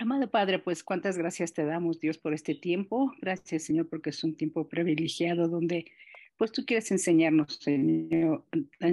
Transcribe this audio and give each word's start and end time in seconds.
Amado 0.00 0.30
Padre, 0.30 0.60
pues 0.60 0.84
cuántas 0.84 1.18
gracias 1.18 1.52
te 1.52 1.64
damos, 1.64 1.98
Dios, 1.98 2.18
por 2.18 2.32
este 2.32 2.54
tiempo. 2.54 3.12
Gracias, 3.20 3.64
Señor, 3.64 3.88
porque 3.88 4.10
es 4.10 4.22
un 4.22 4.36
tiempo 4.36 4.68
privilegiado 4.68 5.48
donde, 5.48 5.86
pues 6.36 6.52
tú 6.52 6.64
quieres 6.64 6.92
enseñarnos, 6.92 7.56
Señor, 7.56 8.44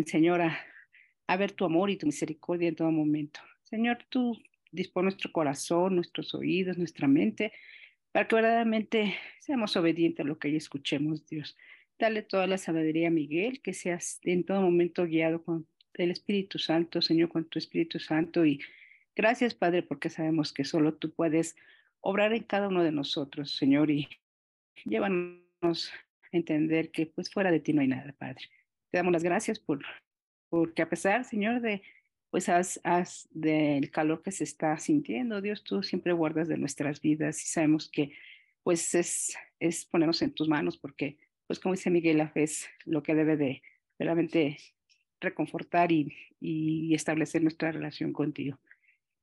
Señor 0.08 0.42
a, 0.42 1.38
ver 1.38 1.52
tu 1.52 1.64
amor 1.64 1.92
y 1.92 1.98
tu 1.98 2.08
misericordia 2.08 2.70
en 2.70 2.76
todo 2.76 2.90
momento. 2.90 3.40
Señor, 3.62 4.00
tú 4.10 4.36
dispon 4.72 5.06
nuestro 5.06 5.32
corazón, 5.32 5.96
nuestros 5.96 6.34
oídos, 6.34 6.80
nuestra 6.80 7.08
mente, 7.08 7.54
para 8.12 8.28
que 8.28 8.36
verdaderamente 8.36 9.14
seamos 9.42 9.78
obedientes 9.78 10.26
a 10.26 10.28
lo 10.28 10.40
que 10.40 10.56
escuchemos, 10.56 11.28
Dios. 11.28 11.56
Dale 12.00 12.24
toda 12.24 12.48
la 12.48 12.58
sabiduría 12.58 13.10
a 13.10 13.12
Miguel, 13.12 13.62
que 13.62 13.74
seas 13.74 14.20
en 14.24 14.44
todo 14.44 14.60
momento 14.60 15.06
guiado 15.06 15.44
con 15.44 15.68
el 15.94 16.10
Espíritu 16.10 16.58
Santo, 16.58 17.00
Señor, 17.04 17.30
con 17.30 17.46
tu 17.46 17.60
Espíritu 17.60 18.00
Santo 18.00 18.44
y 18.44 18.60
Gracias, 19.16 19.54
Padre, 19.54 19.82
porque 19.82 20.10
sabemos 20.10 20.52
que 20.52 20.66
solo 20.66 20.94
tú 20.94 21.14
puedes 21.14 21.56
obrar 22.02 22.34
en 22.34 22.44
cada 22.44 22.68
uno 22.68 22.84
de 22.84 22.92
nosotros, 22.92 23.56
Señor, 23.56 23.90
y 23.90 24.10
llévanos 24.84 25.92
a 26.34 26.38
entender 26.38 26.92
que 26.92 27.06
pues 27.06 27.32
fuera 27.32 27.50
de 27.50 27.62
ti 27.62 27.72
no 27.72 27.82
hay 27.82 27.88
nada, 27.88 28.14
Padre. 28.18 28.42
Te 28.92 28.98
damos 28.98 29.14
las 29.14 29.24
gracias 29.24 29.58
por 29.58 29.84
porque 30.50 30.82
a 30.82 30.90
pesar, 30.90 31.24
Señor, 31.24 31.62
de 31.62 31.82
pues 32.30 32.50
has, 32.50 32.82
has 32.84 33.30
del 33.32 33.90
calor 33.90 34.22
que 34.22 34.34
se 34.34 34.44
está 34.44 34.78
sintiendo, 34.78 35.42
Dios, 35.42 35.64
tú 35.64 35.82
siempre 35.82 36.12
guardas 36.12 36.50
de 36.50 36.58
nuestras 36.58 37.00
vidas 37.00 37.42
y 37.42 37.48
sabemos 37.48 37.90
que 37.90 38.12
pues 38.64 38.94
es, 38.96 39.38
es 39.60 39.86
ponernos 39.86 40.22
en 40.22 40.34
tus 40.34 40.50
manos 40.50 40.78
porque 40.78 41.18
pues 41.48 41.60
como 41.60 41.74
dice 41.74 41.90
Miguel, 41.90 42.18
la 42.18 42.30
fe 42.30 42.44
es 42.44 42.68
lo 42.84 43.02
que 43.02 43.16
debe 43.16 43.38
de 43.38 43.62
realmente 43.98 44.58
reconfortar 45.22 45.94
y, 45.94 46.14
y 46.42 46.94
establecer 46.94 47.42
nuestra 47.42 47.72
relación 47.72 48.12
contigo 48.12 48.60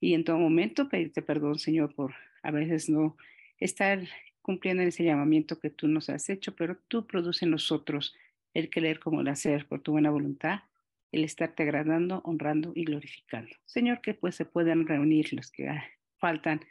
y 0.03 0.15
en 0.15 0.25
todo 0.25 0.37
momento 0.37 0.89
pedirte 0.89 1.23
perdón, 1.23 1.61
Señor, 1.61 1.95
por 1.95 2.13
a 2.43 2.51
veces 2.51 2.91
no 2.91 3.17
estar 3.59 4.01
cumpliendo 4.43 4.83
ese 4.83 5.05
llamamiento 5.05 5.61
que 5.61 5.71
tú 5.71 5.87
nos 5.87 6.11
has 6.11 6.29
hecho, 6.29 6.57
pero 6.57 6.77
tú 6.89 7.07
produces 7.07 7.45
en 7.45 7.53
nosotros 7.53 8.13
el 8.53 8.69
querer 8.69 8.99
como 8.99 9.21
el 9.21 9.29
hacer 9.29 9.69
por 9.69 9.81
tu 9.81 9.93
buena 9.93 10.11
voluntad, 10.11 10.63
el 11.13 11.23
estarte 11.23 11.63
agradando, 11.63 12.21
honrando 12.25 12.73
y 12.75 12.85
glorificando. 12.85 13.55
Señor, 13.65 14.01
que 14.01 14.13
pues 14.13 14.35
se 14.35 14.45
puedan 14.45 14.89
reunir 14.89 15.33
los 15.35 15.53
que 15.53 15.71
faltan 16.19 16.63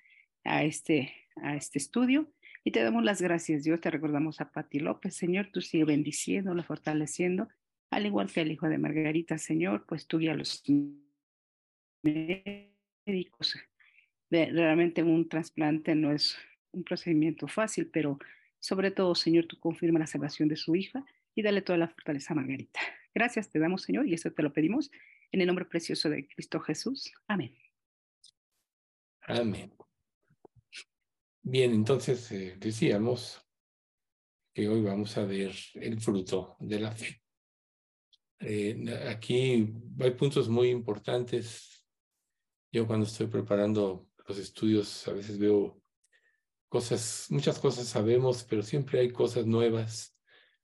a 0.44 0.66
este, 0.66 1.14
a 1.38 1.56
este 1.56 1.80
estudio. 1.80 2.30
Y 2.66 2.72
te 2.72 2.84
damos 2.84 3.06
las 3.06 3.22
gracias, 3.22 3.64
Dios. 3.64 3.80
Te 3.80 3.92
recordamos 3.92 4.42
a 4.42 4.52
Pati 4.52 4.80
López, 4.80 5.16
Señor, 5.16 5.52
tú 5.54 5.62
sigue 5.62 5.86
bendiciendo, 5.86 6.62
fortaleciendo, 6.64 7.48
al 7.92 8.06
igual 8.06 8.30
que 8.30 8.42
el 8.42 8.52
hijo 8.52 8.68
de 8.68 8.78
Margarita, 8.78 9.38
Señor, 9.38 9.86
pues 9.88 10.06
tú 10.06 10.20
ya 10.20 10.36
los 10.36 10.62
médicos. 13.12 13.58
Realmente 14.30 15.04
un 15.04 15.28
trasplante 15.28 15.94
no 15.94 16.12
es 16.12 16.38
un 16.72 16.84
procedimiento 16.84 17.48
fácil, 17.48 17.88
pero 17.88 18.18
sobre 18.60 18.92
todo, 18.92 19.14
Señor, 19.16 19.46
tú 19.46 19.60
confirma 19.60 20.00
la 20.00 20.08
salvación 20.08 20.48
de 20.48 20.56
su 20.56 20.76
hija 20.76 21.04
y 21.36 21.42
dale 21.42 21.62
toda 21.62 21.78
la 21.78 21.90
fortaleza 21.90 22.34
a 22.34 22.38
Margarita. 22.38 22.80
Gracias 23.14 23.50
te 23.50 23.60
damos, 23.60 23.82
Señor, 23.82 24.08
y 24.08 24.14
esto 24.14 24.32
te 24.32 24.44
lo 24.44 24.54
pedimos 24.54 24.90
en 25.32 25.42
el 25.42 25.48
nombre 25.48 25.66
precioso 25.66 26.10
de 26.10 26.28
Cristo 26.28 26.60
Jesús. 26.62 27.12
Amén. 27.28 27.54
Amén. 29.22 29.74
Bien, 31.42 31.74
entonces 31.74 32.32
eh, 32.32 32.56
decíamos 32.58 33.46
que 34.54 34.70
hoy 34.70 34.82
vamos 34.82 35.18
a 35.18 35.26
ver 35.26 35.54
el 35.76 36.00
fruto 36.00 36.56
de 36.60 36.80
la 36.80 36.92
fe. 36.92 37.22
Eh, 38.40 39.08
aquí 39.10 39.74
hay 40.00 40.12
puntos 40.12 40.48
muy 40.48 40.70
importantes 40.70 41.81
yo 42.72 42.88
cuando 42.88 43.06
estoy 43.06 43.28
preparando 43.28 44.08
los 44.28 44.38
estudios 44.38 45.08
a 45.08 45.14
veces 45.14 45.38
veo 45.38 45.82
cosas, 46.70 47.28
muchas 47.30 47.60
cosas 47.60 47.88
sabemos, 47.88 48.46
pero 48.46 48.64
siempre 48.64 49.02
hay 49.02 49.12
cosas 49.12 49.46
nuevas, 49.46 50.18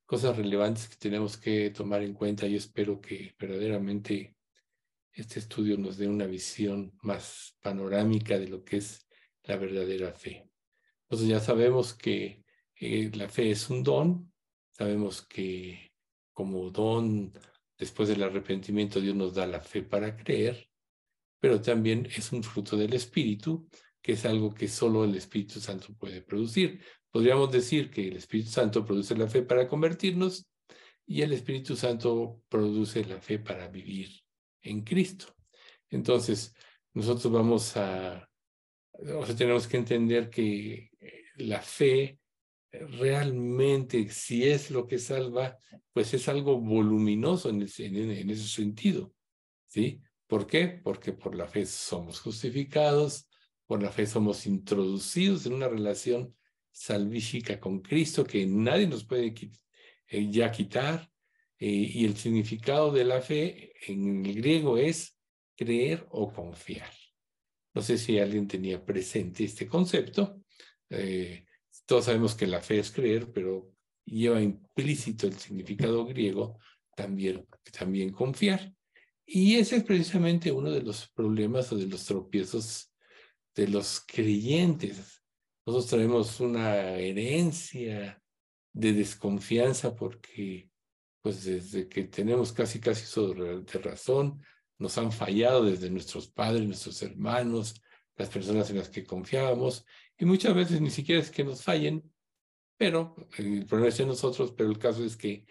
cosas 0.06 0.38
relevantes 0.38 0.88
que 0.88 0.96
tenemos 0.96 1.38
que 1.38 1.70
tomar 1.72 2.02
en 2.02 2.14
cuenta. 2.14 2.48
Yo 2.48 2.58
espero 2.58 3.02
que 3.02 3.36
verdaderamente 3.38 4.38
este 5.12 5.40
estudio 5.40 5.78
nos 5.78 5.98
dé 5.98 6.08
una 6.08 6.26
visión 6.26 6.94
más 7.02 7.58
panorámica 7.62 8.40
de 8.40 8.48
lo 8.48 8.64
que 8.64 8.78
es 8.78 9.06
la 9.44 9.58
verdadera 9.58 10.14
fe. 10.14 10.50
Entonces 11.04 11.28
ya 11.28 11.40
sabemos 11.40 11.94
que 11.94 12.44
eh, 12.76 13.12
la 13.14 13.28
fe 13.28 13.52
es 13.52 13.70
un 13.70 13.84
don, 13.84 14.32
sabemos 14.72 15.24
que 15.24 15.92
como 16.32 16.70
don, 16.70 17.34
después 17.78 18.08
del 18.10 18.24
arrepentimiento, 18.24 19.02
Dios 19.02 19.16
nos 19.16 19.34
da 19.34 19.48
la 19.48 19.60
fe 19.60 19.82
para 19.82 20.16
creer, 20.16 20.70
pero 21.40 21.62
también 21.62 22.08
es 22.16 22.32
un 22.32 22.44
fruto 22.44 22.78
del 22.78 22.94
Espíritu, 22.94 23.68
que 24.02 24.14
es 24.14 24.26
algo 24.26 24.54
que 24.54 24.68
solo 24.68 25.04
el 25.04 25.16
Espíritu 25.16 25.60
Santo 25.60 25.94
puede 25.98 26.22
producir. 26.22 26.82
Podríamos 27.12 27.52
decir 27.52 27.90
que 27.90 28.08
el 28.08 28.18
Espíritu 28.18 28.50
Santo 28.50 28.86
produce 28.86 29.16
la 29.16 29.28
fe 29.28 29.42
para 29.42 29.68
convertirnos 29.68 30.48
y 31.06 31.22
el 31.22 31.34
Espíritu 31.34 31.76
Santo 31.76 32.42
produce 32.50 33.04
la 33.06 33.22
fe 33.22 33.40
para 33.40 33.68
vivir 33.68 34.10
en 34.62 34.82
Cristo. 34.84 35.34
Entonces, 35.90 36.54
nosotros 36.94 37.32
vamos 37.32 37.78
a, 37.78 38.30
o 38.92 39.26
sea, 39.26 39.36
tenemos 39.36 39.68
que 39.68 39.78
entender 39.78 40.30
que 40.30 40.90
eh, 41.00 41.24
la 41.38 41.62
fe 41.62 42.20
realmente, 42.72 44.10
si 44.10 44.44
es 44.48 44.72
lo 44.72 44.88
que 44.88 45.00
salva, 45.00 45.58
pues 45.94 46.14
es 46.14 46.28
algo 46.28 46.60
voluminoso 46.60 47.50
en, 47.50 47.62
en 47.62 48.30
ese 48.30 48.48
sentido, 48.48 49.14
¿sí? 49.68 50.02
¿Por 50.28 50.46
qué? 50.46 50.68
Porque 50.68 51.14
por 51.14 51.36
la 51.36 51.48
fe 51.48 51.66
somos 51.66 52.20
justificados, 52.20 53.30
por 53.66 53.82
la 53.82 53.92
fe 53.92 54.06
somos 54.06 54.46
introducidos 54.46 55.46
en 55.46 55.54
una 55.54 55.68
relación 55.68 56.36
salvífica 56.72 57.60
con 57.60 57.80
Cristo 57.80 58.24
que 58.24 58.46
nadie 58.46 58.88
nos 58.88 59.06
puede 59.06 59.34
eh, 60.08 60.30
ya 60.30 60.52
quitar. 60.52 61.10
Eh, 61.60 61.66
y 61.66 62.06
el 62.06 62.16
significado 62.16 62.92
de 62.92 63.04
la 63.04 63.20
fe 63.20 63.74
en 63.88 64.26
el 64.26 64.36
griego 64.36 64.78
es 64.78 65.18
creer 65.56 66.06
o 66.12 66.32
confiar. 66.32 66.92
No 67.74 67.82
sé 67.82 67.98
si 67.98 68.20
alguien 68.20 68.48
tenía 68.48 68.84
presente 68.84 69.44
este 69.44 69.68
concepto. 69.68 70.42
Eh, 70.90 71.46
todos 71.86 72.06
sabemos 72.06 72.36
que 72.36 72.46
la 72.46 72.62
fe 72.62 72.80
es 72.80 72.92
creer, 72.92 73.32
pero 73.32 73.72
lleva 74.06 74.42
implícito 74.42 75.26
el 75.26 75.34
significado 75.34 76.06
griego 76.06 76.60
también, 76.96 77.48
también 77.72 78.12
confiar. 78.12 78.77
Y 79.30 79.58
ese 79.58 79.76
es 79.76 79.84
precisamente 79.84 80.54
uno 80.54 80.72
de 80.72 80.82
los 80.82 81.10
problemas 81.10 81.70
o 81.74 81.76
de 81.76 81.86
los 81.86 82.06
tropiezos 82.06 82.94
de 83.54 83.68
los 83.68 84.00
creyentes. 84.08 85.22
Nosotros 85.66 85.90
traemos 85.90 86.40
una 86.40 86.92
herencia 86.92 88.24
de 88.72 88.94
desconfianza 88.94 89.94
porque, 89.94 90.70
pues 91.22 91.44
desde 91.44 91.90
que 91.90 92.06
tenemos 92.06 92.54
casi 92.54 92.80
casi 92.80 93.04
eso 93.04 93.34
de 93.34 93.80
razón, 93.80 94.42
nos 94.80 94.98
han 94.98 95.12
fallado 95.12 95.66
desde 95.66 95.90
nuestros 95.90 96.30
padres, 96.30 96.66
nuestros 96.66 97.02
hermanos, 97.02 97.82
las 98.16 98.30
personas 98.30 98.70
en 98.70 98.78
las 98.78 98.88
que 98.88 99.04
confiábamos, 99.04 99.86
y 100.18 100.24
muchas 100.24 100.56
veces 100.56 100.80
ni 100.80 100.90
siquiera 100.90 101.22
es 101.22 101.32
que 101.32 101.44
nos 101.44 101.64
fallen, 101.64 102.10
pero 102.78 103.16
el 103.38 103.66
problema 103.66 103.90
es 103.90 104.00
en 104.00 104.08
nosotros, 104.08 104.54
pero 104.56 104.70
el 104.70 104.80
caso 104.80 105.04
es 105.04 105.18
que 105.18 105.46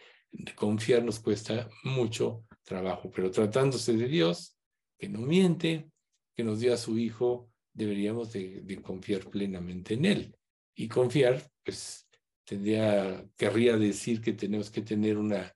confiar 0.54 1.04
nos 1.04 1.20
cuesta 1.20 1.69
mucho 1.84 2.46
trabajo, 2.66 3.10
pero 3.10 3.31
tratándose 3.31 3.94
de 3.94 4.09
Dios, 4.09 4.59
que 4.99 5.09
no 5.09 5.21
miente, 5.21 5.91
que 6.34 6.44
nos 6.44 6.60
dio 6.60 6.75
a 6.75 6.77
su 6.77 6.99
Hijo, 6.99 7.50
deberíamos 7.72 8.32
de, 8.32 8.81
confiar 8.82 9.31
plenamente 9.31 9.94
en 9.94 10.04
Él. 10.04 10.37
Y 10.75 10.88
confiar, 10.88 11.43
pues, 11.65 12.06
tendría, 12.44 13.25
querría 13.37 13.76
decir 13.78 14.21
que 14.21 14.32
tenemos 14.32 14.71
que 14.71 14.82
tener 14.82 15.16
una, 15.16 15.55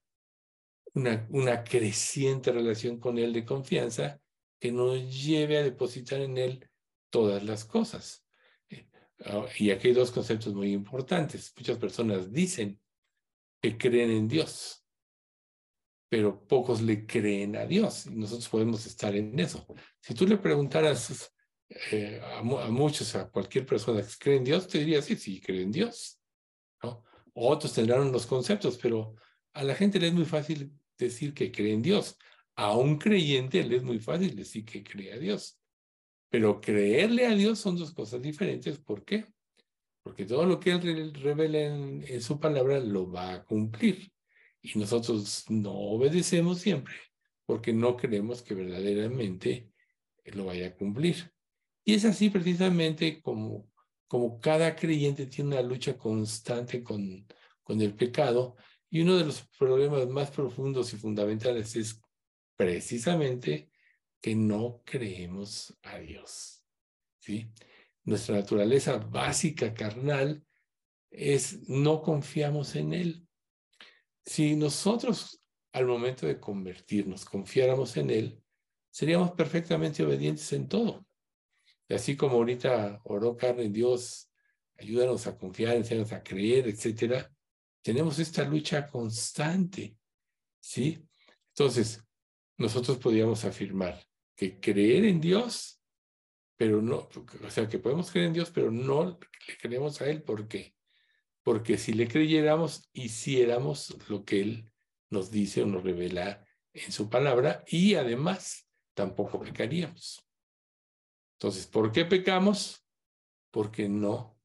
una, 0.95 1.27
una 1.31 1.65
creciente 1.65 2.53
relación 2.53 2.99
con 2.99 3.19
Él 3.19 3.33
de 3.33 3.45
confianza 3.45 4.21
que 4.59 4.73
nos 4.73 4.99
lleve 5.23 5.59
a 5.59 5.63
depositar 5.63 6.21
en 6.21 6.39
Él 6.39 6.69
todas 7.11 7.43
las 7.43 7.65
cosas. 7.65 8.25
Eh, 8.69 8.89
ah, 9.25 9.47
y 9.59 9.71
aquí 9.71 9.89
hay 9.89 9.95
dos 9.95 10.13
conceptos 10.13 10.55
muy 10.55 10.73
importantes. 10.73 11.53
Muchas 11.57 11.79
personas 11.79 12.33
dicen 12.33 12.79
que 13.61 13.77
creen 13.77 14.11
en 14.11 14.29
Dios, 14.29 14.80
pero 16.11 16.45
pocos 16.45 16.83
le 16.83 17.07
creen 17.07 17.57
a 17.57 17.65
Dios 17.65 18.07
y 18.07 18.17
nosotros 18.17 18.49
podemos 18.49 18.85
estar 18.85 19.15
en 19.15 19.39
eso. 19.39 19.65
Si 20.01 20.13
tú 20.13 20.27
le 20.27 20.37
preguntaras 20.39 21.33
eh, 21.93 22.21
a, 22.21 22.43
muchos, 22.43 23.15
a 23.15 23.31
cualquier 23.31 23.65
persona 23.65 24.03
que 24.03 24.09
cree 24.19 24.37
en 24.37 24.45
Dios, 24.45 24.67
te 24.67 24.81
diría, 24.81 25.01
sí, 25.03 25.15
sí, 25.15 25.41
cree 25.41 25.63
en 25.63 25.71
Dios. 25.71 26.21
Otros 27.33 27.73
tendrán 27.73 28.11
los 28.11 28.27
conceptos, 28.27 28.77
pero 28.83 29.15
a 29.53 29.63
la 29.63 29.77
gente 29.77 30.01
le 30.01 30.09
es 30.09 30.13
muy 30.13 30.25
fácil 30.25 30.73
decir 30.99 31.33
que 31.33 31.53
cree 31.53 31.75
en 31.75 31.83
Dios. 31.83 32.19
A 32.57 32.77
un 32.77 32.99
creyente 32.99 33.63
le 33.63 33.77
es 33.77 33.85
muy 33.85 34.01
fácil 34.01 34.35
decir 34.35 34.65
que 34.65 34.83
cree 34.83 35.13
a 35.13 35.19
Dios. 35.19 35.61
Pero 36.29 36.61
creerle 36.61 37.27
a 37.29 37.37
Dios 37.37 37.61
son 37.61 37.77
dos 37.77 37.93
cosas 37.93 38.21
diferentes. 38.21 38.79
¿Por 38.81 39.05
qué? 39.05 39.27
Porque 40.03 40.27
todo 40.27 40.45
lo 40.45 40.59
que 40.59 40.73
Él 40.73 41.15
revela 41.15 41.61
en 41.61 42.21
su 42.21 42.41
palabra 42.41 42.81
lo 42.81 43.09
va 43.09 43.35
a 43.35 43.45
cumplir 43.45 44.11
y 44.63 44.79
nosotros 44.79 45.45
no 45.49 45.73
obedecemos 45.73 46.61
siempre 46.61 46.95
porque 47.51 47.73
no 47.73 47.97
creemos 47.97 48.43
que 48.43 48.55
verdaderamente 48.55 49.73
lo 50.27 50.45
vaya 50.45 50.69
a 50.69 50.75
cumplir. 50.77 51.33
Y 51.85 51.95
es 51.95 52.05
así 52.05 52.31
precisamente 52.31 53.21
como, 53.21 53.69
como 54.07 54.39
cada 54.39 54.77
creyente 54.77 55.27
tiene 55.27 55.57
una 55.57 55.63
lucha 55.63 55.99
constante 55.99 56.85
con, 56.85 57.27
con 57.65 57.81
el 57.81 57.95
pecado. 57.95 58.55
Y 58.89 59.01
uno 59.01 59.17
de 59.17 59.25
los 59.25 59.43
problemas 59.59 60.09
más 60.09 60.31
profundos 60.31 60.93
y 60.93 60.97
fundamentales 60.97 61.75
es 61.75 62.01
precisamente 62.57 63.73
que 64.21 64.37
no 64.37 64.83
creemos 64.85 65.77
a 65.83 65.99
Dios. 65.99 66.65
¿sí? 67.19 67.51
Nuestra 68.05 68.37
naturaleza 68.37 68.99
básica 68.99 69.75
carnal 69.75 70.45
es 71.11 71.69
no 71.69 72.01
confiamos 72.01 72.77
en 72.77 72.93
Él. 72.93 73.27
Si 74.25 74.57
nosotros 74.57 75.41
al 75.73 75.87
momento 75.87 76.27
de 76.27 76.41
convertirnos 76.41 77.25
confiáramos 77.25 77.97
en 77.97 78.11
Él, 78.11 78.43
seríamos 78.91 79.33
perfectamente 79.33 80.05
obedientes 80.05 80.53
en 80.53 80.69
todo. 80.69 81.07
Y 81.89 81.95
así 81.95 82.17
como 82.17 82.37
ahorita 82.37 83.01
oró 83.05 83.37
carne 83.37 83.69
Dios, 83.69 84.31
ayúdanos 84.79 85.27
a 85.27 85.37
confiar, 85.37 85.77
enséñanos 85.77 86.13
a 86.13 86.23
creer, 86.23 86.69
etcétera, 86.69 87.31
tenemos 87.83 88.19
esta 88.19 88.45
lucha 88.45 88.87
constante, 88.87 89.97
¿sí? 90.61 91.07
Entonces, 91.49 92.05
nosotros 92.59 92.99
podríamos 92.99 93.45
afirmar 93.45 94.03
que 94.37 94.61
creer 94.61 95.05
en 95.05 95.21
Dios, 95.21 95.83
pero 96.57 96.83
no, 96.83 97.09
o 97.45 97.51
sea, 97.51 97.69
que 97.69 97.79
podemos 97.79 98.11
creer 98.11 98.29
en 98.29 98.35
Dios, 98.35 98.51
pero 98.51 98.71
no 98.71 99.19
le 99.49 99.57
creemos 99.59 100.01
a 100.01 100.09
Él, 100.09 100.23
¿por 100.23 100.47
qué? 100.47 100.75
Porque 101.43 101.79
si 101.79 101.93
le 101.93 102.07
creyéramos, 102.07 102.89
hiciéramos 102.93 103.97
lo 104.09 104.25
que 104.25 104.41
Él 104.41 104.73
nos 105.11 105.31
dice 105.31 105.63
o 105.63 105.67
nos 105.67 105.83
revela 105.83 106.47
en 106.73 106.93
su 106.93 107.09
palabra 107.09 107.65
y 107.67 107.95
además 107.95 108.69
tampoco 108.95 109.41
pecaríamos. 109.41 110.25
Entonces, 111.39 111.67
¿por 111.67 111.91
qué 111.91 112.05
pecamos? 112.05 112.85
Porque 113.51 113.89
no 113.89 114.39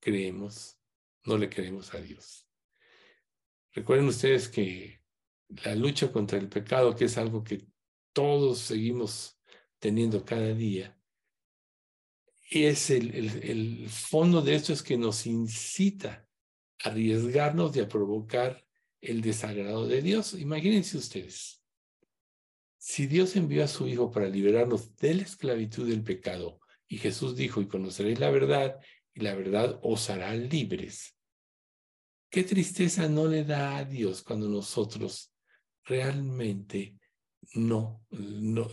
creemos, 0.00 0.78
no 1.24 1.38
le 1.38 1.48
creemos 1.48 1.94
a 1.94 2.00
Dios. 2.00 2.46
Recuerden 3.72 4.06
ustedes 4.06 4.48
que 4.48 5.02
la 5.64 5.74
lucha 5.74 6.12
contra 6.12 6.38
el 6.38 6.48
pecado, 6.48 6.94
que 6.94 7.06
es 7.06 7.18
algo 7.18 7.42
que 7.42 7.66
todos 8.12 8.58
seguimos 8.58 9.40
teniendo 9.78 10.24
cada 10.24 10.54
día, 10.54 10.98
es 12.50 12.90
el, 12.90 13.14
el, 13.14 13.88
fondo 13.88 14.42
de 14.42 14.54
esto 14.54 14.72
es 14.72 14.82
que 14.82 14.96
nos 14.96 15.26
incita 15.26 16.23
arriesgarnos 16.84 17.76
a 17.78 17.88
provocar 17.88 18.62
el 19.00 19.22
desagrado 19.22 19.86
de 19.86 20.02
Dios. 20.02 20.34
Imagínense 20.34 20.98
ustedes, 20.98 21.62
si 22.78 23.06
Dios 23.06 23.34
envió 23.36 23.64
a 23.64 23.68
su 23.68 23.88
Hijo 23.88 24.10
para 24.10 24.28
liberarnos 24.28 24.94
de 24.96 25.14
la 25.14 25.22
esclavitud 25.22 25.88
del 25.88 26.02
pecado, 26.02 26.60
y 26.86 26.98
Jesús 26.98 27.34
dijo, 27.36 27.62
y 27.62 27.66
conoceréis 27.66 28.20
la 28.20 28.30
verdad, 28.30 28.78
y 29.14 29.20
la 29.20 29.34
verdad 29.34 29.80
os 29.82 30.10
hará 30.10 30.34
libres. 30.34 31.16
¿Qué 32.30 32.44
tristeza 32.44 33.08
no 33.08 33.26
le 33.26 33.44
da 33.44 33.78
a 33.78 33.84
Dios 33.84 34.22
cuando 34.22 34.48
nosotros 34.48 35.32
realmente 35.84 36.98
no, 37.54 38.04
no, 38.10 38.70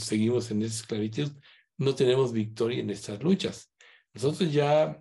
seguimos 0.00 0.50
en 0.50 0.62
esa 0.62 0.74
esclavitud? 0.80 1.30
No 1.78 1.94
tenemos 1.94 2.32
victoria 2.32 2.80
en 2.80 2.90
estas 2.90 3.22
luchas. 3.22 3.72
Nosotros 4.12 4.52
ya 4.52 5.00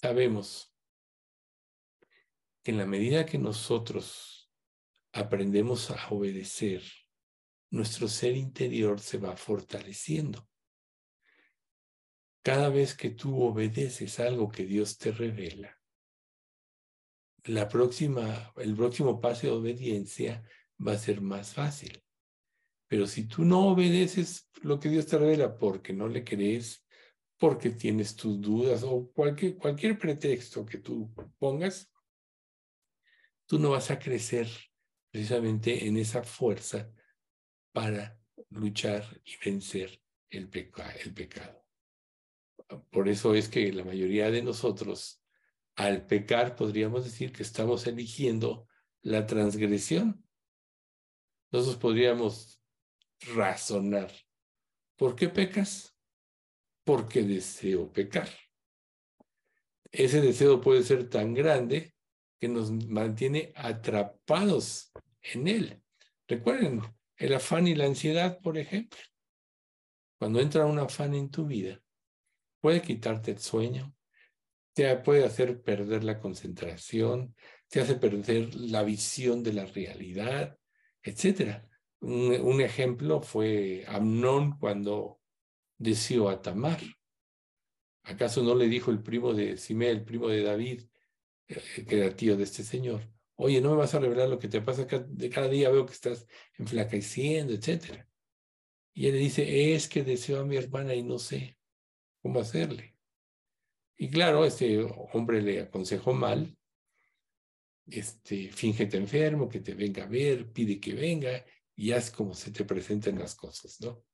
sabemos 0.00 0.75
en 2.70 2.78
la 2.78 2.86
medida 2.86 3.26
que 3.26 3.38
nosotros 3.38 4.50
aprendemos 5.12 5.90
a 5.90 6.08
obedecer, 6.10 6.82
nuestro 7.70 8.08
ser 8.08 8.36
interior 8.36 9.00
se 9.00 9.18
va 9.18 9.36
fortaleciendo. 9.36 10.48
Cada 12.42 12.68
vez 12.68 12.94
que 12.94 13.10
tú 13.10 13.42
obedeces 13.42 14.20
algo 14.20 14.48
que 14.48 14.64
Dios 14.64 14.98
te 14.98 15.10
revela, 15.10 15.76
la 17.44 17.68
próxima, 17.68 18.52
el 18.56 18.74
próximo 18.74 19.20
paso 19.20 19.46
de 19.46 19.52
obediencia 19.52 20.42
va 20.84 20.92
a 20.92 20.98
ser 20.98 21.20
más 21.20 21.54
fácil. 21.54 22.02
Pero 22.88 23.06
si 23.06 23.26
tú 23.26 23.44
no 23.44 23.68
obedeces 23.68 24.48
lo 24.62 24.78
que 24.78 24.88
Dios 24.88 25.06
te 25.06 25.18
revela 25.18 25.56
porque 25.56 25.92
no 25.92 26.08
le 26.08 26.24
crees, 26.24 26.84
porque 27.38 27.70
tienes 27.70 28.16
tus 28.16 28.40
dudas 28.40 28.82
o 28.84 29.10
cualquier, 29.12 29.56
cualquier 29.56 29.98
pretexto 29.98 30.64
que 30.64 30.78
tú 30.78 31.12
pongas, 31.38 31.92
tú 33.46 33.58
no 33.58 33.70
vas 33.70 33.90
a 33.90 33.98
crecer 33.98 34.48
precisamente 35.10 35.86
en 35.86 35.96
esa 35.96 36.22
fuerza 36.22 36.90
para 37.72 38.18
luchar 38.50 39.20
y 39.24 39.36
vencer 39.44 40.02
el, 40.30 40.48
pecado. 40.48 41.64
Por 42.90 43.08
eso 43.08 43.34
es 43.34 43.48
que 43.48 43.72
la 43.72 43.84
mayoría 43.84 44.30
de 44.30 44.42
nosotros, 44.42 45.22
al 45.76 46.06
pecar, 46.06 46.56
podríamos 46.56 47.04
decir 47.04 47.32
que 47.32 47.42
estamos 47.42 47.86
eligiendo 47.86 48.68
la 49.02 49.26
transgresión. 49.26 50.24
Nosotros 51.52 51.76
podríamos 51.76 52.60
razonar. 53.34 54.12
¿Por 54.96 55.14
qué 55.14 55.28
pecas? 55.28 55.96
Porque 56.84 57.22
deseo 57.22 57.92
pecar. 57.92 58.28
Ese 59.92 60.20
deseo 60.20 60.60
puede 60.60 60.82
ser 60.82 61.08
tan 61.08 61.32
grande 61.32 61.95
que 62.38 62.48
nos 62.48 62.70
mantiene 62.70 63.52
atrapados 63.54 64.92
en 65.22 65.48
él. 65.48 65.82
Recuerden, 66.28 66.82
el 67.16 67.34
afán 67.34 67.66
y 67.66 67.74
la 67.74 67.86
ansiedad, 67.86 68.38
por 68.40 68.58
ejemplo. 68.58 68.98
Cuando 70.18 70.40
entra 70.40 70.66
un 70.66 70.78
afán 70.78 71.14
en 71.14 71.30
tu 71.30 71.46
vida, 71.46 71.80
puede 72.60 72.82
quitarte 72.82 73.32
el 73.32 73.38
sueño, 73.38 73.94
te 74.74 74.94
puede 74.96 75.24
hacer 75.24 75.62
perder 75.62 76.04
la 76.04 76.18
concentración, 76.18 77.34
te 77.68 77.80
hace 77.80 77.94
perder 77.94 78.54
la 78.54 78.82
visión 78.82 79.42
de 79.42 79.52
la 79.52 79.66
realidad, 79.66 80.58
etc. 81.02 81.62
Un, 82.00 82.60
ejemplo 82.60 83.20
fue 83.22 83.84
Amnón 83.88 84.58
cuando 84.58 85.20
deseó 85.78 86.28
a 86.28 86.42
Tamar. 86.42 86.80
¿Acaso 88.04 88.42
no 88.42 88.54
le 88.54 88.68
dijo 88.68 88.90
el 88.90 89.02
primo 89.02 89.32
de 89.32 89.56
Simé, 89.56 89.90
el 89.90 90.04
primo 90.04 90.28
de 90.28 90.42
David, 90.42 90.82
era 91.48 92.14
tío 92.14 92.36
de 92.36 92.44
este 92.44 92.64
señor, 92.64 93.08
oye, 93.36 93.60
no 93.60 93.70
me 93.70 93.76
vas 93.76 93.94
a 93.94 94.00
revelar 94.00 94.28
lo 94.28 94.38
que 94.38 94.48
te 94.48 94.60
pasa 94.60 94.84
de 94.84 95.30
cada 95.30 95.48
día, 95.48 95.70
veo 95.70 95.86
que 95.86 95.92
estás 95.92 96.26
enflaqueciendo, 96.58 97.52
etcétera. 97.52 98.08
Y 98.94 99.06
él 99.06 99.12
le 99.12 99.18
dice, 99.18 99.74
es 99.74 99.88
que 99.88 100.02
deseo 100.02 100.40
a 100.40 100.44
mi 100.44 100.56
hermana 100.56 100.94
y 100.94 101.02
no 101.02 101.18
sé 101.18 101.58
cómo 102.22 102.40
hacerle. 102.40 102.96
Y 103.98 104.08
claro, 104.10 104.44
este 104.44 104.82
hombre 105.12 105.42
le 105.42 105.60
aconsejó 105.60 106.12
mal, 106.12 106.56
este, 107.86 108.50
fíngete 108.50 108.96
enfermo, 108.96 109.48
que 109.48 109.60
te 109.60 109.74
venga 109.74 110.04
a 110.04 110.08
ver, 110.08 110.50
pide 110.50 110.80
que 110.80 110.94
venga 110.94 111.44
y 111.74 111.92
haz 111.92 112.10
como 112.10 112.34
se 112.34 112.50
te 112.50 112.64
presenten 112.64 113.18
las 113.18 113.34
cosas, 113.34 113.80
¿no? 113.80 114.04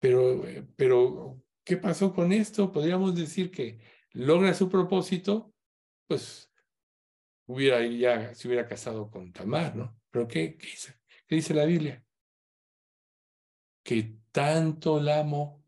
Pero, 0.00 0.46
eh, 0.46 0.66
pero, 0.76 1.42
¿qué 1.64 1.76
pasó 1.76 2.14
con 2.14 2.32
esto? 2.32 2.70
Podríamos 2.70 3.14
decir 3.14 3.50
que 3.50 3.80
logra 4.12 4.54
su 4.54 4.68
propósito, 4.68 5.52
pues 6.08 6.50
hubiera 7.46 7.86
ya, 7.86 8.34
se 8.34 8.48
hubiera 8.48 8.66
casado 8.66 9.10
con 9.10 9.32
Tamar, 9.32 9.76
¿no? 9.76 10.00
Pero 10.10 10.26
¿qué, 10.26 10.56
qué, 10.56 10.66
dice? 10.66 10.94
¿Qué 11.26 11.36
dice 11.36 11.54
la 11.54 11.64
Biblia? 11.64 12.04
Que 13.84 14.18
tanto 14.32 15.00
la 15.00 15.20
amo 15.20 15.64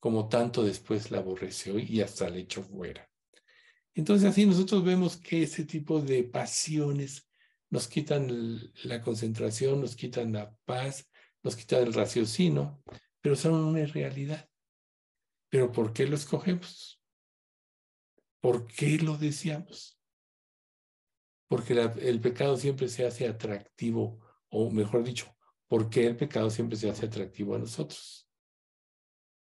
como 0.00 0.28
tanto 0.28 0.64
después 0.64 1.10
la 1.10 1.18
aborreció 1.18 1.78
y 1.78 2.00
hasta 2.00 2.28
la 2.28 2.38
echó 2.38 2.62
fuera. 2.62 3.08
Entonces 3.94 4.28
así 4.28 4.46
nosotros 4.46 4.84
vemos 4.84 5.16
que 5.16 5.42
ese 5.42 5.64
tipo 5.64 6.00
de 6.00 6.24
pasiones 6.24 7.28
nos 7.70 7.88
quitan 7.88 8.72
la 8.84 9.00
concentración, 9.00 9.80
nos 9.80 9.96
quitan 9.96 10.32
la 10.32 10.56
paz, 10.64 11.08
nos 11.42 11.56
quitan 11.56 11.82
el 11.82 11.92
raciocinio, 11.92 12.82
pero 13.20 13.36
son 13.36 13.54
una 13.54 13.84
realidad. 13.86 14.48
Pero 15.48 15.70
¿por 15.70 15.92
qué 15.92 16.06
lo 16.06 16.16
escogemos? 16.16 17.01
¿Por 18.42 18.66
qué 18.66 18.98
lo 18.98 19.16
deseamos? 19.16 20.02
porque 21.52 21.74
el 21.74 22.18
pecado 22.18 22.56
siempre 22.56 22.88
se 22.88 23.04
hace 23.04 23.28
atractivo, 23.28 24.18
o 24.48 24.70
mejor 24.70 25.04
dicho, 25.04 25.36
¿por 25.68 25.90
qué 25.90 26.06
el 26.06 26.16
pecado 26.16 26.48
siempre 26.48 26.78
se 26.78 26.88
hace 26.88 27.04
atractivo 27.04 27.54
a 27.54 27.58
nosotros? 27.58 28.26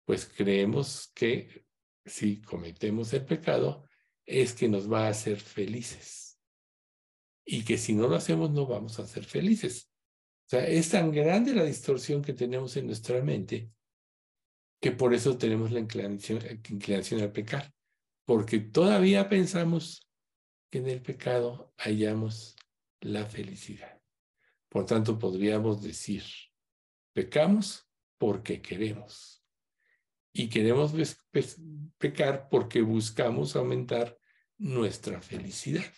Pues 0.07 0.25
creemos 0.25 1.13
que 1.15 1.67
si 2.07 2.41
cometemos 2.41 3.13
el 3.13 3.27
pecado 3.27 3.87
es 4.25 4.55
que 4.55 4.71
nos 4.71 4.91
va 4.91 5.05
a 5.05 5.11
hacer 5.11 5.39
felices 5.39 6.41
y 7.45 7.63
que 7.63 7.77
si 7.77 7.93
no 7.93 8.09
lo 8.09 8.17
hacemos 8.17 8.51
no 8.53 8.67
vamos 8.67 8.99
a 8.99 9.07
ser 9.07 9.25
felices. 9.25 9.93
O 10.47 10.49
sea, 10.49 10.67
es 10.67 10.89
tan 10.89 11.13
grande 11.13 11.55
la 11.55 11.65
distorsión 11.65 12.23
que 12.23 12.33
tenemos 12.33 12.75
en 12.79 12.87
nuestra 12.87 13.23
mente 13.23 13.71
que 14.81 14.93
por 14.93 15.13
eso 15.13 15.37
tenemos 15.37 15.73
la 15.73 15.81
inclinación, 15.81 16.41
inclinación 16.71 17.21
al 17.21 17.33
pecar, 17.33 17.71
porque 18.25 18.59
todavía 18.61 19.29
pensamos 19.29 20.09
que 20.71 20.79
en 20.79 20.89
el 20.89 21.03
pecado 21.03 21.73
hallamos 21.79 22.57
la 23.01 23.27
felicidad. 23.27 24.01
Por 24.69 24.87
tanto, 24.87 25.19
podríamos 25.19 25.83
decir, 25.83 26.25
pecamos 27.13 27.89
porque 28.19 28.63
queremos. 28.63 29.45
Y 30.33 30.49
queremos 30.49 30.93
pecar 31.99 32.49
porque 32.49 32.81
buscamos 32.81 33.55
aumentar 33.55 34.17
nuestra 34.57 35.21
felicidad. 35.21 35.93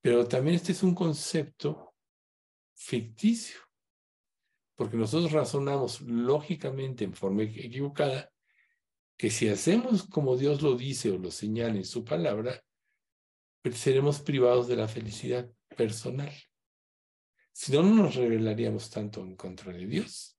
Pero 0.00 0.26
también 0.26 0.56
este 0.56 0.72
es 0.72 0.82
un 0.82 0.94
concepto 0.94 1.94
ficticio, 2.74 3.60
porque 4.74 4.96
nosotros 4.96 5.30
razonamos 5.30 6.00
lógicamente 6.00 7.04
en 7.04 7.14
forma 7.14 7.44
equivocada 7.44 8.31
que 9.22 9.30
si 9.30 9.48
hacemos 9.48 10.02
como 10.02 10.36
Dios 10.36 10.62
lo 10.62 10.74
dice 10.74 11.12
o 11.12 11.16
lo 11.16 11.30
señala 11.30 11.76
en 11.76 11.84
su 11.84 12.04
palabra, 12.04 12.60
pues 13.62 13.78
seremos 13.78 14.18
privados 14.18 14.66
de 14.66 14.74
la 14.74 14.88
felicidad 14.88 15.48
personal. 15.76 16.32
Si 17.52 17.70
no, 17.70 17.84
no 17.84 18.02
nos 18.02 18.16
revelaríamos 18.16 18.90
tanto 18.90 19.20
en 19.20 19.36
contra 19.36 19.72
de 19.72 19.86
Dios. 19.86 20.36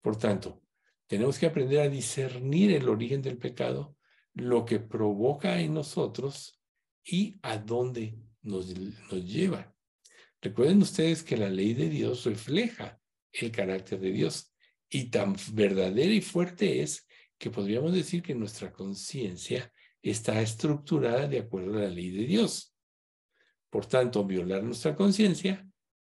Por 0.00 0.16
tanto, 0.16 0.62
tenemos 1.06 1.38
que 1.38 1.44
aprender 1.44 1.80
a 1.80 1.90
discernir 1.90 2.72
el 2.72 2.88
origen 2.88 3.20
del 3.20 3.36
pecado, 3.36 3.98
lo 4.32 4.64
que 4.64 4.80
provoca 4.80 5.60
en 5.60 5.74
nosotros 5.74 6.58
y 7.04 7.38
a 7.42 7.58
dónde 7.58 8.18
nos, 8.40 8.74
nos 8.74 9.26
lleva. 9.26 9.76
Recuerden 10.40 10.80
ustedes 10.80 11.22
que 11.22 11.36
la 11.36 11.50
ley 11.50 11.74
de 11.74 11.90
Dios 11.90 12.24
refleja 12.24 12.98
el 13.30 13.52
carácter 13.52 14.00
de 14.00 14.12
Dios 14.12 14.54
y 14.88 15.10
tan 15.10 15.36
verdadera 15.52 16.14
y 16.14 16.22
fuerte 16.22 16.80
es 16.80 17.06
que 17.38 17.50
podríamos 17.50 17.92
decir 17.92 18.22
que 18.22 18.34
nuestra 18.34 18.72
conciencia 18.72 19.72
está 20.02 20.40
estructurada 20.40 21.26
de 21.26 21.40
acuerdo 21.40 21.78
a 21.78 21.82
la 21.82 21.88
ley 21.88 22.10
de 22.10 22.24
Dios. 22.24 22.74
Por 23.70 23.86
tanto, 23.86 24.24
violar 24.24 24.62
nuestra 24.62 24.94
conciencia 24.94 25.68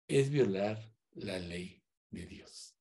es 0.08 0.30
violar 0.30 0.92
la 1.12 1.40
ley 1.40 1.82
de 2.10 2.26
Dios. 2.26 2.76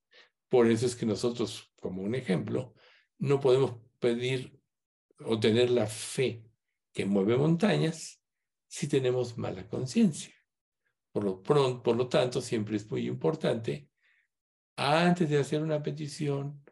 Por 0.49 0.71
eso 0.71 0.87
es 0.87 0.97
que 0.97 1.07
nosotros, 1.07 1.73
como 1.81 2.03
un 2.03 2.15
ejemplo, 2.15 2.75
no 3.19 3.41
podemos 3.41 3.77
pedir 3.99 4.59
o 5.25 5.39
tener 5.39 5.71
la 5.71 5.87
fe 5.87 6.45
que 6.93 7.07
mueve 7.07 7.37
montañas 7.37 8.21
si 8.67 8.89
tenemos 8.89 9.39
mala 9.39 9.69
conciencia. 9.69 10.35
Por 11.13 11.25
lo, 11.25 11.43
por 11.43 11.97
lo 11.97 12.09
tanto, 12.09 12.41
siempre 12.41 12.77
es 12.77 12.91
muy 12.91 13.07
importante, 13.07 13.89
antes 14.77 15.29
de 15.29 15.39
hacer 15.39 15.63
una 15.63 15.83
petición, 15.83 16.65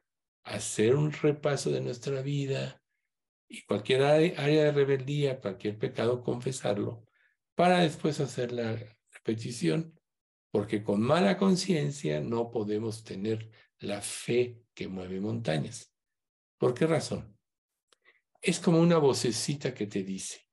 hacer 0.44 0.96
un 0.96 1.12
repaso 1.12 1.70
de 1.70 1.80
nuestra 1.80 2.22
vida 2.22 2.82
y 3.48 3.62
cualquier 3.62 4.02
área 4.02 4.64
de 4.64 4.72
rebeldía, 4.72 5.40
cualquier 5.40 5.78
pecado, 5.78 6.22
confesarlo, 6.22 7.04
para 7.54 7.80
después 7.80 8.20
hacer 8.20 8.52
la 8.52 8.78
petición 9.22 10.00
porque 10.50 10.82
con 10.82 11.00
mala 11.00 11.36
conciencia 11.36 12.20
no 12.20 12.50
podemos 12.50 13.04
tener 13.04 13.50
la 13.78 14.00
fe 14.00 14.62
que 14.74 14.88
mueve 14.88 15.20
montañas. 15.20 15.94
¿Por 16.58 16.74
qué 16.74 16.86
razón? 16.86 17.38
Es 18.42 18.58
como 18.58 18.80
una 18.80 18.98
vocecita 18.98 19.74
que 19.74 19.86
te 19.86 20.02
dice, 20.02 20.48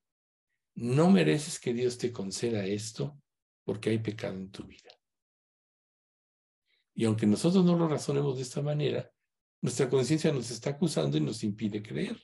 no 0.75 1.10
mereces 1.10 1.60
que 1.60 1.74
Dios 1.74 1.98
te 1.98 2.12
conceda 2.12 2.65
esto 2.65 3.20
porque 3.63 3.89
hay 3.89 4.00
pecado 4.00 4.36
en 4.36 4.51
tu 4.51 4.63
vida. 4.63 4.91
Y 6.94 7.06
aunque 7.06 7.25
nosotros 7.25 7.65
no 7.65 7.75
lo 7.75 7.88
razonemos 7.88 8.38
de 8.38 8.44
esta 8.44 8.62
manera, 8.62 9.12
nuestra 9.62 9.90
conciencia 9.90 10.32
nos 10.32 10.52
está 10.52 10.72
acusando 10.72 11.18
y 11.18 11.22
nos 11.22 11.44
impide 11.44 11.82
creer. 11.82 12.22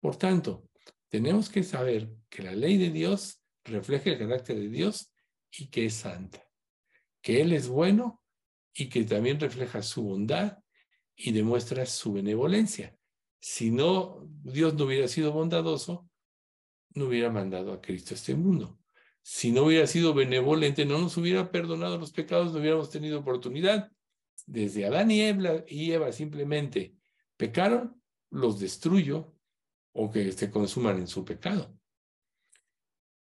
Por 0.00 0.16
tanto, 0.16 0.68
tenemos 1.08 1.48
que 1.48 1.62
saber 1.62 2.10
que 2.28 2.42
la 2.42 2.52
ley 2.52 2.78
de 2.78 2.90
Dios 2.90 3.42
refleja 3.64 4.10
el 4.10 4.18
carácter 4.18 4.58
de 4.58 4.68
Dios 4.68 5.12
y 5.50 5.68
que 5.68 5.86
es 5.86 5.94
santa 5.94 6.44
que 7.22 7.40
Él 7.40 7.52
es 7.52 7.68
bueno 7.68 8.20
y 8.74 8.88
que 8.88 9.04
también 9.04 9.40
refleja 9.40 9.80
su 9.80 10.02
bondad 10.02 10.58
y 11.14 11.32
demuestra 11.32 11.86
su 11.86 12.12
benevolencia. 12.12 12.96
Si 13.40 13.70
no, 13.70 14.28
Dios 14.42 14.74
no 14.74 14.84
hubiera 14.84 15.08
sido 15.08 15.32
bondadoso, 15.32 16.08
no 16.94 17.06
hubiera 17.06 17.30
mandado 17.30 17.72
a 17.72 17.80
Cristo 17.80 18.14
a 18.14 18.16
este 18.16 18.34
mundo. 18.34 18.78
Si 19.22 19.52
no 19.52 19.64
hubiera 19.64 19.86
sido 19.86 20.14
benevolente, 20.14 20.84
no 20.84 20.98
nos 20.98 21.16
hubiera 21.16 21.50
perdonado 21.50 21.96
los 21.96 22.12
pecados, 22.12 22.52
no 22.52 22.58
hubiéramos 22.58 22.90
tenido 22.90 23.20
oportunidad. 23.20 23.90
Desde 24.46 24.86
Adán 24.86 25.10
y 25.10 25.20
Eva, 25.20 25.64
y 25.66 25.92
Eva 25.92 26.12
simplemente 26.12 26.96
pecaron, 27.36 28.00
los 28.30 28.58
destruyo 28.58 29.34
o 29.92 30.10
que 30.10 30.32
se 30.32 30.50
consuman 30.50 30.98
en 30.98 31.06
su 31.06 31.24
pecado. 31.24 31.76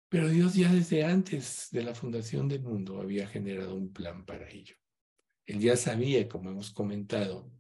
Pero 0.10 0.30
Dios 0.30 0.56
ya 0.56 0.72
desde 0.72 1.04
antes 1.04 1.68
de 1.72 1.84
la 1.84 1.94
fundación 1.94 2.48
del 2.48 2.64
mundo 2.64 3.00
había 3.02 3.28
generado 3.28 3.76
un 3.76 3.92
plan 3.92 4.26
para 4.26 4.50
ello. 4.50 4.76
Él 5.46 5.60
ya 5.60 5.76
sabía, 5.76 6.28
como 6.28 6.50
hemos 6.50 6.72
comentado, 6.72 7.52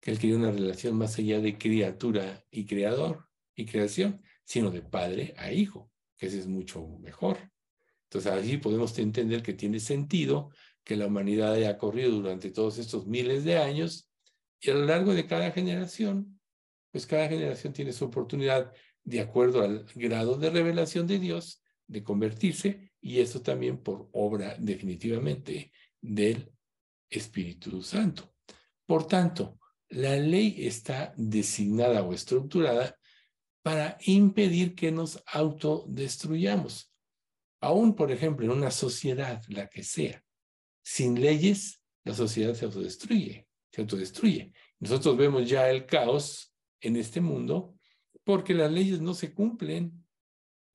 que 0.00 0.10
él 0.10 0.18
quería 0.18 0.36
una 0.36 0.50
relación 0.50 0.96
más 0.96 1.18
allá 1.18 1.40
de 1.40 1.58
criatura 1.58 2.44
y 2.50 2.64
creador 2.64 3.28
y 3.54 3.66
creación, 3.66 4.22
sino 4.44 4.70
de 4.70 4.82
padre 4.82 5.34
a 5.36 5.52
hijo, 5.52 5.92
que 6.16 6.26
ese 6.26 6.38
es 6.38 6.46
mucho 6.46 6.86
mejor. 7.00 7.38
Entonces 8.04 8.32
así 8.32 8.56
podemos 8.56 8.98
entender 8.98 9.42
que 9.42 9.52
tiene 9.52 9.78
sentido 9.78 10.50
que 10.90 10.96
la 10.96 11.06
humanidad 11.06 11.52
haya 11.52 11.78
corrido 11.78 12.10
durante 12.10 12.50
todos 12.50 12.78
estos 12.78 13.06
miles 13.06 13.44
de 13.44 13.58
años 13.58 14.10
y 14.60 14.70
a 14.70 14.74
lo 14.74 14.86
largo 14.86 15.14
de 15.14 15.24
cada 15.24 15.52
generación, 15.52 16.40
pues 16.90 17.06
cada 17.06 17.28
generación 17.28 17.72
tiene 17.72 17.92
su 17.92 18.06
oportunidad 18.06 18.72
de 19.04 19.20
acuerdo 19.20 19.62
al 19.62 19.86
grado 19.94 20.36
de 20.36 20.50
revelación 20.50 21.06
de 21.06 21.20
Dios 21.20 21.62
de 21.86 22.02
convertirse 22.02 22.90
y 23.00 23.20
eso 23.20 23.40
también 23.40 23.78
por 23.78 24.08
obra 24.10 24.56
definitivamente 24.58 25.70
del 26.00 26.50
Espíritu 27.08 27.82
Santo. 27.82 28.34
Por 28.84 29.06
tanto, 29.06 29.60
la 29.90 30.16
ley 30.16 30.56
está 30.66 31.14
designada 31.16 32.02
o 32.02 32.12
estructurada 32.12 32.96
para 33.62 33.96
impedir 34.00 34.74
que 34.74 34.90
nos 34.90 35.22
autodestruyamos. 35.28 36.92
Aún, 37.60 37.94
por 37.94 38.10
ejemplo, 38.10 38.44
en 38.44 38.50
una 38.50 38.72
sociedad, 38.72 39.40
la 39.46 39.68
que 39.68 39.84
sea, 39.84 40.24
sin 40.82 41.20
leyes, 41.20 41.82
la 42.04 42.14
sociedad 42.14 42.54
se 42.54 42.64
autodestruye, 42.64 43.46
se 43.70 43.80
autodestruye. 43.80 44.52
Nosotros 44.78 45.16
vemos 45.16 45.48
ya 45.48 45.70
el 45.70 45.86
caos 45.86 46.54
en 46.80 46.96
este 46.96 47.20
mundo 47.20 47.74
porque 48.24 48.54
las 48.54 48.70
leyes 48.70 49.00
no 49.00 49.14
se 49.14 49.34
cumplen, 49.34 50.00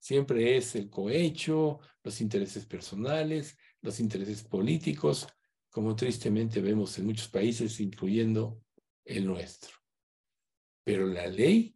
Siempre 0.06 0.56
es 0.56 0.76
el 0.76 0.88
cohecho, 0.88 1.80
los 2.04 2.22
intereses 2.22 2.68
personales, 2.68 3.58
los 3.82 4.00
intereses 4.00 4.44
políticos, 4.44 5.28
como 5.72 5.96
tristemente 5.96 6.62
vemos 6.62 6.96
en 7.00 7.08
muchos 7.08 7.28
países, 7.28 7.80
incluyendo 7.80 8.62
el 9.04 9.26
nuestro. 9.26 9.72
Pero 10.84 11.08
la 11.08 11.26
ley 11.26 11.76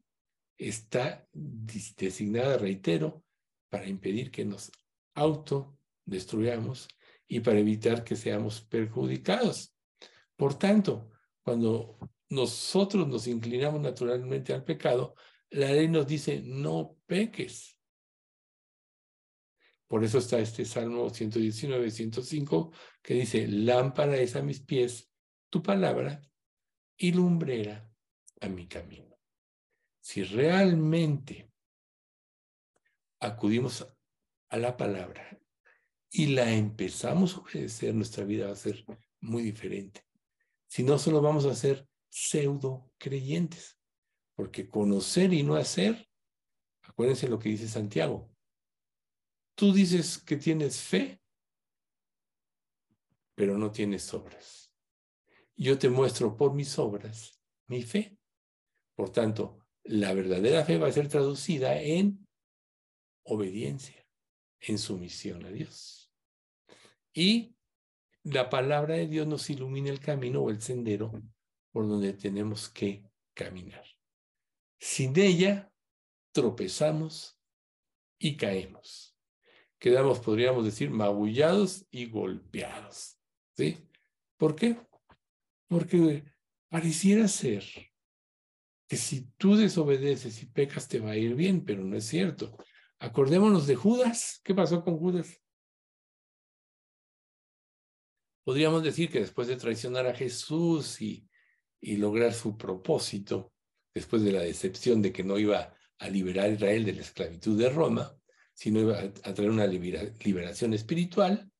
está 0.60 1.28
designada, 1.34 2.60
reitero, 2.60 3.24
para 3.68 3.88
impedir 3.88 4.30
que 4.30 4.46
nos 4.46 4.72
autodestruyamos 5.16 6.88
y 7.30 7.40
para 7.40 7.60
evitar 7.60 8.04
que 8.04 8.16
seamos 8.16 8.60
perjudicados. 8.62 9.74
Por 10.36 10.58
tanto, 10.58 11.12
cuando 11.44 11.98
nosotros 12.30 13.08
nos 13.08 13.28
inclinamos 13.28 13.80
naturalmente 13.80 14.52
al 14.52 14.64
pecado, 14.64 15.16
la 15.52 15.72
ley 15.72 15.88
nos 15.88 16.08
dice, 16.08 16.42
no 16.44 16.98
peques. 17.06 17.78
Por 19.88 20.04
eso 20.04 20.18
está 20.18 20.40
este 20.40 20.66
Salmo 20.66 21.10
119, 21.10 21.92
105, 21.92 22.72
que 23.02 23.14
dice, 23.14 23.48
lámpara 23.48 24.18
es 24.18 24.36
a 24.36 24.42
mis 24.42 24.62
pies 24.62 25.12
tu 25.50 25.62
palabra 25.62 26.22
y 26.98 27.12
lumbrera 27.12 27.92
a 28.42 28.50
mi 28.50 28.68
camino. 28.68 29.18
Si 30.00 30.24
realmente 30.24 31.52
acudimos 33.20 33.86
a 34.50 34.58
la 34.58 34.76
palabra 34.76 35.40
y 36.12 36.28
la 36.28 36.52
empezamos 36.52 37.36
a 37.36 37.40
obedecer, 37.40 37.94
nuestra 37.94 38.24
vida 38.24 38.48
va 38.48 38.54
a 38.54 38.56
ser 38.56 38.84
muy 39.20 39.44
diferente. 39.44 40.04
Si 40.68 40.84
no, 40.84 40.98
solo 40.98 41.22
vamos 41.22 41.46
a 41.46 41.56
ser 41.56 41.88
pseudo 42.10 42.92
creyentes, 42.98 43.78
porque 44.36 44.70
conocer 44.70 45.34
y 45.34 45.44
no 45.44 45.56
hacer, 45.56 46.08
acuérdense 46.82 47.28
lo 47.28 47.40
que 47.40 47.50
dice 47.50 47.68
Santiago, 47.68 48.30
Tú 49.60 49.74
dices 49.74 50.18
que 50.20 50.38
tienes 50.38 50.82
fe, 50.82 51.22
pero 53.36 53.58
no 53.58 53.70
tienes 53.74 54.14
obras. 54.14 54.74
Yo 55.58 55.78
te 55.78 55.90
muestro 55.90 56.38
por 56.38 56.54
mis 56.54 56.80
obras 56.80 57.42
mi 57.68 57.84
fe. 57.84 58.18
Por 58.96 59.10
tanto, 59.10 59.68
la 59.84 60.14
verdadera 60.14 60.64
fe 60.64 60.78
va 60.78 60.88
a 60.88 60.94
ser 60.94 61.10
traducida 61.10 61.78
en 61.78 62.26
obediencia, 63.24 64.08
en 64.62 64.78
sumisión 64.78 65.44
a 65.46 65.50
Dios. 65.50 65.99
Y 67.14 67.56
la 68.24 68.50
palabra 68.50 68.96
de 68.96 69.08
Dios 69.08 69.28
nos 69.28 69.50
ilumina 69.50 69.90
el 69.90 70.00
camino 70.00 70.42
o 70.42 70.50
el 70.50 70.62
sendero 70.62 71.12
por 71.72 71.88
donde 71.88 72.14
tenemos 72.14 72.70
que 72.70 73.04
caminar. 73.34 73.86
Sin 74.80 75.18
ella, 75.18 75.72
tropezamos 76.32 77.40
y 78.18 78.38
caemos 78.38 79.10
quedamos, 79.80 80.20
podríamos 80.20 80.66
decir, 80.66 80.92
magullados 80.92 81.86
y 81.90 82.06
golpeados. 82.06 83.18
¿Sí? 83.56 83.78
¿Por 84.38 84.56
qué? 84.56 84.78
Porque 85.68 86.24
pareciera 86.68 87.28
ser 87.28 87.64
que 88.88 88.98
si 88.98 89.32
tú 89.38 89.56
desobedeces 89.56 90.42
y 90.44 90.48
pecas 90.48 90.88
te 90.88 91.00
va 91.00 91.12
a 91.12 91.18
ir 91.18 91.36
bien, 91.36 91.64
pero 91.64 91.84
no 91.84 91.96
es 91.96 92.06
cierto. 92.06 92.56
Acordémonos 93.00 93.68
de 93.68 93.76
Judas. 93.76 94.42
¿Qué 94.44 94.54
pasó 94.54 94.84
con 94.84 94.98
Judas? 94.98 95.42
Podríamos 98.50 98.82
decir 98.82 99.12
que 99.12 99.20
después 99.20 99.48
de 99.48 99.58
traicionar 99.58 100.08
a 100.08 100.16
Jesús 100.16 101.04
y, 101.04 101.30
y 101.80 101.98
lograr 101.98 102.34
su 102.34 102.58
propósito, 102.58 103.54
después 103.94 104.24
de 104.24 104.32
la 104.32 104.40
decepción 104.40 105.04
de 105.04 105.14
que 105.14 105.24
no 105.24 105.38
iba 105.38 105.76
a 106.00 106.10
liberar 106.10 106.46
a 106.46 106.54
Israel 106.54 106.84
de 106.84 106.94
la 106.94 107.02
esclavitud 107.02 107.60
de 107.60 107.70
Roma, 107.70 108.18
sino 108.56 108.80
iba 108.80 108.98
a 109.02 109.34
traer 109.36 109.52
una 109.52 109.68
liberación 109.68 110.74
espiritual, 110.74 111.52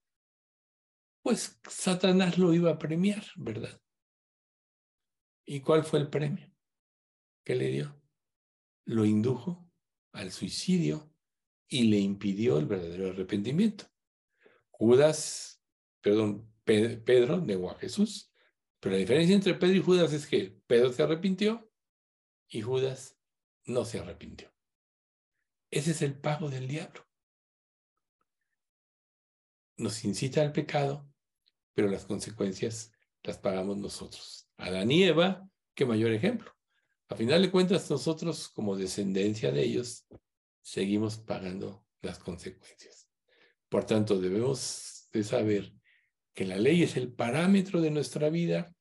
pues 1.22 1.60
Satanás 1.70 2.40
lo 2.40 2.56
iba 2.56 2.72
a 2.72 2.80
premiar, 2.80 3.24
¿verdad? 3.36 3.80
¿Y 5.46 5.60
cuál 5.60 5.84
fue 5.84 6.00
el 6.00 6.10
premio 6.10 6.52
que 7.46 7.54
le 7.54 7.68
dio? 7.68 8.02
Lo 8.86 9.06
indujo 9.06 9.72
al 10.12 10.32
suicidio 10.32 11.14
y 11.68 11.84
le 11.84 12.00
impidió 12.00 12.58
el 12.58 12.66
verdadero 12.66 13.10
arrepentimiento. 13.10 13.86
Judas, 14.72 15.62
perdón, 16.02 16.50
Pedro 17.04 17.42
negó 17.42 17.72
a 17.72 17.80
Jesús, 17.80 18.32
pero 18.80 18.94
la 18.94 19.00
diferencia 19.00 19.36
entre 19.36 19.56
Pedro 19.56 19.76
y 19.76 19.82
Judas 19.82 20.14
es 20.14 20.28
que 20.28 20.56
Pedro 20.68 20.94
se 20.94 21.04
arrepintió 21.04 21.72
y 22.48 22.62
Judas 22.62 23.18
no 23.66 23.86
se 23.86 24.00
arrepintió. 24.00 24.54
Ese 25.72 25.92
es 25.92 26.02
el 26.02 26.20
pago 26.20 26.50
del 26.50 26.68
diablo. 26.68 27.06
Nos 29.78 30.04
incita 30.04 30.42
al 30.42 30.52
pecado, 30.52 31.10
pero 31.74 31.90
las 31.90 32.06
consecuencias 32.06 32.92
las 33.24 33.38
pagamos 33.38 33.78
nosotros. 33.78 34.48
Adán 34.58 34.92
y 34.92 35.04
Eva, 35.04 35.50
qué 35.74 35.86
mayor 35.86 36.12
ejemplo. 36.12 36.56
A 37.08 37.16
final 37.16 37.42
de 37.42 37.52
cuentas, 37.52 37.90
nosotros 37.90 38.50
como 38.50 38.76
descendencia 38.76 39.52
de 39.52 39.64
ellos, 39.64 40.06
seguimos 40.62 41.18
pagando 41.18 41.86
las 42.02 42.20
consecuencias. 42.20 43.10
Por 43.70 43.86
tanto, 43.86 44.20
debemos 44.20 45.08
de 45.12 45.24
saber 45.24 45.79
que 46.40 46.46
la 46.46 46.56
ley 46.56 46.84
es 46.84 46.96
el 46.96 47.12
parámetro 47.12 47.82
de 47.82 47.92
nuestra 47.92 48.30
vida, 48.30 48.74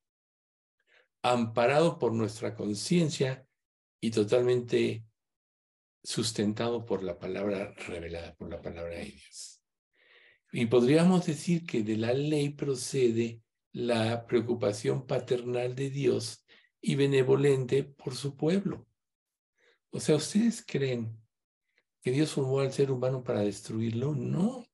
amparado 1.21 1.99
por 1.99 2.13
nuestra 2.13 2.55
conciencia 2.55 3.45
y 3.99 4.11
totalmente 4.11 5.03
sustentado 6.01 6.85
por 6.85 7.03
la 7.03 7.19
palabra 7.19 7.73
revelada, 7.85 8.33
por 8.35 8.49
la 8.49 8.61
palabra 8.61 8.95
de 8.95 9.07
Dios. 9.07 9.61
Y 10.53 10.67
podríamos 10.67 11.25
decir 11.25 11.65
que 11.65 11.83
de 11.83 11.97
la 11.97 12.13
ley 12.13 12.47
procede 12.51 13.41
la 13.73 14.25
preocupación 14.25 15.05
paternal 15.05 15.75
de 15.75 15.89
Dios 15.89 16.45
y 16.79 16.95
benevolente 16.95 17.83
por 17.83 18.15
su 18.15 18.37
pueblo. 18.37 18.87
O 19.89 19.99
sea, 19.99 20.15
¿ustedes 20.15 20.63
creen 20.65 21.21
que 22.01 22.11
Dios 22.11 22.31
formó 22.31 22.61
al 22.61 22.71
ser 22.71 22.89
humano 22.89 23.21
para 23.21 23.41
destruirlo? 23.41 24.15
No. 24.15 24.68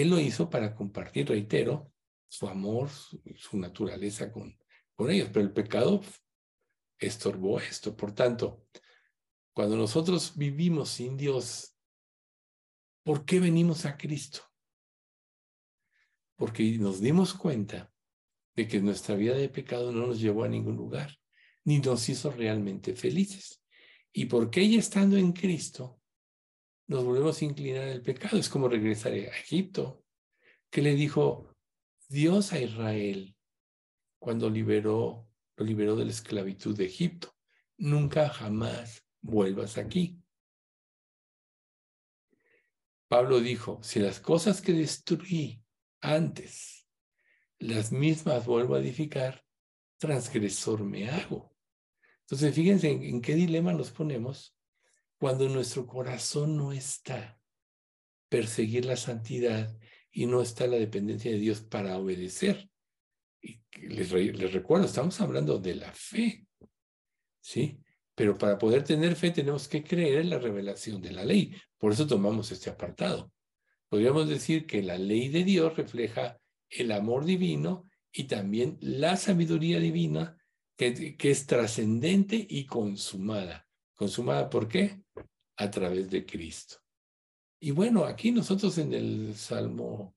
Él 0.00 0.10
lo 0.10 0.20
hizo 0.20 0.50
para 0.50 0.74
compartir, 0.74 1.28
reitero, 1.28 1.90
su 2.28 2.46
amor, 2.48 2.90
su, 2.90 3.56
naturaleza 3.56 4.30
con, 4.30 4.58
con 4.94 5.10
ellos, 5.10 5.30
pero 5.32 5.40
el 5.40 5.52
pecado 5.52 6.02
estorbó 6.98 7.60
esto. 7.60 7.96
Por 7.96 8.12
tanto, 8.12 8.66
cuando 9.54 9.74
nosotros 9.76 10.36
vivimos 10.36 10.90
sin 10.90 11.16
Dios, 11.16 11.74
¿por 13.04 13.24
qué 13.24 13.40
venimos 13.40 13.86
a 13.86 13.96
Cristo? 13.96 14.40
Porque 16.36 16.76
nos 16.78 17.00
dimos 17.00 17.32
cuenta 17.32 17.90
de 18.54 18.68
que 18.68 18.80
nuestra 18.80 19.14
vida 19.14 19.34
de 19.34 19.48
pecado 19.48 19.92
no 19.92 20.08
nos 20.08 20.20
llevó 20.20 20.44
a 20.44 20.48
ningún 20.48 20.76
lugar, 20.76 21.16
ni 21.64 21.78
nos 21.78 22.06
hizo 22.10 22.30
realmente 22.30 22.94
felices. 22.94 23.62
Y 24.12 24.26
porque 24.26 24.68
ya 24.68 24.78
estando 24.78 25.16
en 25.16 25.32
Cristo, 25.32 26.02
nos 26.86 27.04
volvemos 27.04 27.40
a 27.40 27.44
inclinar 27.44 27.88
al 27.88 28.02
pecado. 28.02 28.38
Es 28.38 28.48
como 28.48 28.68
regresar 28.68 29.12
a 29.12 29.16
Egipto, 29.16 30.04
que 30.70 30.82
le 30.82 30.94
dijo 30.94 31.54
Dios 32.08 32.52
a 32.52 32.60
Israel 32.60 33.36
cuando 34.18 34.48
liberó, 34.48 35.28
lo 35.56 35.64
liberó 35.64 35.96
de 35.96 36.04
la 36.04 36.10
esclavitud 36.10 36.76
de 36.76 36.86
Egipto. 36.86 37.34
Nunca 37.76 38.28
jamás 38.28 39.04
vuelvas 39.20 39.78
aquí. 39.78 40.20
Pablo 43.08 43.40
dijo, 43.40 43.80
si 43.82 44.00
las 44.00 44.18
cosas 44.18 44.60
que 44.60 44.72
destruí 44.72 45.62
antes, 46.00 46.88
las 47.58 47.92
mismas 47.92 48.46
vuelvo 48.46 48.74
a 48.74 48.80
edificar, 48.80 49.44
transgresor 49.98 50.82
me 50.82 51.08
hago. 51.08 51.54
Entonces, 52.22 52.54
fíjense 52.54 52.90
en 52.90 53.22
qué 53.22 53.34
dilema 53.34 53.72
nos 53.72 53.92
ponemos 53.92 54.55
cuando 55.18 55.48
nuestro 55.48 55.86
corazón 55.86 56.56
no 56.56 56.72
está 56.72 57.38
perseguir 58.28 58.84
la 58.84 58.96
santidad 58.96 59.76
y 60.10 60.26
no 60.26 60.42
está 60.42 60.66
la 60.66 60.76
dependencia 60.76 61.30
de 61.30 61.38
Dios 61.38 61.60
para 61.60 61.98
obedecer. 61.98 62.68
Y 63.40 63.60
les, 63.80 64.12
les 64.12 64.52
recuerdo, 64.52 64.86
estamos 64.86 65.20
hablando 65.20 65.58
de 65.58 65.74
la 65.76 65.92
fe, 65.92 66.46
¿sí? 67.40 67.80
Pero 68.14 68.36
para 68.36 68.58
poder 68.58 68.82
tener 68.82 69.14
fe 69.14 69.30
tenemos 69.30 69.68
que 69.68 69.84
creer 69.84 70.20
en 70.20 70.30
la 70.30 70.38
revelación 70.38 71.02
de 71.02 71.12
la 71.12 71.24
ley. 71.24 71.54
Por 71.78 71.92
eso 71.92 72.06
tomamos 72.06 72.50
este 72.50 72.70
apartado. 72.70 73.30
Podríamos 73.88 74.28
decir 74.28 74.66
que 74.66 74.82
la 74.82 74.98
ley 74.98 75.28
de 75.28 75.44
Dios 75.44 75.76
refleja 75.76 76.38
el 76.68 76.92
amor 76.92 77.24
divino 77.24 77.86
y 78.10 78.24
también 78.24 78.78
la 78.80 79.16
sabiduría 79.16 79.78
divina 79.78 80.36
que, 80.76 81.16
que 81.16 81.30
es 81.30 81.46
trascendente 81.46 82.44
y 82.48 82.64
consumada. 82.64 83.66
¿Consumada 83.94 84.48
por 84.50 84.66
qué? 84.66 85.02
A 85.56 85.70
través 85.70 86.10
de 86.10 86.24
Cristo. 86.24 86.76
Y 87.60 87.70
bueno, 87.70 88.04
aquí 88.04 88.32
nosotros 88.32 88.76
en 88.78 88.92
el 88.92 89.34
Salmo 89.34 90.14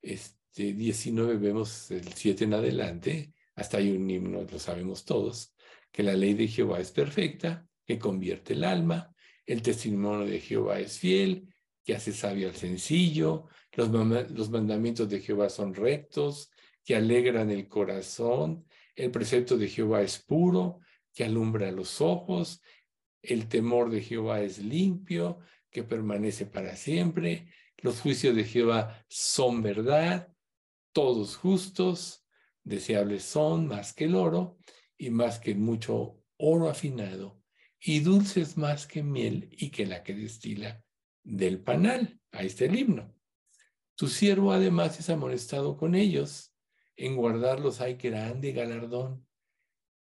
este, 0.00 0.72
19 0.72 1.36
vemos 1.36 1.90
el 1.90 2.12
7 2.12 2.44
en 2.44 2.54
adelante, 2.54 3.32
hasta 3.56 3.78
hay 3.78 3.90
un 3.90 4.08
himno, 4.08 4.44
lo 4.44 4.58
sabemos 4.58 5.04
todos, 5.04 5.54
que 5.90 6.02
la 6.02 6.14
ley 6.14 6.34
de 6.34 6.46
Jehová 6.46 6.78
es 6.80 6.90
perfecta, 6.90 7.66
que 7.84 7.98
convierte 7.98 8.52
el 8.52 8.64
alma, 8.64 9.14
el 9.46 9.62
testimonio 9.62 10.26
de 10.26 10.40
Jehová 10.40 10.78
es 10.78 10.98
fiel, 10.98 11.48
que 11.82 11.94
hace 11.94 12.12
sabio 12.12 12.48
al 12.48 12.54
sencillo, 12.54 13.46
los, 13.72 13.90
los 14.30 14.50
mandamientos 14.50 15.08
de 15.08 15.20
Jehová 15.20 15.50
son 15.50 15.74
rectos, 15.74 16.50
que 16.84 16.96
alegran 16.96 17.50
el 17.50 17.66
corazón, 17.68 18.66
el 18.94 19.10
precepto 19.10 19.56
de 19.56 19.68
Jehová 19.68 20.02
es 20.02 20.18
puro, 20.18 20.80
que 21.12 21.24
alumbra 21.24 21.70
los 21.72 22.00
ojos, 22.00 22.60
el 23.26 23.48
temor 23.48 23.90
de 23.90 24.02
Jehová 24.02 24.40
es 24.40 24.58
limpio, 24.58 25.38
que 25.70 25.82
permanece 25.82 26.46
para 26.46 26.76
siempre. 26.76 27.48
Los 27.78 28.00
juicios 28.00 28.34
de 28.36 28.44
Jehová 28.44 29.04
son 29.08 29.62
verdad, 29.62 30.32
todos 30.92 31.36
justos, 31.36 32.24
deseables 32.62 33.24
son 33.24 33.66
más 33.66 33.92
que 33.92 34.04
el 34.04 34.14
oro 34.14 34.58
y 34.96 35.10
más 35.10 35.38
que 35.38 35.54
mucho 35.54 36.22
oro 36.36 36.68
afinado, 36.68 37.42
y 37.80 38.00
dulces 38.00 38.56
más 38.56 38.86
que 38.86 39.02
miel 39.02 39.48
y 39.50 39.70
que 39.70 39.86
la 39.86 40.02
que 40.02 40.14
destila 40.14 40.82
del 41.22 41.60
panal. 41.60 42.20
Ahí 42.32 42.46
está 42.46 42.64
el 42.64 42.78
himno. 42.78 43.14
Tu 43.96 44.08
siervo 44.08 44.52
además 44.52 44.98
es 44.98 45.10
amonestado 45.10 45.76
con 45.76 45.94
ellos. 45.94 46.52
En 46.96 47.16
guardarlos 47.16 47.80
hay 47.80 47.94
grande 47.94 48.52
galardón. 48.52 49.26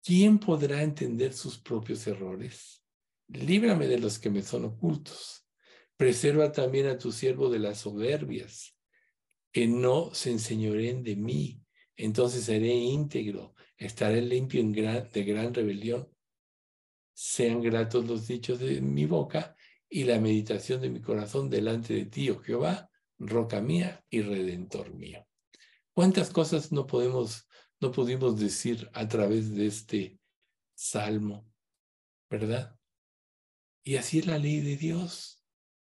¿Quién 0.04 0.40
podrá 0.40 0.84
entender 0.84 1.34
sus 1.34 1.58
propios 1.58 2.08
errores? 2.08 2.84
Líbrame 3.28 3.88
de 3.88 4.00
los 4.00 4.20
que 4.20 4.30
me 4.30 4.42
son 4.42 4.66
ocultos. 4.66 5.46
Preserva 5.96 6.52
también 6.52 6.88
a 6.88 6.98
tu 6.98 7.12
siervo 7.12 7.50
de 7.50 7.60
las 7.60 7.80
soberbias, 7.80 8.76
que 9.52 9.68
no 9.68 10.14
se 10.14 10.32
enseñoren 10.32 11.04
de 11.04 11.16
mí. 11.16 11.62
Entonces 11.96 12.44
seré 12.44 12.74
íntegro, 12.74 13.56
estaré 13.78 14.22
limpio 14.22 14.64
de 14.64 15.24
gran 15.24 15.54
rebelión. 15.54 16.10
Sean 17.14 17.62
gratos 17.62 18.06
los 18.08 18.28
dichos 18.28 18.60
de 18.60 18.80
mi 18.82 19.06
boca 19.06 19.56
y 19.90 20.04
la 20.04 20.20
meditación 20.20 20.82
de 20.82 20.90
mi 20.90 21.02
corazón 21.02 21.50
delante 21.50 21.94
de 21.96 22.06
ti, 22.06 22.30
oh 22.30 22.40
Jehová, 22.40 22.92
roca 23.18 23.62
mía 23.62 24.04
y 24.10 24.22
redentor 24.22 24.94
mío. 24.94 25.26
¿Cuántas 25.94 26.30
cosas 26.30 26.72
no 26.72 26.86
podemos, 26.86 27.48
no 27.80 27.92
pudimos 27.92 28.40
decir 28.40 28.88
a 28.94 29.08
través 29.08 29.56
de 29.56 29.66
este 29.66 30.20
salmo, 30.76 31.52
verdad? 32.30 32.77
Y 33.88 33.96
así 33.96 34.20
es 34.20 34.28
la 34.28 34.38
ley 34.38 34.60
de 34.60 34.76
Dios. 34.76 35.42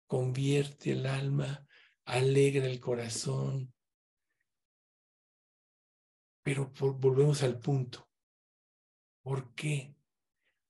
Convierte 0.05 0.91
el 0.91 1.07
alma, 1.07 1.67
alegra 2.05 2.67
el 2.67 2.79
corazón. 2.79 3.73
Pero 6.43 6.71
volvemos 6.77 7.41
al 7.41 7.57
punto. 7.57 8.07
¿Por 9.23 9.55
qué? 9.55 9.95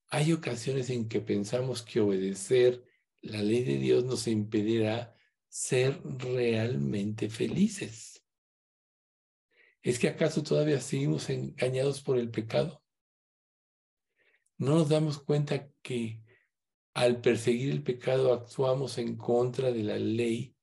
Hay 0.08 0.32
ocasiones 0.32 0.90
en 0.90 1.10
que 1.10 1.20
pensamos 1.20 1.84
que 1.84 2.00
obedecer 2.00 2.86
la 3.20 3.42
ley 3.42 3.66
de 3.66 3.78
Dios 3.78 4.06
nos 4.06 4.26
impedirá 4.30 5.14
ser 5.50 6.02
realmente 6.04 7.30
felices. 7.30 8.24
¿Es 9.82 10.00
que 10.00 10.08
acaso 10.08 10.44
todavía 10.44 10.80
seguimos 10.80 11.30
engañados 11.30 12.02
por 12.02 12.20
el 12.20 12.32
pecado? 12.32 12.82
no 14.58 14.76
nos 14.76 14.88
damos 14.88 15.22
cuenta 15.22 15.70
que 15.82 16.22
al 16.98 17.22
perseguir 17.22 17.70
el 17.70 17.84
pecado 17.84 18.34
actuamos 18.34 18.98
en 18.98 19.18
contra 19.18 19.72
de 19.72 19.84
la 19.84 20.00
ley 20.00 20.56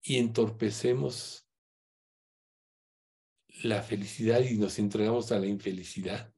y 0.00 0.18
entorpecemos 0.18 1.48
la 3.64 3.82
felicidad 3.82 4.40
y 4.40 4.56
nos 4.56 4.78
entregamos 4.78 5.32
a 5.32 5.40
la 5.40 5.48
infelicidad. 5.48 6.32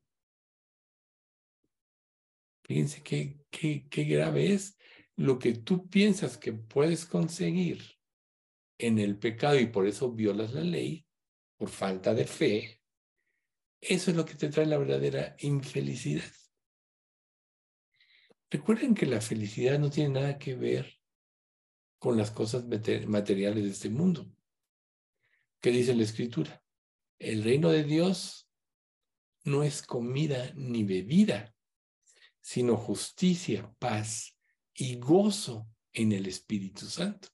Fíjense 2.65 3.03
qué, 3.03 3.45
qué, 3.51 3.87
qué 3.91 4.05
grave 4.05 4.55
es 4.55 4.79
lo 5.17 5.39
que 5.39 5.53
tú 5.53 5.87
piensas 5.91 6.39
que 6.39 6.55
puedes 6.55 7.05
conseguir 7.05 7.83
en 8.79 8.99
el 8.99 9.19
pecado 9.19 9.61
y 9.61 9.67
por 9.67 9.87
eso 9.87 10.11
violas 10.11 10.55
la 10.55 10.63
ley, 10.63 11.07
por 11.59 11.69
falta 11.69 12.15
de 12.15 12.27
fe, 12.27 12.81
eso 13.83 14.13
es 14.13 14.17
lo 14.17 14.25
que 14.25 14.35
te 14.35 14.49
trae 14.49 14.65
la 14.65 14.79
verdadera 14.79 15.37
infelicidad. 15.41 16.25
Recuerden 18.51 18.95
que 18.95 19.07
la 19.07 19.21
felicidad 19.21 19.79
no 19.79 19.91
tiene 19.91 20.21
nada 20.21 20.39
que 20.39 20.57
ver 20.57 20.99
con 21.99 22.17
las 22.19 22.33
cosas 22.33 22.65
materiales 23.07 23.65
de 23.65 23.71
este 23.71 23.91
mundo. 23.91 24.29
¿Qué 25.61 25.71
dice 25.71 25.95
la 25.95 26.03
escritura? 26.03 26.63
El 27.19 27.45
reino 27.45 27.71
de 27.71 27.85
Dios 27.85 28.49
no 29.45 29.63
es 29.63 29.83
comida 29.83 30.53
ni 30.57 30.83
bebida, 30.83 31.55
sino 32.41 32.77
justicia, 32.77 33.73
paz 33.79 34.37
y 34.75 34.99
gozo 34.99 35.69
en 35.93 36.13
el 36.13 36.27
Espíritu 36.27 36.87
Santo. 36.87 37.29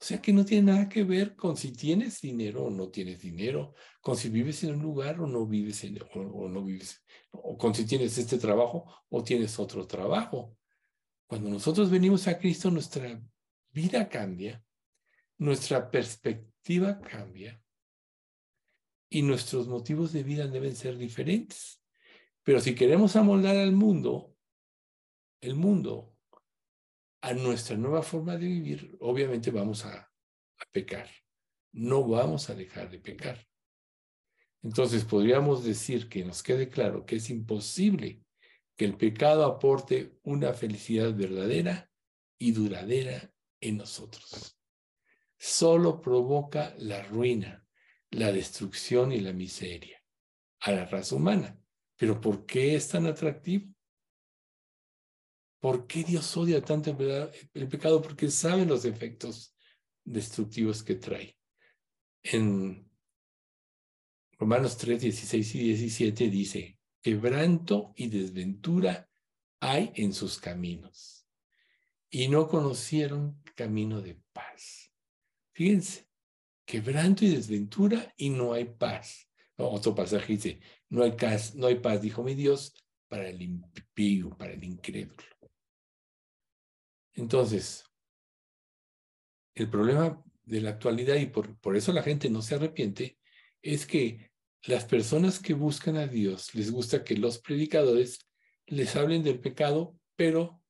O 0.00 0.04
sea 0.04 0.22
que 0.22 0.32
no 0.32 0.44
tiene 0.44 0.72
nada 0.72 0.88
que 0.88 1.02
ver 1.02 1.34
con 1.34 1.56
si 1.56 1.72
tienes 1.72 2.20
dinero 2.20 2.66
o 2.66 2.70
no 2.70 2.88
tienes 2.88 3.20
dinero, 3.20 3.74
con 4.00 4.16
si 4.16 4.28
vives 4.28 4.62
en 4.62 4.76
un 4.76 4.82
lugar 4.82 5.20
o 5.20 5.26
no 5.26 5.44
vives 5.44 5.82
en, 5.82 5.98
o, 6.14 6.48
no 6.48 6.64
vives, 6.64 7.04
o 7.32 7.58
con 7.58 7.74
si 7.74 7.84
tienes 7.84 8.16
este 8.16 8.38
trabajo 8.38 8.86
o 9.08 9.24
tienes 9.24 9.58
otro 9.58 9.88
trabajo. 9.88 10.56
Cuando 11.26 11.50
nosotros 11.50 11.90
venimos 11.90 12.28
a 12.28 12.38
Cristo, 12.38 12.70
nuestra 12.70 13.20
vida 13.70 14.08
cambia, 14.08 14.64
nuestra 15.36 15.90
perspectiva 15.90 17.00
cambia 17.00 17.60
y 19.10 19.22
nuestros 19.22 19.66
motivos 19.66 20.12
de 20.12 20.22
vida 20.22 20.46
deben 20.46 20.76
ser 20.76 20.96
diferentes. 20.96 21.82
Pero 22.44 22.60
si 22.60 22.76
queremos 22.76 23.16
amoldar 23.16 23.56
al 23.56 23.72
mundo, 23.72 24.32
el 25.40 25.56
mundo 25.56 26.14
a 27.20 27.32
nuestra 27.32 27.76
nueva 27.76 28.02
forma 28.02 28.36
de 28.36 28.46
vivir, 28.46 28.96
obviamente 29.00 29.50
vamos 29.50 29.84
a, 29.84 30.10
pecar. 30.72 31.08
No 31.72 32.06
vamos 32.06 32.50
a 32.50 32.54
dejar 32.54 32.90
de 32.90 32.98
pecar. 32.98 33.46
Entonces 34.62 35.04
podríamos 35.04 35.62
decir 35.62 36.08
que 36.08 36.24
nos 36.24 36.42
quede 36.42 36.68
claro 36.68 37.06
que 37.06 37.16
es 37.16 37.30
imposible 37.30 38.24
que 38.76 38.84
el 38.84 38.96
pecado 38.96 39.44
aporte 39.44 40.18
una 40.22 40.52
felicidad 40.52 41.14
verdadera 41.14 41.90
y 42.38 42.52
duradera 42.52 43.32
en 43.60 43.76
nosotros. 43.76 44.58
Solo 45.38 46.00
provoca 46.00 46.74
la 46.78 47.02
ruina, 47.02 47.64
la 48.10 48.32
destrucción 48.32 49.12
y 49.12 49.20
la 49.20 49.32
miseria 49.32 50.02
a 50.60 50.72
la 50.72 50.86
raza 50.86 51.14
humana. 51.14 51.56
Pero 51.96 52.20
¿por 52.20 52.46
qué 52.46 52.74
es 52.74 52.88
tan 52.88 53.06
atractivo? 53.06 53.72
¿Por 55.60 55.86
qué 55.86 56.04
Dios 56.04 56.36
odia 56.36 56.62
tanto 56.62 56.96
el 57.54 57.68
pecado? 57.68 58.00
Porque 58.00 58.30
sabe 58.30 58.64
los 58.64 58.84
efectos 58.84 59.56
destructivos 60.04 60.82
que 60.82 60.94
trae. 60.94 61.36
En 62.22 62.88
Romanos 64.38 64.76
3, 64.76 65.00
16 65.00 65.54
y 65.56 65.58
17 65.58 66.28
dice, 66.30 66.78
quebranto 67.02 67.92
y 67.96 68.08
desventura 68.08 69.08
hay 69.60 69.92
en 69.96 70.12
sus 70.12 70.38
caminos 70.38 71.26
y 72.10 72.28
no 72.28 72.48
conocieron 72.48 73.42
camino 73.56 74.00
de 74.00 74.20
paz. 74.32 74.92
Fíjense, 75.52 76.08
quebranto 76.64 77.24
y 77.24 77.30
desventura 77.30 78.14
y 78.16 78.30
no 78.30 78.52
hay 78.52 78.66
paz. 78.66 79.28
Otro 79.56 79.92
pasaje 79.94 80.34
dice, 80.34 80.60
no 80.88 81.02
hay, 81.02 81.16
no 81.54 81.66
hay 81.66 81.80
paz, 81.80 82.00
dijo 82.00 82.22
mi 82.22 82.36
Dios, 82.36 82.72
para 83.08 83.28
el 83.28 83.42
impío, 83.42 84.36
para 84.36 84.52
el 84.52 84.62
incrédulo. 84.62 85.37
Entonces, 87.18 87.84
el 89.56 89.68
problema 89.68 90.22
de 90.44 90.60
la 90.60 90.70
actualidad, 90.70 91.16
y 91.16 91.26
por, 91.26 91.58
por 91.58 91.76
eso 91.76 91.92
la 91.92 92.04
gente 92.04 92.30
no 92.30 92.42
se 92.42 92.54
arrepiente, 92.54 93.18
es 93.60 93.86
que 93.86 94.30
las 94.62 94.84
personas 94.84 95.40
que 95.40 95.54
buscan 95.54 95.96
a 95.96 96.06
Dios 96.06 96.54
les 96.54 96.70
gusta 96.70 97.02
que 97.02 97.16
los 97.16 97.38
predicadores 97.38 98.28
les 98.66 98.94
hablen 98.94 99.24
del 99.24 99.40
pecado, 99.40 99.98
pero 100.14 100.62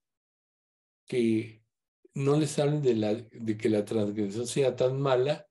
que 1.06 1.62
no 2.14 2.38
les 2.38 2.58
hablen 2.58 2.80
de, 2.80 2.94
la, 2.94 3.14
de 3.14 3.56
que 3.58 3.68
la 3.68 3.84
transgresión 3.84 4.46
sea 4.46 4.74
tan 4.74 4.98
mala 5.00 5.46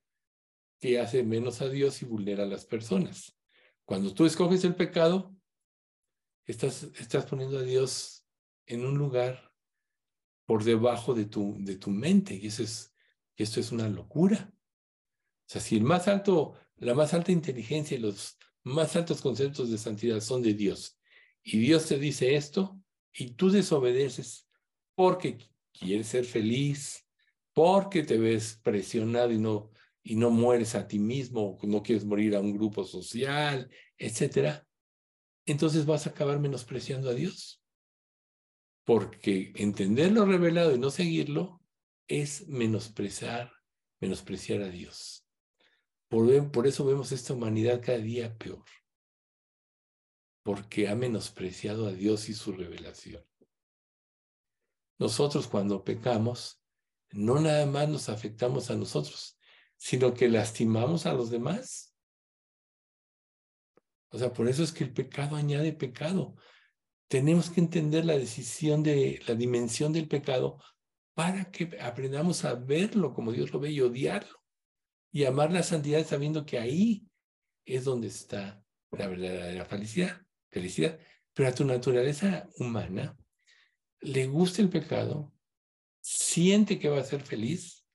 que 0.79 0.99
hace 0.99 1.21
menos 1.23 1.61
a 1.61 1.69
Dios 1.69 2.01
y 2.01 2.05
vulnera 2.05 2.43
a 2.43 2.47
las 2.47 2.65
personas. 2.65 3.37
Cuando 3.85 4.15
tú 4.15 4.25
escoges 4.25 4.63
el 4.63 4.73
pecado, 4.73 5.35
estás, 6.45 6.83
estás 6.99 7.27
poniendo 7.27 7.59
a 7.59 7.63
Dios 7.63 8.25
en 8.65 8.83
un 8.83 8.97
lugar 8.97 9.46
por 10.47 10.63
debajo 10.63 11.13
de 11.13 11.25
tu, 11.25 11.57
de 11.59 11.75
tu 11.75 11.91
mente. 11.91 12.33
Y 12.33 12.47
eso 12.47 12.63
es, 12.63 12.95
esto 13.35 13.59
es 13.59 13.71
una 13.71 13.87
locura. 13.89 14.51
O 14.51 15.49
sea, 15.49 15.61
si 15.61 15.75
el 15.75 15.83
más 15.83 16.07
alto, 16.07 16.55
la 16.77 16.95
más 16.95 17.13
alta 17.13 17.31
inteligencia 17.31 17.97
y 17.97 17.99
los 17.99 18.37
más 18.63 18.95
altos 18.95 19.21
conceptos 19.21 19.69
de 19.69 19.77
santidad 19.77 20.19
son 20.21 20.41
de 20.41 20.53
Dios, 20.53 20.97
y 21.43 21.59
Dios 21.59 21.85
te 21.85 21.99
dice 21.99 22.35
esto, 22.35 22.81
y 23.13 23.31
tú 23.31 23.49
desobedeces 23.49 24.49
porque 24.95 25.37
quieres 25.71 26.07
ser 26.07 26.25
feliz, 26.25 27.05
porque 27.53 28.03
te 28.03 28.17
ves 28.17 28.59
presionado 28.63 29.31
y 29.31 29.37
no, 29.37 29.71
y 30.03 30.15
no 30.15 30.29
mueres 30.29 30.75
a 30.75 30.87
ti 30.87 30.99
mismo, 30.99 31.57
no 31.63 31.83
quieres 31.83 32.03
morir 32.03 32.35
a 32.35 32.39
un 32.39 32.53
grupo 32.53 32.83
social, 32.83 33.69
etcétera, 33.97 34.67
entonces 35.45 35.85
vas 35.85 36.07
a 36.07 36.09
acabar 36.09 36.39
menospreciando 36.39 37.09
a 37.09 37.13
Dios 37.13 37.61
porque 38.87 39.51
entender 39.55 40.13
lo 40.13 40.23
revelado 40.23 40.73
y 40.73 40.79
no 40.79 40.89
seguirlo 40.89 41.61
es 42.07 42.47
menospreciar, 42.47 43.51
menospreciar 43.99 44.61
a 44.61 44.69
Dios. 44.69 45.27
Por, 46.07 46.51
por 46.53 46.67
eso 46.67 46.85
vemos 46.85 47.11
esta 47.11 47.33
humanidad 47.33 47.81
cada 47.83 47.97
día 47.97 48.37
peor, 48.37 48.63
porque 50.41 50.87
ha 50.87 50.95
menospreciado 50.95 51.85
a 51.85 51.91
Dios 51.91 52.29
y 52.29 52.33
su 52.33 52.53
revelación. 52.53 53.21
Nosotros 54.97 55.49
cuando 55.49 55.83
pecamos, 55.83 56.63
no 57.11 57.41
nada 57.41 57.65
más 57.65 57.89
nos 57.89 58.07
afectamos 58.07 58.71
a 58.71 58.77
nosotros, 58.77 59.37
sino 59.75 60.13
que 60.13 60.29
lastimamos 60.29 61.05
a 61.05 61.11
los 61.11 61.29
demás. 61.29 61.93
O 64.11 64.17
sea, 64.17 64.31
por 64.31 64.47
eso 64.47 64.63
es 64.63 64.71
que 64.71 64.85
el 64.85 64.93
pecado 64.93 65.35
añade 65.35 65.73
pecado 65.73 66.37
tenemos 67.07 67.49
que 67.49 67.61
entender 67.61 68.05
la 68.05 68.17
decisión 68.17 68.83
de 68.83 69.21
la 69.27 69.35
dimensión 69.35 69.93
del 69.93 70.07
pecado 70.07 70.59
para 71.13 71.49
que 71.51 71.77
aprendamos 71.81 72.45
a 72.45 72.53
verlo 72.53 73.13
como 73.13 73.31
Dios 73.31 73.51
lo 73.51 73.59
ve 73.59 73.71
y 73.71 73.81
odiarlo 73.81 74.43
y 75.11 75.25
amar 75.25 75.51
la 75.51 75.63
santidad 75.63 76.05
sabiendo 76.05 76.45
que 76.45 76.59
ahí 76.59 77.07
es 77.65 77.85
donde 77.85 78.07
está 78.07 78.63
la 78.91 79.07
verdadera 79.07 79.65
felicidad. 79.65 80.99
Pero 81.33 81.49
a 81.49 81.55
tu 81.55 81.65
naturaleza 81.65 82.49
humana 82.57 83.17
le 84.01 84.27
gusta 84.27 84.61
el 84.61 84.69
pecado, 84.69 85.33
siente 86.01 86.79
que 86.79 86.89
va 86.89 86.99
a 86.99 87.03
ser 87.03 87.21
feliz 87.21 87.85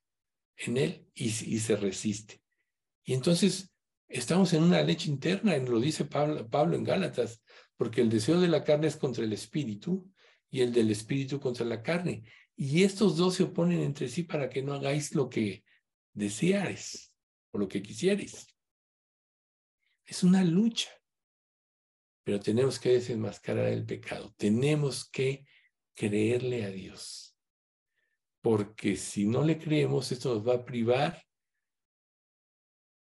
en 0.57 0.77
él 0.77 1.07
y, 1.13 1.29
se 1.29 1.75
resiste. 1.75 2.41
Y 3.03 3.13
entonces 3.13 3.73
estamos 4.07 4.53
en 4.53 4.63
una 4.63 4.81
leche 4.81 5.09
interna, 5.09 5.57
lo 5.57 5.79
dice 5.79 6.05
Pablo 6.05 6.75
en 6.75 6.83
Gálatas, 6.83 7.41
porque 7.83 7.99
el 7.99 8.09
deseo 8.09 8.39
de 8.39 8.47
la 8.47 8.63
carne 8.63 8.87
es 8.87 8.95
contra 8.95 9.25
el 9.25 9.33
espíritu 9.33 10.09
y 10.49 10.61
el 10.61 10.71
del 10.71 10.89
espíritu 10.89 11.37
contra 11.37 11.65
la 11.65 11.83
carne. 11.83 12.23
Y 12.55 12.83
estos 12.83 13.17
dos 13.17 13.35
se 13.35 13.43
oponen 13.43 13.81
entre 13.81 14.07
sí 14.07 14.23
para 14.23 14.49
que 14.49 14.61
no 14.61 14.73
hagáis 14.73 15.13
lo 15.13 15.29
que 15.29 15.65
deseares 16.13 17.13
o 17.51 17.57
lo 17.57 17.67
que 17.67 17.83
quisierais. 17.83 18.47
Es 20.05 20.23
una 20.23 20.45
lucha. 20.45 20.91
Pero 22.23 22.39
tenemos 22.39 22.79
que 22.79 22.93
desenmascarar 22.93 23.67
el 23.67 23.85
pecado. 23.85 24.33
Tenemos 24.37 25.09
que 25.09 25.45
creerle 25.93 26.63
a 26.63 26.69
Dios. 26.69 27.37
Porque 28.39 28.95
si 28.95 29.25
no 29.25 29.43
le 29.43 29.59
creemos, 29.59 30.09
esto 30.13 30.35
nos 30.35 30.47
va 30.47 30.53
a 30.53 30.63
privar 30.63 31.21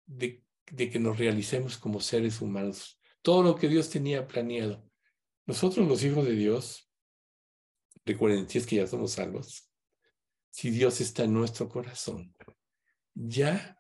de 0.06 0.42
que 0.74 0.98
nos 0.98 1.18
realicemos 1.18 1.76
como 1.76 2.00
seres 2.00 2.40
humanos 2.40 2.98
todo 3.22 3.42
lo 3.42 3.56
que 3.56 3.68
Dios 3.68 3.90
tenía 3.90 4.26
planeado. 4.26 4.85
Nosotros 5.46 5.87
los 5.87 6.02
hijos 6.04 6.24
de 6.24 6.33
Dios, 6.33 6.90
recuerden, 8.04 8.48
si 8.48 8.59
es 8.59 8.66
que 8.66 8.76
ya 8.76 8.87
somos 8.87 9.12
salvos, 9.12 9.70
si 10.50 10.70
Dios 10.70 11.00
está 11.00 11.24
en 11.24 11.35
nuestro 11.35 11.68
corazón, 11.68 12.35
ya 13.14 13.78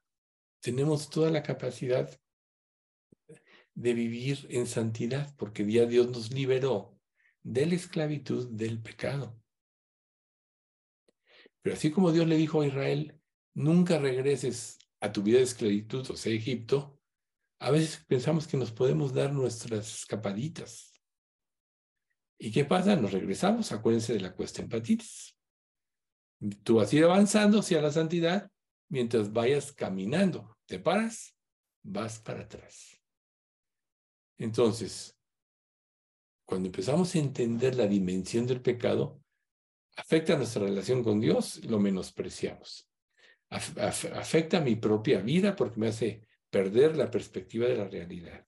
tenemos 0.60 1.10
toda 1.10 1.30
la 1.30 1.42
capacidad 1.42 2.10
de 3.74 3.94
vivir 3.94 4.46
en 4.50 4.66
santidad, 4.66 5.34
porque 5.36 5.70
ya 5.70 5.86
Dios 5.86 6.10
nos 6.10 6.30
liberó 6.30 6.98
de 7.42 7.66
la 7.66 7.74
esclavitud 7.74 8.48
del 8.50 8.82
pecado. 8.82 9.40
Pero 11.62 11.76
así 11.76 11.90
como 11.90 12.12
Dios 12.12 12.26
le 12.26 12.36
dijo 12.36 12.60
a 12.60 12.66
Israel, 12.66 13.20
nunca 13.54 13.98
regreses 13.98 14.78
a 15.00 15.12
tu 15.12 15.22
vida 15.22 15.38
de 15.38 15.44
esclavitud, 15.44 16.10
o 16.10 16.16
sea, 16.16 16.32
Egipto, 16.32 16.99
a 17.60 17.70
veces 17.70 18.02
pensamos 18.06 18.48
que 18.48 18.56
nos 18.56 18.72
podemos 18.72 19.12
dar 19.12 19.32
nuestras 19.32 20.00
escapaditas. 20.00 20.94
¿Y 22.38 22.50
qué 22.50 22.64
pasa? 22.64 22.96
Nos 22.96 23.12
regresamos, 23.12 23.70
acuérdense 23.70 24.14
de 24.14 24.20
la 24.20 24.34
cuesta 24.34 24.62
empatitis. 24.62 25.36
Tú 26.64 26.76
vas 26.76 26.90
a 26.90 26.96
ir 26.96 27.04
avanzando 27.04 27.58
hacia 27.58 27.82
la 27.82 27.92
santidad 27.92 28.50
mientras 28.88 29.30
vayas 29.30 29.72
caminando. 29.72 30.56
Te 30.64 30.78
paras, 30.78 31.36
vas 31.82 32.18
para 32.18 32.40
atrás. 32.40 32.98
Entonces, 34.38 35.18
cuando 36.46 36.68
empezamos 36.68 37.14
a 37.14 37.18
entender 37.18 37.74
la 37.74 37.86
dimensión 37.86 38.46
del 38.46 38.62
pecado, 38.62 39.22
afecta 39.96 40.34
nuestra 40.34 40.62
relación 40.62 41.04
con 41.04 41.20
Dios, 41.20 41.62
lo 41.66 41.78
menospreciamos. 41.78 42.90
afecta 43.50 44.60
mi 44.60 44.76
propia 44.76 45.20
vida 45.20 45.54
porque 45.54 45.78
me 45.78 45.88
hace 45.88 46.29
perder 46.50 46.96
la 46.96 47.10
perspectiva 47.10 47.66
de 47.66 47.76
la 47.76 47.88
realidad. 47.88 48.46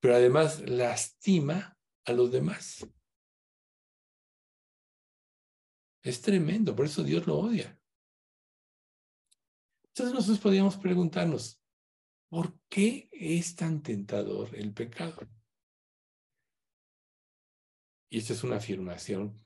Pero 0.00 0.14
además 0.14 0.60
lastima 0.68 1.78
a 2.04 2.12
los 2.12 2.30
demás. 2.30 2.86
Es 6.02 6.20
tremendo, 6.20 6.74
por 6.74 6.86
eso 6.86 7.02
Dios 7.02 7.26
lo 7.26 7.38
odia. 7.38 7.78
Entonces 9.88 10.14
nosotros 10.14 10.38
podríamos 10.38 10.76
preguntarnos, 10.76 11.60
¿por 12.28 12.58
qué 12.68 13.08
es 13.12 13.56
tan 13.56 13.82
tentador 13.82 14.54
el 14.54 14.72
pecado? 14.72 15.28
Y 18.10 18.18
esta 18.18 18.32
es 18.32 18.44
una 18.44 18.56
afirmación. 18.56 19.44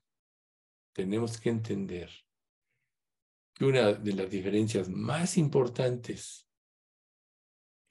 Tenemos 0.92 1.40
que 1.40 1.48
entender 1.48 2.10
que 3.54 3.64
una 3.64 3.94
de 3.94 4.12
las 4.12 4.30
diferencias 4.30 4.88
más 4.88 5.36
importantes 5.38 6.48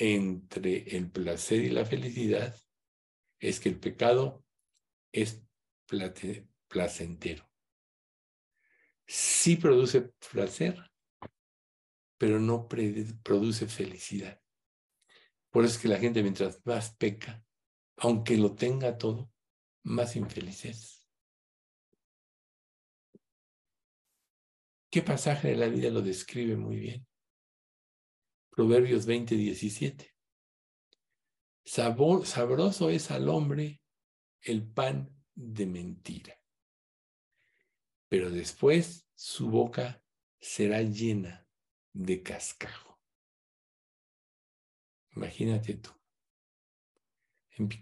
entre 0.02 0.98
el 0.98 1.12
placer 1.12 1.60
y 1.60 1.70
la 1.70 1.86
felicidad 1.86 2.56
es 3.40 3.60
que 3.60 3.70
el 3.70 3.80
pecado 3.80 4.44
es 5.12 5.44
placentero. 6.68 7.48
Sí 9.06 9.58
produce 9.58 10.12
placer, 10.32 10.92
pero 12.18 12.40
no 12.40 12.68
produce 12.68 13.68
felicidad. 13.68 14.42
Por 15.52 15.66
eso 15.66 15.76
es 15.76 15.82
que 15.82 15.88
la 15.88 16.00
gente 16.00 16.24
mientras 16.24 16.66
más 16.66 16.96
peca, 16.96 17.44
aunque 17.98 18.38
lo 18.38 18.56
tenga 18.56 18.98
todo, 18.98 19.32
más 19.84 20.16
infeliz 20.16 20.66
es. 20.66 21.08
¿Qué 24.90 25.04
pasaje 25.04 25.50
de 25.50 25.58
la 25.58 25.68
vida 25.68 25.92
lo 25.92 26.02
describe 26.02 26.56
muy 26.56 26.78
bien? 26.78 27.11
Proverbios 28.62 29.08
20, 29.08 29.38
17. 29.38 30.16
sabroso 31.64 32.90
es 32.92 33.10
al 33.10 33.28
hombre 33.28 33.82
el 34.40 34.62
pan 34.62 35.10
de 35.34 35.66
mentira, 35.66 36.40
pero 38.08 38.30
después 38.30 39.08
su 39.16 39.50
boca 39.50 40.04
será 40.40 40.84
llena 40.84 41.48
de 41.92 42.22
cascajo. 42.22 43.02
Imagínate 45.16 45.78
tú, 45.78 45.90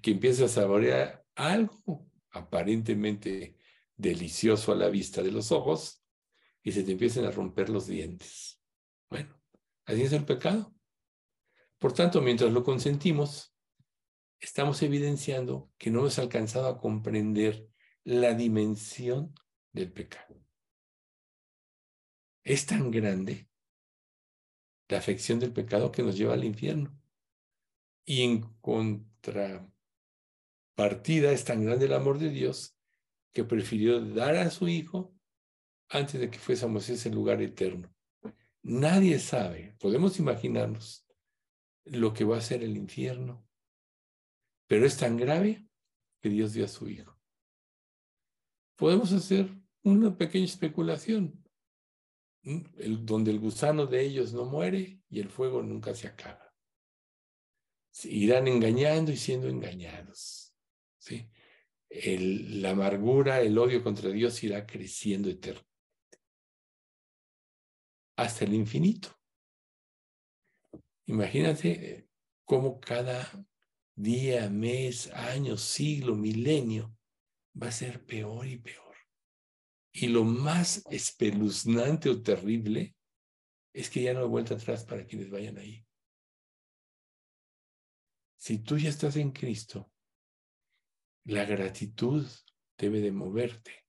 que 0.01 0.11
empiezas 0.11 0.51
a 0.51 0.61
saborear 0.61 1.27
algo 1.35 2.09
aparentemente 2.31 3.57
delicioso 3.97 4.71
a 4.71 4.77
la 4.77 4.87
vista 4.87 5.21
de 5.21 5.33
los 5.33 5.51
ojos 5.51 6.05
y 6.63 6.71
se 6.71 6.83
te 6.83 6.93
empiezan 6.93 7.25
a 7.25 7.31
romper 7.31 7.67
los 7.67 7.85
dientes. 7.85 8.61
Bueno, 9.09 9.38
Así 9.89 10.03
es 10.03 10.13
el 10.13 10.23
pecado. 10.23 10.71
Por 11.79 11.93
tanto, 11.93 12.21
mientras 12.21 12.53
lo 12.53 12.63
consentimos, 12.63 13.55
estamos 14.39 14.83
evidenciando 14.83 15.71
que 15.79 15.89
no 15.89 16.01
hemos 16.01 16.19
alcanzado 16.19 16.67
a 16.67 16.77
comprender 16.77 17.67
la 18.03 18.35
dimensión 18.35 19.33
del 19.71 19.91
pecado. 19.91 20.39
Es 22.43 22.67
tan 22.67 22.91
grande 22.91 23.49
la 24.89 24.99
afección 24.99 25.39
del 25.39 25.53
pecado 25.53 25.91
que 25.91 26.03
nos 26.03 26.15
lleva 26.15 26.35
al 26.35 26.43
infierno. 26.43 26.95
Y 28.05 28.21
en 28.21 28.41
contrapartida 28.61 29.71
es 31.31 31.45
tan 31.45 31.65
grande 31.65 31.87
el 31.87 31.93
amor 31.93 32.19
de 32.19 32.29
Dios 32.29 32.77
que 33.33 33.43
prefirió 33.43 34.05
dar 34.05 34.35
a 34.35 34.51
su 34.51 34.67
Hijo 34.67 35.15
antes 35.89 36.21
de 36.21 36.29
que 36.29 36.37
fuésemos 36.37 36.87
ese 36.89 37.09
lugar 37.09 37.41
eterno. 37.41 37.91
Nadie 38.63 39.19
sabe, 39.19 39.75
podemos 39.79 40.19
imaginarnos 40.19 41.05
lo 41.85 42.13
que 42.13 42.25
va 42.25 42.37
a 42.37 42.41
ser 42.41 42.61
el 42.63 42.75
infierno, 42.75 43.47
pero 44.67 44.85
es 44.85 44.97
tan 44.97 45.17
grave 45.17 45.65
que 46.21 46.29
Dios 46.29 46.53
dio 46.53 46.65
a 46.65 46.67
su 46.67 46.89
Hijo. 46.89 47.17
Podemos 48.75 49.11
hacer 49.13 49.49
una 49.83 50.15
pequeña 50.17 50.45
especulación, 50.45 51.43
donde 52.41 53.31
el 53.31 53.39
gusano 53.39 53.85
de 53.85 54.01
ellos 54.01 54.33
no 54.33 54.45
muere 54.45 55.01
y 55.09 55.19
el 55.19 55.29
fuego 55.29 55.61
nunca 55.61 55.93
se 55.93 56.07
acaba. 56.07 56.53
irán 58.03 58.47
engañando 58.47 59.11
y 59.11 59.17
siendo 59.17 59.47
engañados. 59.47 60.53
la 61.89 62.71
amargura, 62.71 63.41
el 63.41 63.57
odio 63.57 63.83
contra 63.83 64.09
Dios 64.09 64.43
irá 64.43 64.65
creciendo 64.65 65.29
eterno 65.29 65.68
hasta 68.19 68.43
el 68.43 68.53
infinito. 68.53 69.17
Imagínate 71.05 72.09
cómo 72.43 72.79
cada 72.79 73.31
día, 73.95 74.49
mes, 74.49 75.09
año, 75.13 75.55
siglo, 75.55 76.15
milenio 76.15 76.95
va 77.61 77.67
a 77.67 77.71
ser 77.71 78.05
peor 78.05 78.45
y 78.45 78.57
peor. 78.57 78.95
Y 79.93 80.07
lo 80.07 80.25
más 80.25 80.83
espeluznante 80.89 82.09
o 82.09 82.21
terrible 82.21 82.95
es 83.73 83.89
que 83.89 84.03
ya 84.03 84.13
no 84.13 84.21
hay 84.21 84.27
vuelta 84.27 84.55
atrás 84.55 84.83
para 84.83 85.05
quienes 85.05 85.29
vayan 85.29 85.57
ahí. 85.57 85.85
Si 88.37 88.59
tú 88.59 88.77
ya 88.77 88.89
estás 88.89 89.15
en 89.15 89.31
Cristo, 89.31 89.91
la 91.25 91.45
gratitud 91.45 92.27
debe 92.77 92.99
de 92.99 93.11
moverte 93.11 93.85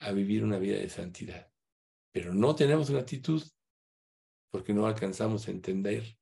a 0.00 0.12
vivir 0.12 0.42
una 0.42 0.58
vida 0.58 0.76
de 0.76 0.88
santidad 0.88 1.49
pero 2.12 2.34
no 2.34 2.54
tenemos 2.54 2.90
gratitud 2.90 3.42
porque 4.50 4.72
no 4.72 4.86
alcanzamos 4.86 5.46
a 5.46 5.52
entender 5.52 6.18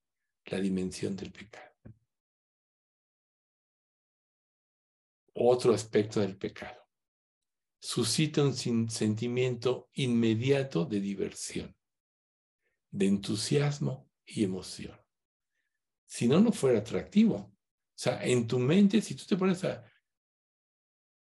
la 0.46 0.60
dimensión 0.60 1.16
del 1.16 1.32
pecado. 1.32 1.74
Otro 5.34 5.72
aspecto 5.72 6.20
del 6.20 6.36
pecado. 6.36 6.82
Suscita 7.80 8.42
un 8.42 8.54
sentimiento 8.90 9.88
inmediato 9.94 10.84
de 10.84 11.00
diversión, 11.00 11.76
de 12.90 13.06
entusiasmo 13.06 14.10
y 14.26 14.44
emoción. 14.44 14.98
Si 16.06 16.26
no, 16.26 16.40
no 16.40 16.50
fuera 16.50 16.80
atractivo. 16.80 17.36
O 17.36 17.54
sea, 17.94 18.22
en 18.24 18.46
tu 18.46 18.58
mente, 18.58 19.00
si 19.00 19.14
tú 19.14 19.24
te 19.26 19.36
pones 19.36 19.64
a... 19.64 19.84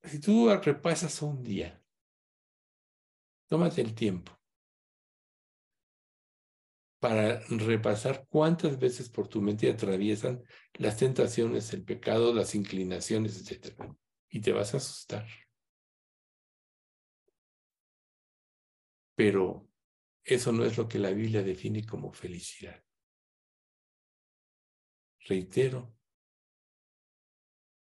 Si 0.03 0.19
tú 0.19 0.49
repasas 0.49 1.19
un 1.23 1.43
día, 1.43 1.83
tómate 3.47 3.81
el 3.81 3.95
tiempo 3.95 4.37
para 7.07 7.39
repasar 7.49 8.25
cuántas 8.27 8.79
veces 8.79 9.09
por 9.09 9.27
tu 9.27 9.39
mente 9.39 9.69
atraviesan 9.69 10.43
las 10.73 10.97
tentaciones, 10.97 11.71
el 11.71 11.83
pecado, 11.83 12.33
las 12.33 12.55
inclinaciones, 12.55 13.39
etc. 13.39 13.95
Y 14.27 14.41
te 14.41 14.51
vas 14.51 14.73
a 14.73 14.77
asustar. 14.77 15.27
Pero 19.13 19.69
eso 20.23 20.51
no 20.51 20.65
es 20.65 20.79
lo 20.79 20.87
que 20.87 20.97
la 20.97 21.11
Biblia 21.11 21.43
define 21.43 21.85
como 21.85 22.11
felicidad. 22.11 22.83
Reitero, 25.27 25.95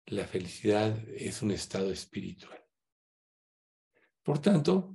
la 0.09 0.27
felicidad 0.27 0.95
es 1.09 1.41
un 1.41 1.53
estado 1.53 1.91
espiritual. 1.91 2.63
Por 4.23 4.43
tanto, 4.43 4.95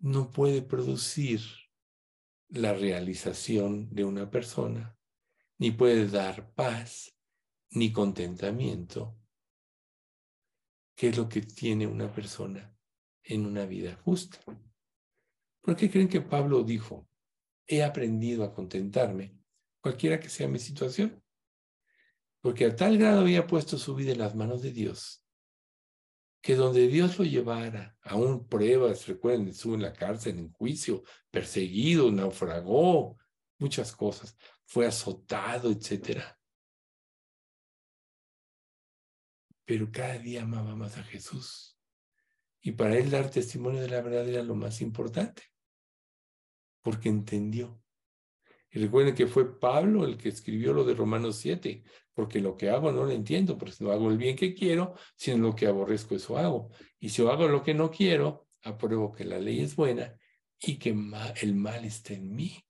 no 0.00 0.32
puede 0.32 0.62
producir 0.62 1.59
la 2.50 2.72
realización 2.72 3.88
de 3.94 4.04
una 4.04 4.30
persona, 4.30 4.96
ni 5.58 5.70
puede 5.70 6.08
dar 6.08 6.52
paz, 6.54 7.16
ni 7.70 7.92
contentamiento, 7.92 9.16
que 10.96 11.08
es 11.08 11.16
lo 11.16 11.28
que 11.28 11.42
tiene 11.42 11.86
una 11.86 12.12
persona 12.12 12.76
en 13.22 13.46
una 13.46 13.64
vida 13.66 13.94
justa. 14.04 14.38
¿Por 15.60 15.76
qué 15.76 15.90
creen 15.90 16.08
que 16.08 16.20
Pablo 16.20 16.62
dijo, 16.62 17.08
he 17.66 17.82
aprendido 17.82 18.44
a 18.44 18.52
contentarme, 18.52 19.38
cualquiera 19.80 20.18
que 20.18 20.28
sea 20.28 20.48
mi 20.48 20.58
situación? 20.58 21.22
porque 22.40 22.66
a 22.66 22.76
tal 22.76 22.98
grado 22.98 23.20
había 23.20 23.46
puesto 23.46 23.78
su 23.78 23.94
vida 23.94 24.12
en 24.12 24.18
las 24.18 24.34
manos 24.34 24.62
de 24.62 24.72
Dios, 24.72 25.24
que 26.40 26.54
donde 26.54 26.88
Dios 26.88 27.18
lo 27.18 27.24
llevara, 27.24 27.96
aún 28.02 28.46
pruebas, 28.48 29.06
recuerden, 29.06 29.48
estuvo 29.48 29.74
en 29.74 29.82
la 29.82 29.92
cárcel, 29.92 30.38
en 30.38 30.52
juicio, 30.52 31.02
perseguido, 31.30 32.10
naufragó, 32.10 33.18
muchas 33.58 33.94
cosas, 33.94 34.36
fue 34.64 34.86
azotado, 34.86 35.70
etcétera. 35.70 36.38
Pero 39.64 39.90
cada 39.92 40.18
día 40.18 40.42
amaba 40.42 40.74
más 40.74 40.96
a 40.96 41.04
Jesús. 41.04 41.78
Y 42.62 42.72
para 42.72 42.96
él 42.96 43.10
dar 43.10 43.30
testimonio 43.30 43.80
de 43.80 43.88
la 43.88 44.00
verdad 44.00 44.28
era 44.28 44.42
lo 44.42 44.54
más 44.54 44.80
importante, 44.80 45.42
porque 46.82 47.08
entendió. 47.08 47.79
Y 48.72 48.78
recuerden 48.78 49.14
que 49.14 49.26
fue 49.26 49.58
Pablo 49.58 50.04
el 50.04 50.16
que 50.16 50.28
escribió 50.28 50.72
lo 50.72 50.84
de 50.84 50.94
Romanos 50.94 51.36
7, 51.36 51.82
porque 52.14 52.40
lo 52.40 52.56
que 52.56 52.70
hago 52.70 52.92
no 52.92 53.04
lo 53.04 53.10
entiendo, 53.10 53.58
porque 53.58 53.74
no 53.80 53.90
hago 53.90 54.10
el 54.10 54.16
bien 54.16 54.36
que 54.36 54.54
quiero, 54.54 54.94
sino 55.16 55.48
lo 55.48 55.54
que 55.54 55.66
aborrezco, 55.66 56.14
eso 56.14 56.38
hago. 56.38 56.70
Y 57.00 57.08
si 57.08 57.26
hago 57.26 57.48
lo 57.48 57.62
que 57.62 57.74
no 57.74 57.90
quiero, 57.90 58.46
apruebo 58.62 59.12
que 59.12 59.24
la 59.24 59.38
ley 59.38 59.60
es 59.60 59.74
buena 59.74 60.14
y 60.60 60.76
que 60.76 60.90
el 60.90 61.54
mal 61.54 61.84
está 61.84 62.14
en 62.14 62.34
mí. 62.34 62.64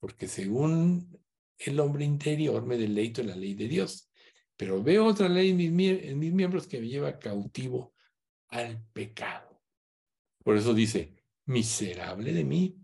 Porque 0.00 0.26
según 0.26 1.20
el 1.58 1.78
hombre 1.78 2.04
interior 2.04 2.66
me 2.66 2.76
deleito 2.76 3.20
en 3.20 3.28
la 3.28 3.36
ley 3.36 3.54
de 3.54 3.68
Dios. 3.68 4.10
Pero 4.56 4.82
veo 4.82 5.06
otra 5.06 5.28
ley 5.28 5.50
en 5.50 6.18
mis 6.18 6.32
miembros 6.32 6.66
que 6.66 6.80
me 6.80 6.88
lleva 6.88 7.18
cautivo 7.18 7.94
al 8.48 8.84
pecado. 8.92 9.62
Por 10.42 10.56
eso 10.56 10.74
dice, 10.74 11.14
miserable 11.46 12.32
de 12.32 12.44
mí, 12.44 12.78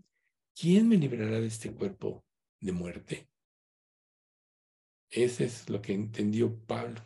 ¿quién 0.55 0.87
me 0.87 0.97
librará 0.97 1.39
de 1.39 1.47
este 1.47 1.71
cuerpo 1.73 2.25
de 2.59 2.71
muerte? 2.71 3.29
Ese 5.09 5.45
es 5.45 5.69
lo 5.69 5.81
que 5.81 5.93
entendió 5.93 6.55
Pablo. 6.65 7.01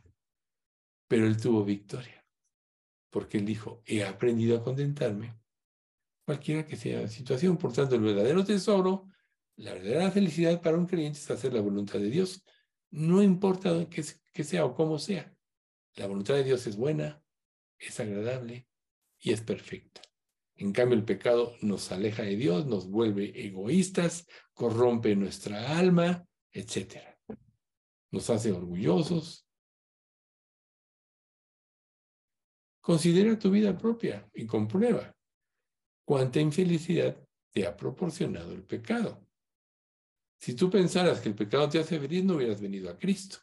Pero 1.07 1.25
él 1.25 1.37
tuvo 1.37 1.63
victoria, 1.63 2.25
porque 3.09 3.37
él 3.37 3.45
dijo, 3.45 3.81
he 3.85 4.03
aprendido 4.03 4.57
a 4.57 4.63
contentarme, 4.63 5.37
cualquiera 6.25 6.65
que 6.65 6.75
sea 6.75 7.01
la 7.01 7.07
situación. 7.07 7.57
Por 7.57 7.73
tanto, 7.73 7.95
el 7.95 8.01
verdadero 8.01 8.43
tesoro, 8.43 9.07
la 9.57 9.73
verdadera 9.73 10.11
felicidad 10.11 10.61
para 10.61 10.77
un 10.77 10.87
creyente 10.87 11.19
es 11.19 11.29
hacer 11.29 11.53
la 11.53 11.61
voluntad 11.61 11.99
de 11.99 12.09
Dios. 12.09 12.43
No 12.91 13.21
importa 13.21 13.87
que, 13.89 14.03
que 14.33 14.43
sea 14.43 14.65
o 14.65 14.73
cómo 14.73 14.99
sea. 14.99 15.35
La 15.95 16.07
voluntad 16.07 16.33
de 16.35 16.43
Dios 16.43 16.65
es 16.65 16.75
buena, 16.75 17.23
es 17.77 17.99
agradable 17.99 18.67
y 19.19 19.31
es 19.31 19.41
perfecta. 19.41 20.01
En 20.55 20.71
cambio, 20.71 20.97
el 20.97 21.03
pecado 21.03 21.55
nos 21.61 21.91
aleja 21.91 22.23
de 22.23 22.35
Dios, 22.35 22.65
nos 22.65 22.89
vuelve 22.89 23.31
egoístas, 23.45 24.27
corrompe 24.53 25.15
nuestra 25.15 25.77
alma, 25.77 26.25
etc. 26.51 26.97
Nos 28.11 28.29
hace 28.29 28.51
orgullosos. 28.51 29.47
Considera 32.81 33.39
tu 33.39 33.49
vida 33.49 33.77
propia 33.77 34.29
y 34.33 34.45
comprueba 34.45 35.15
cuánta 36.05 36.39
infelicidad 36.39 37.17
te 37.51 37.65
ha 37.65 37.75
proporcionado 37.75 38.51
el 38.51 38.63
pecado. 38.63 39.25
Si 40.37 40.55
tú 40.55 40.69
pensaras 40.69 41.21
que 41.21 41.29
el 41.29 41.35
pecado 41.35 41.69
te 41.69 41.79
hace 41.79 41.99
feliz, 41.99 42.23
no 42.23 42.35
hubieras 42.35 42.59
venido 42.59 42.89
a 42.89 42.97
Cristo. 42.97 43.37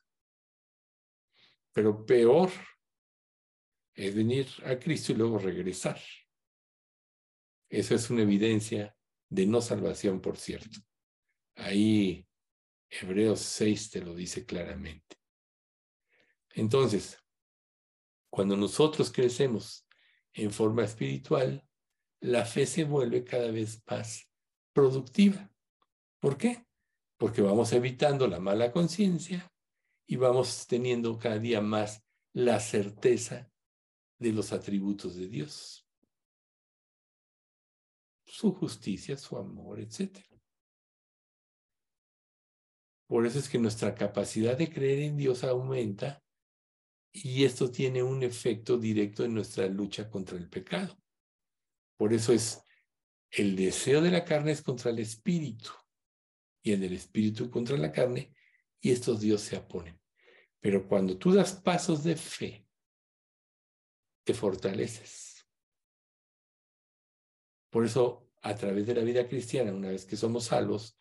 Pero 1.73 2.05
peor 2.05 2.51
es 3.95 4.15
venir 4.15 4.47
a 4.65 4.79
Cristo 4.79 5.13
y 5.13 5.15
luego 5.17 5.39
regresar. 5.39 5.99
Esa 7.71 7.95
es 7.95 8.11
una 8.11 8.23
evidencia 8.23 8.97
de 9.31 9.47
no 9.47 9.63
salvación, 9.63 10.21
por 10.21 10.37
cierto. 10.37 10.81
Ahí 11.55 12.27
Hebreos 12.91 13.41
6 13.41 13.91
te 13.91 14.03
lo 14.03 14.15
dice 14.15 14.45
claramente. 14.45 15.17
Entonces, 16.51 17.17
cuando 18.29 18.57
nosotros 18.57 19.13
crecemos 19.13 19.87
en 20.33 20.51
forma 20.51 20.85
espiritual, 20.85 21.65
la 22.21 22.45
fe 22.45 22.67
se 22.67 22.85
vuelve 22.85 23.25
cada 23.25 23.51
vez 23.53 23.83
más 23.89 24.29
productiva. 24.73 25.51
¿Por 26.19 26.37
qué? 26.37 26.67
Porque 27.17 27.41
vamos 27.41 27.73
evitando 27.73 28.27
la 28.27 28.41
mala 28.41 28.73
conciencia 28.73 29.51
y 30.07 30.17
vamos 30.17 30.67
teniendo 30.67 31.17
cada 31.19 31.39
día 31.39 31.61
más 31.61 32.03
la 32.33 32.59
certeza 32.59 33.53
de 34.19 34.33
los 34.33 34.53
atributos 34.53 35.15
de 35.15 35.29
Dios. 35.29 35.87
Su 38.33 38.55
justicia, 38.55 39.17
su 39.17 39.37
amor, 39.37 39.81
etc. 39.81 40.25
Por 43.09 43.27
eso 43.27 43.41
es 43.41 43.49
que 43.49 43.59
nuestra 43.59 43.93
capacidad 43.93 44.57
de 44.57 44.73
creer 44.73 45.01
en 45.01 45.17
Dios 45.17 45.43
aumenta 45.43 46.23
y 47.13 47.45
esto 47.45 47.73
tiene 47.73 48.05
un 48.05 48.23
efecto 48.23 48.79
directo 48.79 49.25
en 49.25 49.35
nuestra 49.35 49.67
lucha 49.67 50.09
contra 50.09 50.39
el 50.39 50.49
pecado. 50.49 50.97
Por 51.97 52.13
eso 52.13 52.33
es 52.33 52.65
el 53.33 53.57
deseo 53.57 54.01
de 54.01 54.13
la 54.13 54.25
carne 54.25 54.53
es 54.53 54.63
contra 54.63 54.93
el 54.93 55.01
espíritu 55.01 55.71
y 56.63 56.71
el 56.71 56.81
del 56.81 56.93
espíritu 56.93 57.51
contra 57.51 57.77
la 57.77 57.91
carne 57.91 58.33
y 58.81 58.93
estos 58.93 59.21
Dios 59.21 59.41
se 59.41 59.57
oponen. 59.57 60.01
Pero 60.61 60.87
cuando 60.87 61.19
tú 61.19 61.33
das 61.33 61.55
pasos 61.55 62.05
de 62.05 62.15
fe 62.15 62.65
te 64.23 64.35
fortaleces. 64.35 65.30
Por 67.71 67.85
eso, 67.85 68.29
a 68.43 68.55
través 68.55 68.87
de 68.87 68.95
la 68.95 69.03
vida 69.03 69.29
cristiana, 69.29 69.73
una 69.73 69.91
vez 69.91 70.05
que 70.05 70.17
somos 70.17 70.45
salvos, 70.45 70.99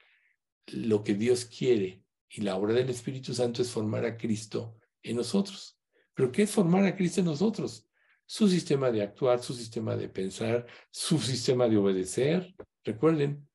lo 0.67 1.03
que 1.03 1.15
Dios 1.15 1.45
quiere 1.45 2.03
y 2.29 2.41
la 2.41 2.55
obra 2.55 2.73
del 2.73 2.89
Espíritu 2.89 3.33
Santo 3.33 3.61
es 3.61 3.71
formar 3.71 4.05
a 4.05 4.17
Cristo 4.17 4.77
en 5.01 5.17
nosotros. 5.17 5.79
¿Pero 6.13 6.31
qué 6.31 6.43
es 6.43 6.51
formar 6.51 6.85
a 6.85 6.95
Cristo 6.95 7.21
en 7.21 7.25
nosotros? 7.27 7.87
Su 8.25 8.47
sistema 8.47 8.91
de 8.91 9.01
actuar, 9.01 9.41
su 9.41 9.53
sistema 9.53 9.95
de 9.95 10.09
pensar, 10.09 10.67
su 10.91 11.17
sistema 11.17 11.67
de 11.67 11.77
obedecer. 11.77 12.53
Recuerden, 12.83 13.47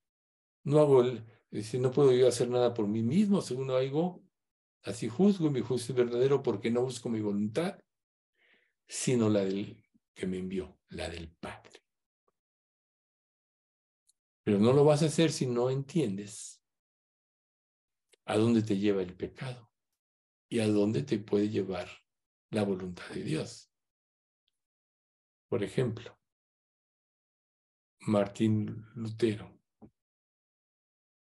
no 0.64 0.80
hago 0.80 1.02
el, 1.02 1.24
no 1.80 1.90
puedo 1.92 2.12
yo 2.12 2.26
hacer 2.26 2.48
nada 2.48 2.74
por 2.74 2.88
mí 2.88 3.02
mismo, 3.02 3.40
según 3.40 3.70
oigo, 3.70 4.24
así 4.82 5.08
juzgo, 5.08 5.50
mi 5.50 5.60
juicio 5.60 5.92
es 5.92 5.98
verdadero 5.98 6.42
porque 6.42 6.70
no 6.70 6.82
busco 6.82 7.08
mi 7.08 7.20
voluntad, 7.20 7.78
sino 8.88 9.28
la 9.28 9.44
del 9.44 9.80
que 10.14 10.26
me 10.26 10.38
envió, 10.38 10.78
la 10.88 11.08
del 11.08 11.28
Padre. 11.28 11.83
Pero 14.44 14.58
no 14.58 14.72
lo 14.72 14.84
vas 14.84 15.02
a 15.02 15.06
hacer 15.06 15.32
si 15.32 15.46
no 15.46 15.70
entiendes 15.70 16.62
a 18.26 18.36
dónde 18.36 18.62
te 18.62 18.78
lleva 18.78 19.02
el 19.02 19.16
pecado 19.16 19.70
y 20.48 20.60
a 20.60 20.68
dónde 20.68 21.02
te 21.02 21.18
puede 21.18 21.48
llevar 21.48 21.88
la 22.50 22.62
voluntad 22.62 23.08
de 23.08 23.22
Dios. 23.22 23.70
Por 25.48 25.64
ejemplo, 25.64 26.18
Martín 28.00 28.86
Lutero 28.94 29.58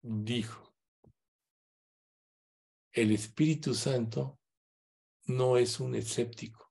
dijo, 0.01 0.75
el 2.93 3.13
Espíritu 3.13 3.75
Santo 3.75 4.41
no 5.27 5.57
es 5.57 5.81
un 5.81 5.95
escéptico 5.95 6.69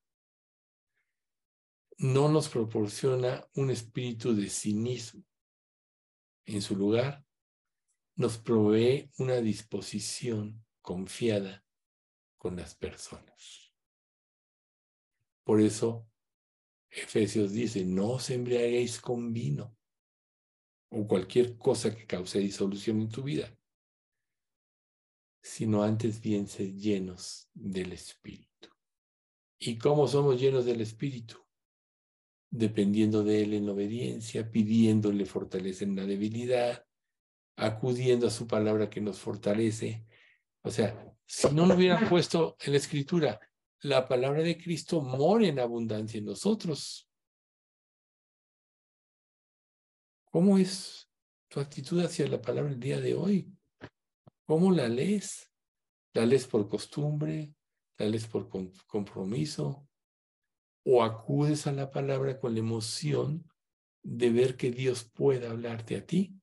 no 1.99 2.29
nos 2.29 2.47
proporciona 2.47 3.43
un 3.55 3.71
espíritu 3.71 4.35
de 4.35 4.49
cinismo. 4.49 5.23
En 6.47 6.61
su 6.61 6.75
lugar, 6.77 7.25
nos 8.15 8.37
provee 8.37 9.11
una 9.19 9.35
disposición 9.35 10.65
confiada 10.81 11.63
con 12.37 12.55
las 12.55 12.73
personas. 12.73 13.73
Por 15.43 15.61
eso, 15.61 16.09
Efesios 16.89 17.51
dice, 17.51 17.85
no 17.85 18.11
os 18.11 18.29
embriaguéis 18.29 18.99
con 18.99 19.33
vino 19.33 19.77
o 20.89 21.05
cualquier 21.05 21.57
cosa 21.57 21.93
que 21.93 22.07
cause 22.07 22.39
disolución 22.39 23.01
en 23.01 23.09
tu 23.09 23.23
vida, 23.23 23.53
sino 25.41 25.83
antes 25.83 26.21
bien 26.21 26.47
ser 26.47 26.73
llenos 26.73 27.49
del 27.53 27.91
Espíritu. 27.91 28.69
¿Y 29.59 29.77
cómo 29.77 30.07
somos 30.07 30.39
llenos 30.39 30.65
del 30.65 30.79
Espíritu? 30.79 31.46
Dependiendo 32.49 33.23
de 33.23 33.43
Él 33.43 33.53
en 33.53 33.69
obediencia, 33.69 34.49
pidiéndole 34.49 35.25
fortaleza 35.25 35.83
en 35.83 35.95
la 35.95 36.05
debilidad, 36.05 36.85
acudiendo 37.55 38.27
a 38.27 38.31
su 38.31 38.47
palabra 38.47 38.89
que 38.89 39.01
nos 39.01 39.19
fortalece. 39.19 40.05
O 40.61 40.69
sea, 40.69 41.15
si 41.25 41.51
no 41.53 41.65
lo 41.65 41.75
hubiera 41.75 42.07
puesto 42.09 42.55
en 42.61 42.73
la 42.73 42.77
escritura, 42.77 43.39
la 43.81 44.07
palabra 44.07 44.41
de 44.41 44.57
Cristo 44.57 45.01
mora 45.01 45.47
en 45.47 45.59
abundancia 45.59 46.17
en 46.17 46.25
nosotros. 46.25 47.09
¿Cómo 50.31 50.57
es 50.57 51.09
tu 51.47 51.59
actitud 51.59 51.99
hacia 52.01 52.27
la 52.27 52.41
palabra 52.41 52.71
el 52.71 52.79
día 52.79 52.99
de 52.99 53.15
hoy? 53.15 53.51
¿Cómo 54.45 54.71
la 54.71 54.87
lees? 54.87 55.51
¿La 56.13 56.25
lees 56.25 56.47
por 56.47 56.67
costumbre? 56.67 57.53
¿La 57.97 58.07
lees 58.07 58.27
por 58.27 58.49
compromiso? 58.85 59.86
O 60.89 61.03
acudes 61.03 61.67
a 61.67 61.73
la 61.73 61.91
palabra 61.91 62.39
con 62.39 62.53
la 62.53 62.61
emoción 62.61 63.43
de 64.03 64.29
ver 64.29 64.55
que 64.55 64.71
Dios 64.71 65.03
pueda 65.03 65.51
hablarte 65.51 65.97
a 65.97 66.05
ti. 66.05 66.33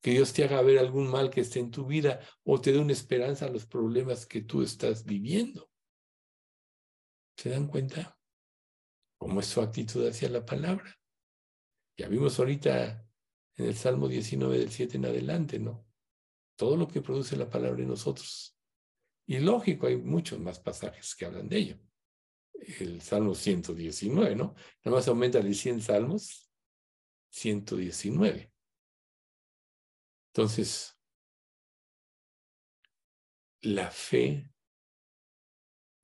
que 0.00 0.12
Dios 0.12 0.32
te 0.32 0.42
haga 0.42 0.62
ver 0.62 0.78
algún 0.78 1.08
mal 1.08 1.30
que 1.30 1.42
esté 1.42 1.60
en 1.60 1.70
tu 1.70 1.86
vida 1.86 2.18
o 2.42 2.60
te 2.60 2.72
dé 2.72 2.78
una 2.78 2.92
esperanza 2.92 3.44
a 3.46 3.50
los 3.50 3.66
problemas 3.66 4.26
que 4.26 4.40
tú 4.40 4.62
estás 4.62 5.04
viviendo. 5.04 5.70
¿Se 7.36 7.50
dan 7.50 7.68
cuenta? 7.68 8.18
¿Cómo 9.18 9.38
es 9.38 9.46
su 9.46 9.60
actitud 9.60 10.04
hacia 10.08 10.28
la 10.28 10.44
palabra? 10.44 10.98
Ya 11.96 12.08
vimos 12.08 12.38
ahorita 12.38 13.06
en 13.56 13.66
el 13.66 13.76
Salmo 13.76 14.08
19 14.08 14.58
del 14.58 14.70
7 14.70 14.96
en 14.96 15.06
adelante, 15.06 15.58
¿no? 15.60 15.86
Todo 16.56 16.76
lo 16.76 16.88
que 16.88 17.02
produce 17.02 17.36
la 17.36 17.48
palabra 17.48 17.82
en 17.82 17.88
nosotros. 17.88 18.58
Y 19.26 19.38
lógico, 19.38 19.86
hay 19.86 19.98
muchos 19.98 20.40
más 20.40 20.58
pasajes 20.58 21.14
que 21.14 21.26
hablan 21.26 21.48
de 21.48 21.58
ello. 21.58 21.91
El 22.78 23.00
Salmo 23.02 23.34
119, 23.34 24.36
¿no? 24.36 24.54
Nada 24.84 24.96
más 24.96 25.08
aumenta 25.08 25.40
de 25.40 25.52
100 25.52 25.80
salmos, 25.82 26.50
119. 27.30 28.52
Entonces, 30.28 30.98
la 33.60 33.90
fe 33.90 34.50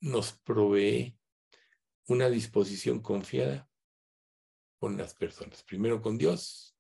nos 0.01 0.33
provee 0.33 1.19
una 2.07 2.29
disposición 2.29 3.01
confiada 3.01 3.69
con 4.79 4.97
las 4.97 5.15
personas. 5.15 5.63
Primero 5.63 6.01
con 6.01 6.19
Dios 6.19 6.77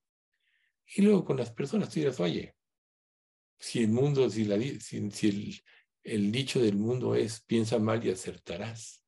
y 0.86 1.02
luego 1.02 1.24
con 1.24 1.36
las 1.36 1.50
personas. 1.50 1.90
Tú 1.90 2.00
dirás, 2.00 2.20
oye, 2.20 2.54
si 3.58 3.82
el 3.82 3.88
mundo, 3.88 4.28
si, 4.30 4.44
la, 4.44 4.56
el 4.56 6.32
dicho 6.32 6.60
del 6.60 6.76
mundo 6.76 7.14
es 7.14 7.40
piensa 7.40 7.78
mal 7.78 8.04
y 8.04 8.10
acertarás. 8.10 9.04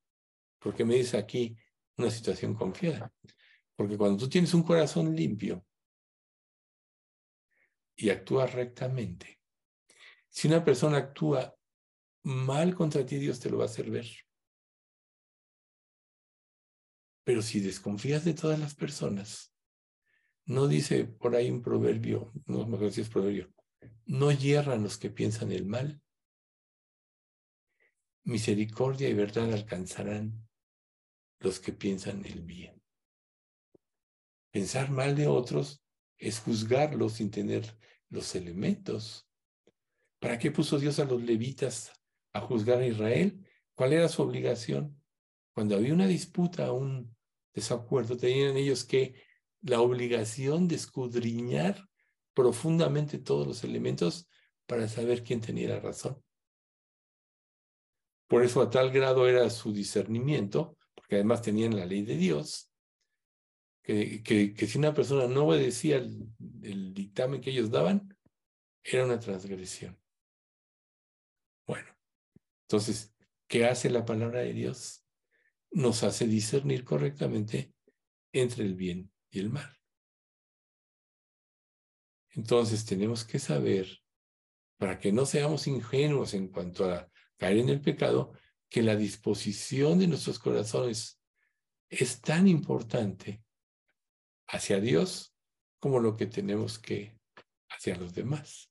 ¿Por 0.60 0.74
qué 0.74 0.84
me 0.84 0.94
dice 0.94 1.16
aquí 1.16 1.56
una 1.96 2.10
situación 2.10 2.54
confiada? 2.54 3.12
Porque 3.74 3.96
cuando 3.96 4.18
tú 4.18 4.28
tienes 4.28 4.54
un 4.54 4.62
corazón 4.62 5.16
limpio, 5.16 5.64
y 8.00 8.08
actúa 8.08 8.46
rectamente. 8.46 9.40
Si 10.30 10.48
una 10.48 10.64
persona 10.64 10.96
actúa 10.96 11.54
mal 12.22 12.74
contra 12.74 13.04
ti, 13.04 13.18
Dios 13.18 13.40
te 13.40 13.50
lo 13.50 13.58
va 13.58 13.64
a 13.64 13.66
hacer 13.66 13.90
ver. 13.90 14.06
Pero 17.24 17.42
si 17.42 17.60
desconfías 17.60 18.24
de 18.24 18.32
todas 18.32 18.58
las 18.58 18.74
personas, 18.74 19.54
no 20.46 20.66
dice 20.66 21.04
por 21.04 21.36
ahí 21.36 21.50
un 21.50 21.62
proverbio, 21.62 22.32
no 22.46 22.66
me 22.66 22.76
acuerdo 22.76 22.94
si 22.94 23.02
es 23.02 23.10
proverbio, 23.10 23.52
no 24.06 24.32
hierran 24.32 24.82
los 24.82 24.96
que 24.96 25.10
piensan 25.10 25.52
el 25.52 25.66
mal. 25.66 26.00
Misericordia 28.24 29.08
y 29.08 29.14
verdad 29.14 29.52
alcanzarán 29.52 30.48
los 31.40 31.58
que 31.58 31.72
piensan 31.72 32.24
el 32.24 32.42
bien. 32.42 32.80
Pensar 34.50 34.90
mal 34.90 35.16
de 35.16 35.26
otros 35.26 35.82
es 36.18 36.40
juzgarlos 36.40 37.14
sin 37.14 37.30
tener 37.30 37.76
los 38.08 38.34
elementos. 38.34 39.28
¿Para 40.18 40.38
qué 40.38 40.50
puso 40.50 40.78
Dios 40.78 40.98
a 40.98 41.04
los 41.04 41.22
levitas 41.22 41.92
a 42.32 42.40
juzgar 42.40 42.78
a 42.78 42.86
Israel? 42.86 43.46
¿Cuál 43.74 43.94
era 43.94 44.08
su 44.08 44.22
obligación? 44.22 45.02
Cuando 45.54 45.76
había 45.76 45.94
una 45.94 46.06
disputa, 46.06 46.72
un 46.72 47.16
desacuerdo, 47.54 48.16
tenían 48.16 48.56
ellos 48.56 48.84
que 48.84 49.14
la 49.62 49.80
obligación 49.80 50.68
de 50.68 50.76
escudriñar 50.76 51.88
profundamente 52.34 53.18
todos 53.18 53.46
los 53.46 53.64
elementos 53.64 54.28
para 54.66 54.88
saber 54.88 55.22
quién 55.22 55.40
tenía 55.40 55.78
razón. 55.80 56.22
Por 58.28 58.44
eso 58.44 58.62
a 58.62 58.70
tal 58.70 58.90
grado 58.90 59.26
era 59.28 59.48
su 59.50 59.72
discernimiento, 59.72 60.76
porque 61.10 61.16
además 61.16 61.42
tenían 61.42 61.74
la 61.74 61.86
ley 61.86 62.02
de 62.02 62.16
Dios, 62.16 62.70
que, 63.82 64.54
si 64.56 64.78
una 64.78 64.94
persona 64.94 65.26
no 65.26 65.44
obedecía 65.44 65.96
el, 65.96 66.94
dictamen 66.94 67.40
que 67.40 67.50
ellos 67.50 67.68
daban, 67.68 68.16
era 68.84 69.06
una 69.06 69.18
transgresión. 69.18 70.00
Bueno, 71.66 71.88
entonces, 72.62 73.12
¿qué 73.48 73.66
hace 73.66 73.90
la 73.90 74.04
palabra 74.04 74.38
de 74.38 74.52
Dios? 74.52 75.04
Nos 75.72 76.04
hace 76.04 76.28
discernir 76.28 76.84
correctamente 76.84 77.74
entre 78.32 78.64
el 78.64 78.76
bien 78.76 79.10
y 79.30 79.40
el 79.40 79.50
mal. 79.50 79.76
Entonces 82.36 82.84
tenemos 82.84 83.24
que 83.24 83.40
saber, 83.40 83.98
para 84.78 85.00
que 85.00 85.10
no 85.10 85.26
seamos 85.26 85.66
ingenuos 85.66 86.34
en 86.34 86.46
cuanto 86.46 86.88
a 86.88 87.10
caer 87.36 87.56
en 87.56 87.68
el 87.68 87.80
pecado, 87.80 88.32
que 88.70 88.82
la 88.82 88.96
disposición 88.96 89.98
de 89.98 90.06
nuestros 90.06 90.38
corazones 90.38 91.20
es 91.88 92.20
tan 92.20 92.46
importante 92.46 93.44
hacia 94.46 94.80
Dios 94.80 95.34
como 95.80 95.98
lo 95.98 96.16
que 96.16 96.26
tenemos 96.26 96.78
que 96.78 97.18
hacia 97.68 97.96
los 97.96 98.14
demás. 98.14 98.70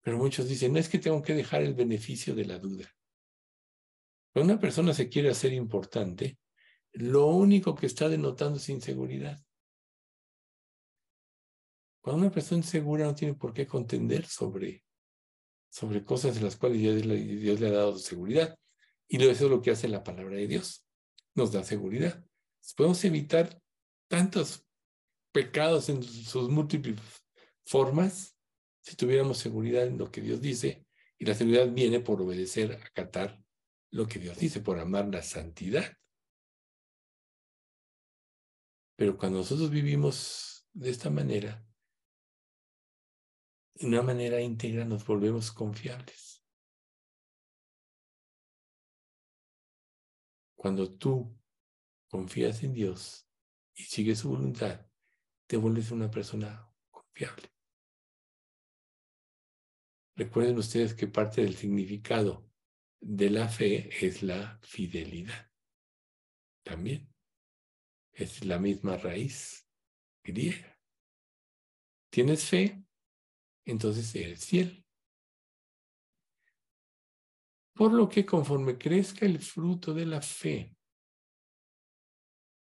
Pero 0.00 0.18
muchos 0.18 0.48
dicen, 0.48 0.72
no 0.72 0.78
es 0.78 0.88
que 0.88 0.98
tengo 0.98 1.22
que 1.22 1.34
dejar 1.34 1.62
el 1.62 1.74
beneficio 1.74 2.34
de 2.34 2.44
la 2.44 2.58
duda. 2.58 2.88
Cuando 4.32 4.52
una 4.52 4.60
persona 4.60 4.92
se 4.92 5.08
quiere 5.08 5.30
hacer 5.30 5.52
importante, 5.52 6.38
lo 6.92 7.26
único 7.26 7.74
que 7.74 7.86
está 7.86 8.08
denotando 8.08 8.58
es 8.58 8.68
inseguridad. 8.68 9.42
Cuando 12.00 12.22
una 12.22 12.30
persona 12.30 12.60
es 12.60 12.68
segura 12.68 13.06
no 13.06 13.14
tiene 13.14 13.34
por 13.34 13.54
qué 13.54 13.66
contender 13.66 14.26
sobre, 14.26 14.83
sobre 15.74 16.04
cosas 16.04 16.36
de 16.36 16.40
las 16.40 16.54
cuales 16.54 16.78
Dios 16.78 17.04
le, 17.04 17.16
Dios 17.16 17.60
ha 17.62 17.70
dado 17.70 17.98
seguridad. 17.98 18.56
Y 19.08 19.20
eso 19.24 19.46
es 19.46 19.50
lo 19.50 19.60
que 19.60 19.72
hace 19.72 19.88
la 19.88 20.04
palabra 20.04 20.36
de 20.36 20.46
Dios. 20.46 20.86
Nos 21.34 21.50
da 21.50 21.64
seguridad 21.64 22.24
podemos 22.72 23.04
evitar 23.04 23.60
tantos 24.08 24.66
pecados 25.32 25.90
en 25.90 26.02
sus 26.02 26.48
múltiples 26.48 26.98
formas 27.66 28.34
si 28.82 28.96
tuviéramos 28.96 29.38
seguridad 29.38 29.86
en 29.86 29.98
lo 29.98 30.10
que 30.10 30.22
Dios 30.22 30.40
dice. 30.40 30.86
Y 31.18 31.26
la 31.26 31.34
seguridad 31.34 31.68
viene 31.70 32.00
por 32.00 32.20
obedecer, 32.22 32.72
acatar 32.72 33.42
lo 33.90 34.06
que 34.06 34.18
Dios 34.18 34.38
dice, 34.38 34.60
por 34.60 34.78
amar 34.78 35.06
la 35.08 35.22
santidad. 35.22 35.96
Pero 38.96 39.16
cuando 39.16 39.38
nosotros 39.38 39.70
vivimos 39.70 40.66
de 40.72 40.90
esta 40.90 41.10
manera, 41.10 41.64
de 43.74 43.86
una 43.86 44.02
manera 44.02 44.40
íntegra, 44.40 44.84
nos 44.84 45.04
volvemos 45.04 45.50
confiables. 45.50 46.44
Cuando 50.54 50.96
tú 50.96 51.36
confías 52.08 52.62
en 52.62 52.72
Dios 52.72 53.28
y 53.74 53.82
sigues 53.82 54.20
su 54.20 54.30
voluntad, 54.30 54.86
te 55.46 55.56
vuelves 55.56 55.90
una 55.90 56.10
persona 56.10 56.70
confiable. 56.90 57.50
Recuerden 60.16 60.56
ustedes 60.56 60.94
que 60.94 61.08
parte 61.08 61.42
del 61.42 61.56
significado 61.56 62.48
de 63.00 63.30
la 63.30 63.48
fe 63.48 63.90
es 64.06 64.22
la 64.22 64.58
fidelidad. 64.62 65.50
También 66.62 67.12
es 68.12 68.44
la 68.44 68.58
misma 68.58 68.96
raíz 68.96 69.68
griega. 70.22 70.78
¿Tienes 72.10 72.48
fe? 72.48 72.83
Entonces 73.64 74.14
eres 74.14 74.44
fiel. 74.46 74.84
Por 77.74 77.92
lo 77.92 78.08
que 78.08 78.24
conforme 78.24 78.78
crezca 78.78 79.26
el 79.26 79.40
fruto 79.40 79.92
de 79.92 80.06
la 80.06 80.22
fe, 80.22 80.76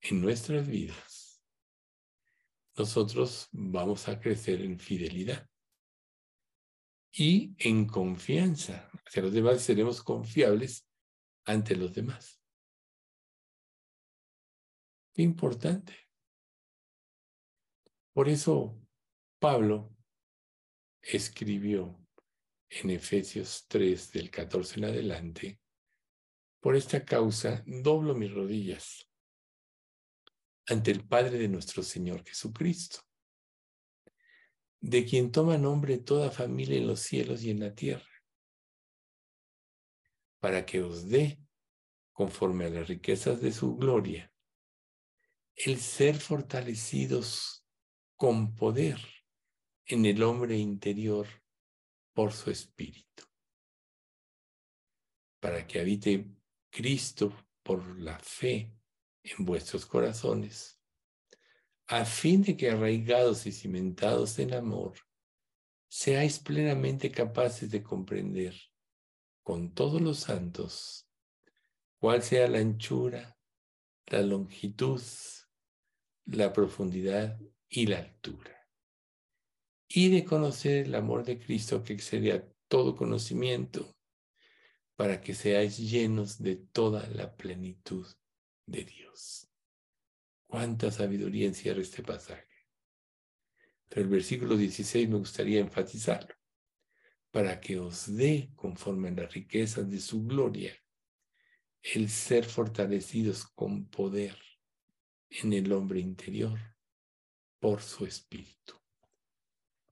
en 0.02 0.20
nuestras 0.20 0.66
vidas, 0.66 1.42
nosotros 2.76 3.48
vamos 3.52 4.08
a 4.08 4.18
crecer 4.18 4.62
en 4.62 4.78
fidelidad 4.78 5.48
y 7.12 7.54
en 7.58 7.86
confianza 7.86 8.88
hacia 9.04 9.22
los 9.22 9.32
demás, 9.32 9.60
seremos 9.60 10.02
confiables 10.02 10.88
ante 11.44 11.76
los 11.76 11.92
demás. 11.92 12.40
Qué 15.12 15.22
importante. 15.22 15.94
Por 18.12 18.28
eso 18.28 18.80
Pablo 19.38 19.94
escribió 21.02 21.98
en 22.68 22.90
Efesios 22.90 23.66
3 23.68 24.12
del 24.12 24.30
14 24.30 24.78
en 24.78 24.84
adelante, 24.84 25.60
por 26.60 26.76
esta 26.76 27.04
causa 27.04 27.62
doblo 27.66 28.14
mis 28.14 28.32
rodillas 28.32 29.08
ante 30.66 30.90
el 30.90 31.04
Padre 31.04 31.38
de 31.38 31.48
nuestro 31.48 31.82
Señor 31.82 32.24
Jesucristo, 32.24 33.00
de 34.80 35.04
quien 35.04 35.32
toma 35.32 35.58
nombre 35.58 35.98
toda 35.98 36.30
familia 36.30 36.76
en 36.76 36.86
los 36.86 37.00
cielos 37.00 37.42
y 37.42 37.50
en 37.50 37.60
la 37.60 37.74
tierra, 37.74 38.06
para 40.38 40.64
que 40.64 40.82
os 40.82 41.08
dé, 41.08 41.40
conforme 42.12 42.66
a 42.66 42.70
las 42.70 42.88
riquezas 42.88 43.40
de 43.40 43.52
su 43.52 43.76
gloria, 43.76 44.32
el 45.56 45.80
ser 45.80 46.18
fortalecidos 46.18 47.66
con 48.16 48.54
poder 48.54 49.00
en 49.92 50.06
el 50.06 50.22
hombre 50.22 50.56
interior 50.56 51.26
por 52.12 52.32
su 52.32 52.50
espíritu, 52.50 53.24
para 55.40 55.66
que 55.66 55.80
habite 55.80 56.30
Cristo 56.70 57.34
por 57.62 57.98
la 57.98 58.18
fe 58.20 58.72
en 59.24 59.44
vuestros 59.44 59.86
corazones, 59.86 60.80
a 61.88 62.04
fin 62.04 62.42
de 62.42 62.56
que 62.56 62.70
arraigados 62.70 63.46
y 63.46 63.52
cimentados 63.52 64.38
en 64.38 64.54
amor, 64.54 64.94
seáis 65.88 66.38
plenamente 66.38 67.10
capaces 67.10 67.70
de 67.70 67.82
comprender 67.82 68.54
con 69.42 69.74
todos 69.74 70.00
los 70.00 70.20
santos 70.20 71.08
cuál 71.98 72.22
sea 72.22 72.46
la 72.46 72.58
anchura, 72.58 73.36
la 74.06 74.22
longitud, 74.22 75.02
la 76.26 76.52
profundidad 76.52 77.40
y 77.68 77.86
la 77.86 77.98
altura. 77.98 78.59
Y 79.92 80.08
de 80.08 80.24
conocer 80.24 80.86
el 80.86 80.94
amor 80.94 81.24
de 81.24 81.36
Cristo 81.36 81.82
que 81.82 81.94
excede 81.94 82.30
a 82.30 82.48
todo 82.68 82.94
conocimiento, 82.94 83.96
para 84.94 85.20
que 85.20 85.34
seáis 85.34 85.78
llenos 85.78 86.40
de 86.40 86.54
toda 86.54 87.08
la 87.08 87.34
plenitud 87.34 88.06
de 88.66 88.84
Dios. 88.84 89.48
Cuánta 90.46 90.92
sabiduría 90.92 91.48
encierra 91.48 91.80
este 91.80 92.04
pasaje. 92.04 92.46
Pero 93.88 94.02
el 94.02 94.08
versículo 94.08 94.56
16 94.56 95.08
me 95.08 95.18
gustaría 95.18 95.58
enfatizarlo, 95.58 96.36
para 97.32 97.60
que 97.60 97.80
os 97.80 98.14
dé, 98.16 98.52
conforme 98.54 99.08
a 99.08 99.12
las 99.12 99.34
riquezas 99.34 99.90
de 99.90 99.98
su 99.98 100.24
gloria, 100.24 100.72
el 101.82 102.08
ser 102.08 102.44
fortalecidos 102.44 103.44
con 103.44 103.86
poder 103.86 104.38
en 105.30 105.52
el 105.52 105.72
hombre 105.72 105.98
interior 105.98 106.60
por 107.58 107.82
su 107.82 108.06
espíritu. 108.06 108.79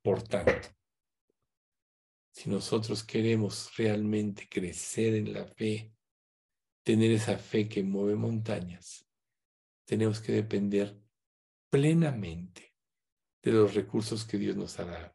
Por 0.08 0.22
tanto, 0.22 0.66
si 2.32 2.48
nosotros 2.48 3.04
queremos 3.04 3.76
realmente 3.76 4.48
crecer 4.48 5.14
en 5.16 5.34
la 5.34 5.44
fe, 5.44 5.92
tener 6.82 7.10
esa 7.10 7.36
fe 7.36 7.68
que 7.68 7.82
mueve 7.82 8.16
montañas, 8.16 9.06
tenemos 9.84 10.20
que 10.20 10.32
depender 10.32 10.98
plenamente 11.68 12.74
de 13.42 13.52
los 13.52 13.74
recursos 13.74 14.24
que 14.24 14.38
Dios 14.38 14.56
nos 14.56 14.78
ha 14.78 14.86
dado 14.86 15.14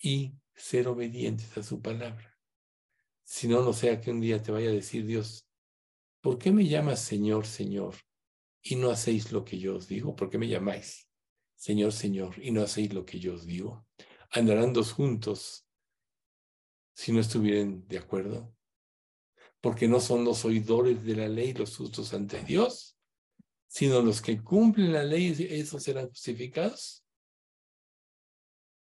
y 0.00 0.32
ser 0.54 0.88
obedientes 0.88 1.54
a 1.58 1.62
su 1.62 1.82
palabra. 1.82 2.34
Si 3.24 3.46
no, 3.46 3.62
no 3.62 3.74
sea 3.74 4.00
que 4.00 4.10
un 4.10 4.22
día 4.22 4.42
te 4.42 4.52
vaya 4.52 4.70
a 4.70 4.72
decir 4.72 5.04
Dios, 5.04 5.46
¿por 6.22 6.38
qué 6.38 6.50
me 6.50 6.66
llamas 6.66 7.02
Señor, 7.02 7.44
Señor 7.44 7.96
y 8.62 8.76
no 8.76 8.88
hacéis 8.88 9.32
lo 9.32 9.44
que 9.44 9.58
yo 9.58 9.76
os 9.76 9.86
digo? 9.86 10.16
¿Por 10.16 10.30
qué 10.30 10.38
me 10.38 10.48
llamáis 10.48 11.09
Señor, 11.60 11.92
Señor 11.92 12.42
y 12.42 12.52
no 12.52 12.62
hacéis 12.62 12.94
lo 12.94 13.04
que 13.04 13.20
yo 13.20 13.34
os 13.34 13.44
digo? 13.44 13.86
Andarán 14.30 14.72
dos 14.72 14.92
juntos 14.92 15.66
si 16.94 17.12
no 17.12 17.20
estuvieran 17.20 17.86
de 17.86 17.98
acuerdo. 17.98 18.56
Porque 19.60 19.86
no 19.86 20.00
son 20.00 20.24
los 20.24 20.42
oidores 20.46 21.04
de 21.04 21.16
la 21.16 21.28
ley 21.28 21.52
los 21.52 21.76
justos 21.76 22.14
ante 22.14 22.42
Dios, 22.44 22.96
sino 23.68 24.00
los 24.00 24.22
que 24.22 24.42
cumplen 24.42 24.94
la 24.94 25.04
ley, 25.04 25.36
esos 25.50 25.82
serán 25.82 26.08
justificados. 26.08 27.04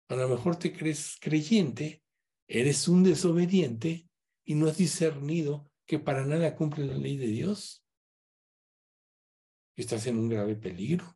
A 0.09 0.17
lo 0.17 0.28
mejor 0.28 0.59
te 0.59 0.73
crees 0.73 1.15
creyente, 1.21 2.03
eres 2.45 2.89
un 2.89 3.03
desobediente 3.03 4.09
y 4.43 4.55
no 4.55 4.67
has 4.67 4.76
discernido 4.76 5.71
que 5.86 5.97
para 5.97 6.26
nada 6.26 6.57
cumple 6.57 6.86
la 6.86 6.97
ley 6.97 7.15
de 7.15 7.28
Dios. 7.28 7.86
Estás 9.78 10.07
en 10.07 10.19
un 10.19 10.28
grave 10.28 10.57
peligro. 10.57 11.14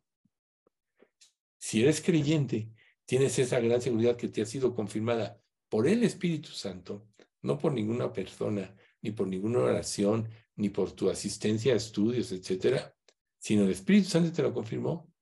Si 1.60 1.82
eres 1.82 2.00
creyente, 2.00 2.70
tienes 3.04 3.38
esa 3.38 3.60
gran 3.60 3.82
seguridad 3.82 4.16
que 4.16 4.28
te 4.28 4.40
ha 4.40 4.46
sido 4.46 4.74
confirmada 4.74 5.38
por 5.68 5.86
el 5.86 6.02
Espíritu 6.02 6.48
Santo, 6.48 7.06
no 7.42 7.58
por 7.58 7.72
ninguna 7.72 8.12
persona, 8.12 8.74
ni 9.02 9.10
por 9.10 9.28
ninguna 9.28 9.60
oración, 9.60 10.28
ni 10.56 10.70
por 10.70 10.92
tu 10.92 11.10
asistencia 11.10 11.74
a 11.74 11.76
estudios, 11.76 12.32
etcétera, 12.32 12.96
sino 13.38 13.64
el 13.64 13.70
Espíritu 13.70 14.08
Santo 14.08 14.32
te 14.32 14.42
lo 14.42 14.54
confirmó, 14.54 15.12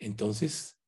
entonces 0.00 0.78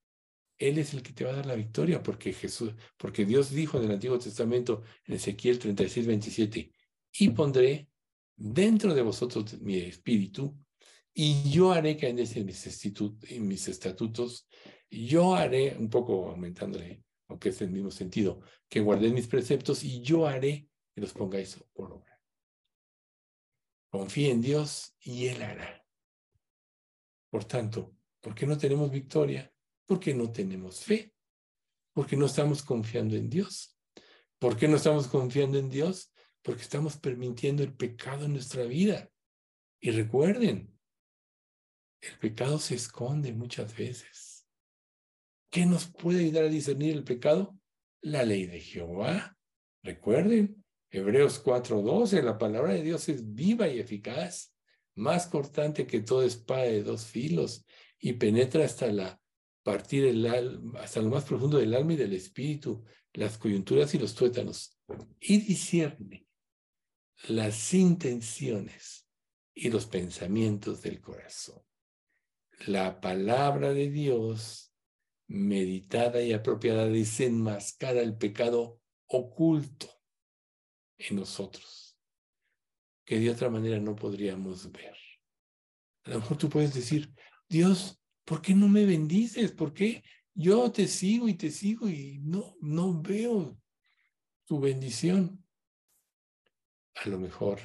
Él 0.58 0.78
es 0.78 0.92
el 0.92 1.02
que 1.02 1.12
te 1.12 1.24
va 1.24 1.30
a 1.30 1.36
dar 1.36 1.46
la 1.46 1.54
victoria, 1.54 2.02
porque 2.02 2.32
Jesús, 2.32 2.74
porque 2.96 3.24
Dios 3.24 3.50
dijo 3.50 3.78
en 3.78 3.84
el 3.84 3.92
Antiguo 3.92 4.18
Testamento, 4.18 4.82
en 5.04 5.14
Ezequiel 5.14 5.58
36, 5.58 6.06
27, 6.06 6.72
y 7.12 7.28
pondré 7.30 7.88
dentro 8.36 8.92
de 8.92 9.02
vosotros 9.02 9.60
mi 9.60 9.76
espíritu, 9.76 10.56
y 11.12 11.48
yo 11.50 11.72
haré 11.72 11.96
que 11.96 12.08
en 12.08 12.16
mis, 12.16 13.68
estatutos, 13.68 14.48
yo 14.90 15.34
haré, 15.34 15.76
un 15.76 15.88
poco 15.88 16.30
aumentándole, 16.30 17.04
aunque 17.28 17.50
es 17.50 17.60
el 17.62 17.70
mismo 17.70 17.90
sentido, 17.90 18.40
que 18.68 18.80
guardéis 18.80 19.12
mis 19.12 19.28
preceptos, 19.28 19.84
y 19.84 20.02
yo 20.02 20.26
haré 20.26 20.68
que 20.94 21.00
los 21.00 21.12
pongáis 21.12 21.62
por 21.72 21.92
obra. 21.92 22.20
Confía 23.90 24.30
en 24.30 24.40
Dios 24.40 24.94
y 25.00 25.26
Él 25.26 25.42
hará. 25.42 25.84
Por 27.30 27.44
tanto, 27.44 27.96
¿por 28.20 28.34
qué 28.34 28.46
no 28.46 28.56
tenemos 28.56 28.90
victoria? 28.90 29.52
Porque 29.86 30.14
no 30.14 30.30
tenemos 30.30 30.84
fe. 30.84 31.14
Porque 31.92 32.16
no 32.16 32.26
estamos 32.26 32.62
confiando 32.62 33.16
en 33.16 33.28
Dios. 33.28 33.76
¿Por 34.38 34.56
qué 34.56 34.68
no 34.68 34.76
estamos 34.76 35.08
confiando 35.08 35.58
en 35.58 35.68
Dios? 35.68 36.12
Porque 36.42 36.62
estamos 36.62 36.96
permitiendo 36.96 37.62
el 37.62 37.74
pecado 37.74 38.26
en 38.26 38.32
nuestra 38.32 38.64
vida. 38.64 39.10
Y 39.80 39.90
recuerden, 39.90 40.78
el 42.00 42.18
pecado 42.18 42.58
se 42.58 42.76
esconde 42.76 43.32
muchas 43.32 43.76
veces. 43.76 44.29
¿Qué 45.50 45.66
nos 45.66 45.86
puede 45.86 46.20
ayudar 46.20 46.44
a 46.44 46.48
discernir 46.48 46.94
el 46.94 47.04
pecado? 47.04 47.58
La 48.00 48.22
ley 48.22 48.46
de 48.46 48.60
Jehová. 48.60 49.36
Recuerden, 49.82 50.64
Hebreos 50.90 51.42
4:12, 51.42 52.22
la 52.22 52.38
palabra 52.38 52.72
de 52.72 52.82
Dios 52.82 53.08
es 53.08 53.34
viva 53.34 53.68
y 53.68 53.80
eficaz 53.80 54.54
más 54.94 55.26
cortante 55.26 55.86
que 55.86 56.00
toda 56.00 56.26
espada 56.26 56.64
de 56.64 56.82
dos 56.82 57.06
filos, 57.06 57.64
y 57.98 58.14
penetra 58.14 58.64
hasta 58.64 58.86
la 58.88 59.20
partir 59.62 60.04
el 60.04 60.26
alma, 60.26 60.80
hasta 60.80 61.00
lo 61.00 61.10
más 61.10 61.24
profundo 61.24 61.58
del 61.58 61.74
alma 61.74 61.92
y 61.94 61.96
del 61.96 62.12
espíritu, 62.12 62.84
las 63.12 63.38
coyunturas 63.38 63.94
y 63.94 63.98
los 63.98 64.14
tuétanos, 64.14 64.78
y 65.20 65.38
discierne 65.38 66.26
las 67.28 67.74
intenciones 67.74 69.06
y 69.54 69.68
los 69.70 69.86
pensamientos 69.86 70.82
del 70.82 71.00
corazón. 71.00 71.62
La 72.66 73.00
palabra 73.00 73.72
de 73.72 73.90
Dios, 73.90 74.69
meditada 75.30 76.20
y 76.22 76.32
apropiada, 76.32 76.86
desenmascara 76.86 78.00
el 78.00 78.16
pecado 78.16 78.80
oculto 79.06 79.88
en 80.98 81.16
nosotros 81.16 81.96
que 83.04 83.18
de 83.18 83.30
otra 83.30 83.48
manera 83.50 83.80
no 83.80 83.96
podríamos 83.96 84.70
ver. 84.70 84.94
A 86.04 86.10
lo 86.10 86.20
mejor 86.20 86.36
tú 86.36 86.48
puedes 86.48 86.74
decir, 86.74 87.12
Dios, 87.48 88.00
¿por 88.24 88.40
qué 88.40 88.54
no 88.54 88.68
me 88.68 88.86
bendices? 88.86 89.50
¿Por 89.50 89.72
qué 89.72 90.04
yo 90.32 90.70
te 90.70 90.86
sigo 90.86 91.28
y 91.28 91.34
te 91.34 91.50
sigo 91.50 91.88
y 91.88 92.20
no, 92.20 92.56
no 92.60 93.02
veo 93.02 93.56
tu 94.46 94.60
bendición? 94.60 95.44
A 96.94 97.08
lo 97.08 97.18
mejor 97.18 97.60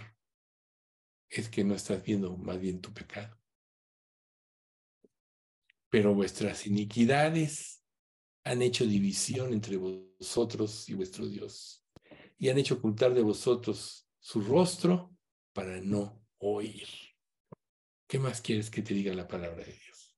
es 1.30 1.50
que 1.50 1.64
no 1.64 1.76
estás 1.76 2.04
viendo 2.04 2.36
más 2.38 2.60
bien 2.60 2.82
tu 2.82 2.92
pecado. 2.92 3.40
Pero 5.96 6.14
vuestras 6.14 6.68
iniquidades 6.68 7.82
han 8.44 8.62
hecho 8.62 8.86
división 8.86 9.54
entre 9.54 9.78
vosotros 9.78 10.90
y 10.90 10.94
vuestro 10.94 11.26
Dios 11.26 11.88
y 12.38 12.50
han 12.50 12.58
hecho 12.58 12.76
ocultar 12.76 13.14
de 13.14 13.22
vosotros 13.22 14.06
su 14.20 14.42
rostro 14.42 15.16
para 15.54 15.80
no 15.80 16.22
oír. 16.40 16.86
¿Qué 18.10 18.20
más 18.20 18.42
quieres 18.42 18.70
que 18.70 18.82
te 18.82 18.94
diga 18.94 19.14
la 19.14 19.26
palabra 19.26 19.64
de 19.64 19.72
Dios? 19.72 20.18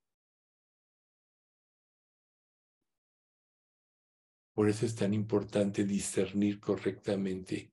Por 4.55 4.69
eso 4.69 4.83
es 4.83 4.95
tan 4.95 5.13
importante 5.13 5.83
discernir 5.83 6.59
correctamente 6.59 7.71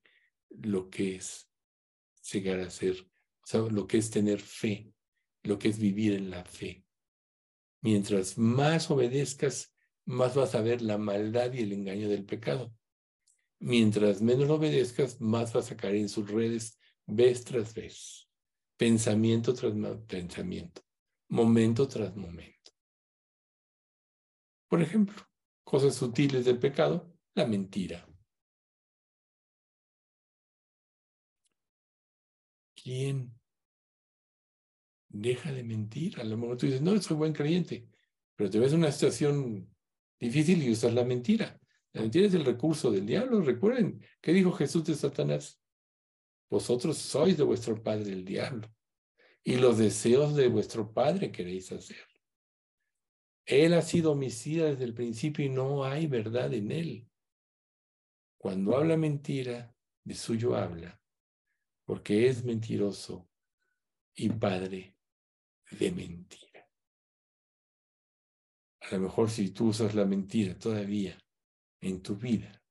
lo 0.51 0.91
que 0.91 1.15
es 1.15 1.49
llegar 2.31 2.59
a 2.59 2.69
ser, 2.69 3.01
o 3.41 3.47
sea, 3.47 3.61
lo 3.61 3.87
que 3.87 3.97
es 3.97 4.11
tener 4.11 4.39
fe, 4.39 4.93
lo 5.41 5.57
que 5.57 5.69
es 5.69 5.79
vivir 5.79 6.13
en 6.13 6.29
la 6.29 6.45
fe. 6.45 6.84
Mientras 7.85 8.39
más 8.39 8.89
obedezcas, 8.89 9.71
más 10.05 10.33
vas 10.33 10.55
a 10.55 10.61
ver 10.61 10.81
la 10.81 10.97
maldad 10.97 11.53
y 11.53 11.59
el 11.59 11.71
engaño 11.71 12.09
del 12.09 12.25
pecado. 12.25 12.73
Mientras 13.59 14.23
menos 14.23 14.49
obedezcas, 14.49 15.21
más 15.21 15.53
vas 15.53 15.69
a 15.71 15.77
caer 15.77 15.97
en 15.97 16.09
sus 16.09 16.27
redes 16.27 16.79
vez 17.05 17.43
tras 17.43 17.75
vez, 17.75 18.27
pensamiento 18.75 19.53
tras 19.53 19.73
pensamiento, 20.07 20.81
momento 21.27 21.87
tras 21.87 22.15
momento. 22.15 22.71
Por 24.67 24.81
ejemplo, 24.81 25.21
cosas 25.63 25.93
sutiles 25.93 26.43
del 26.43 26.57
pecado, 26.57 27.13
la 27.35 27.45
mentira. 27.45 28.03
¿Quién 32.73 33.31
deja 35.15 35.51
de 35.51 35.63
mentir? 35.63 36.19
A 36.19 36.23
lo 36.23 36.37
mejor 36.37 36.57
tú 36.57 36.65
dices, 36.65 36.81
no, 36.81 36.99
soy 37.01 37.17
buen 37.17 37.33
creyente, 37.33 37.87
pero 38.35 38.49
te 38.49 38.59
ves 38.59 38.73
en 38.73 38.79
una 38.79 38.91
situación 38.91 39.69
difícil 40.19 40.61
y 40.61 40.71
usas 40.71 40.93
la 40.93 41.03
mentira. 41.03 41.59
La 41.93 42.01
mentira 42.01 42.27
es 42.27 42.33
el 42.33 42.45
recurso 42.45 42.91
del 42.91 43.05
diablo. 43.05 43.41
Recuerden, 43.41 44.01
¿qué 44.21 44.33
dijo 44.33 44.51
Jesús 44.51 44.83
de 44.83 44.95
Satanás? 44.95 45.61
Vosotros 46.49 46.97
sois 46.97 47.37
de 47.37 47.43
vuestro 47.43 47.81
padre 47.81 48.11
el 48.11 48.25
diablo, 48.25 48.69
y 49.43 49.55
los 49.55 49.77
deseos 49.77 50.35
de 50.35 50.47
vuestro 50.47 50.93
padre 50.93 51.31
queréis 51.31 51.71
hacer. 51.71 52.05
Él 53.45 53.73
ha 53.73 53.81
sido 53.81 54.11
homicida 54.11 54.65
desde 54.65 54.83
el 54.83 54.93
principio 54.93 55.45
y 55.45 55.49
no 55.49 55.85
hay 55.85 56.07
verdad 56.07 56.53
en 56.53 56.71
él. 56.71 57.07
Cuando 58.37 58.75
habla 58.75 58.97
mentira, 58.97 59.73
de 60.03 60.13
suyo 60.13 60.55
habla, 60.55 61.01
porque 61.85 62.27
es 62.27 62.43
mentiroso 62.43 63.27
y 64.15 64.29
padre 64.29 64.94
de 65.77 65.91
mentira. 65.91 66.67
A 68.81 68.95
lo 68.95 69.01
mejor 69.01 69.29
si 69.29 69.49
tú 69.49 69.69
usas 69.69 69.95
la 69.95 70.05
mentira 70.05 70.57
todavía 70.57 71.17
en 71.81 72.01
tu 72.01 72.15
vida 72.15 72.61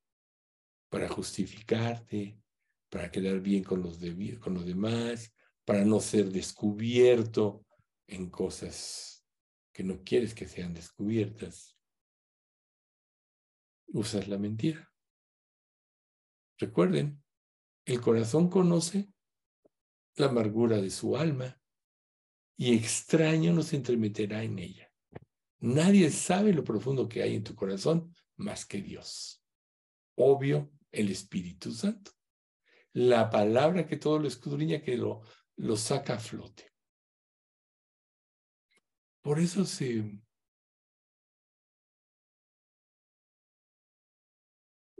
para 0.88 1.08
justificarte, 1.08 2.40
para 2.88 3.10
quedar 3.10 3.40
bien 3.40 3.64
con 3.64 3.82
los, 3.82 3.98
con 4.40 4.54
los 4.54 4.64
demás, 4.64 5.34
para 5.64 5.84
no 5.84 5.98
ser 6.00 6.30
descubierto 6.30 7.66
en 8.06 8.30
cosas 8.30 9.26
que 9.72 9.82
no 9.82 10.04
quieres 10.04 10.34
que 10.34 10.46
sean 10.46 10.72
descubiertas, 10.72 11.76
usas 13.88 14.28
la 14.28 14.38
mentira. 14.38 14.88
Recuerden, 16.58 17.22
el 17.84 18.00
corazón 18.00 18.48
conoce 18.48 19.12
la 20.14 20.26
amargura 20.26 20.80
de 20.80 20.90
su 20.90 21.16
alma 21.16 21.60
y 22.56 22.74
extraño 22.74 23.52
no 23.52 23.62
se 23.62 23.76
entremeterá 23.76 24.42
en 24.42 24.58
ella. 24.58 24.90
Nadie 25.60 26.10
sabe 26.10 26.52
lo 26.52 26.62
profundo 26.62 27.08
que 27.08 27.22
hay 27.22 27.34
en 27.34 27.44
tu 27.44 27.54
corazón 27.54 28.14
más 28.36 28.66
que 28.66 28.80
Dios. 28.80 29.42
Obvio, 30.16 30.70
el 30.92 31.10
Espíritu 31.10 31.72
Santo. 31.72 32.12
La 32.92 33.30
palabra 33.30 33.86
que 33.86 33.96
todo 33.96 34.18
lo 34.18 34.28
escudriña, 34.28 34.82
que 34.82 34.96
lo, 34.96 35.22
lo 35.56 35.76
saca 35.76 36.14
a 36.14 36.18
flote. 36.18 36.70
Por 39.20 39.40
eso 39.40 39.64
se, 39.64 40.20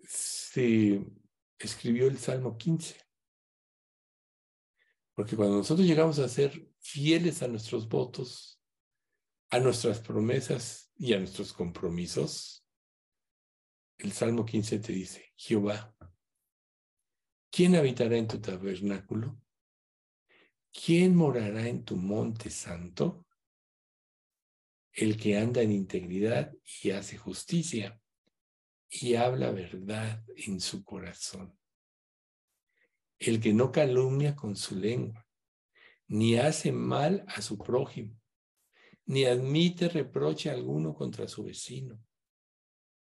se 0.02 1.04
escribió 1.58 2.08
el 2.08 2.18
Salmo 2.18 2.56
15. 2.56 2.96
Porque 5.14 5.36
cuando 5.36 5.58
nosotros 5.58 5.86
llegamos 5.86 6.18
a 6.18 6.28
ser 6.28 6.73
fieles 6.84 7.42
a 7.42 7.48
nuestros 7.48 7.88
votos, 7.88 8.60
a 9.48 9.58
nuestras 9.58 10.00
promesas 10.00 10.92
y 10.96 11.14
a 11.14 11.18
nuestros 11.18 11.54
compromisos, 11.54 12.66
el 13.96 14.12
Salmo 14.12 14.44
15 14.44 14.80
te 14.80 14.92
dice, 14.92 15.32
Jehová, 15.34 15.96
¿quién 17.50 17.74
habitará 17.74 18.18
en 18.18 18.28
tu 18.28 18.38
tabernáculo? 18.38 19.40
¿Quién 20.72 21.16
morará 21.16 21.66
en 21.66 21.84
tu 21.84 21.96
monte 21.96 22.50
santo? 22.50 23.26
El 24.92 25.16
que 25.16 25.38
anda 25.38 25.62
en 25.62 25.72
integridad 25.72 26.52
y 26.82 26.90
hace 26.90 27.16
justicia 27.16 27.98
y 28.90 29.14
habla 29.14 29.52
verdad 29.52 30.22
en 30.36 30.60
su 30.60 30.84
corazón. 30.84 31.58
El 33.18 33.40
que 33.40 33.54
no 33.54 33.72
calumnia 33.72 34.36
con 34.36 34.54
su 34.54 34.76
lengua, 34.76 35.23
ni 36.14 36.38
hace 36.38 36.70
mal 36.70 37.24
a 37.26 37.42
su 37.42 37.58
prójimo, 37.58 38.16
ni 39.06 39.24
admite 39.24 39.88
reproche 39.88 40.48
alguno 40.48 40.94
contra 40.94 41.26
su 41.26 41.42
vecino. 41.42 42.00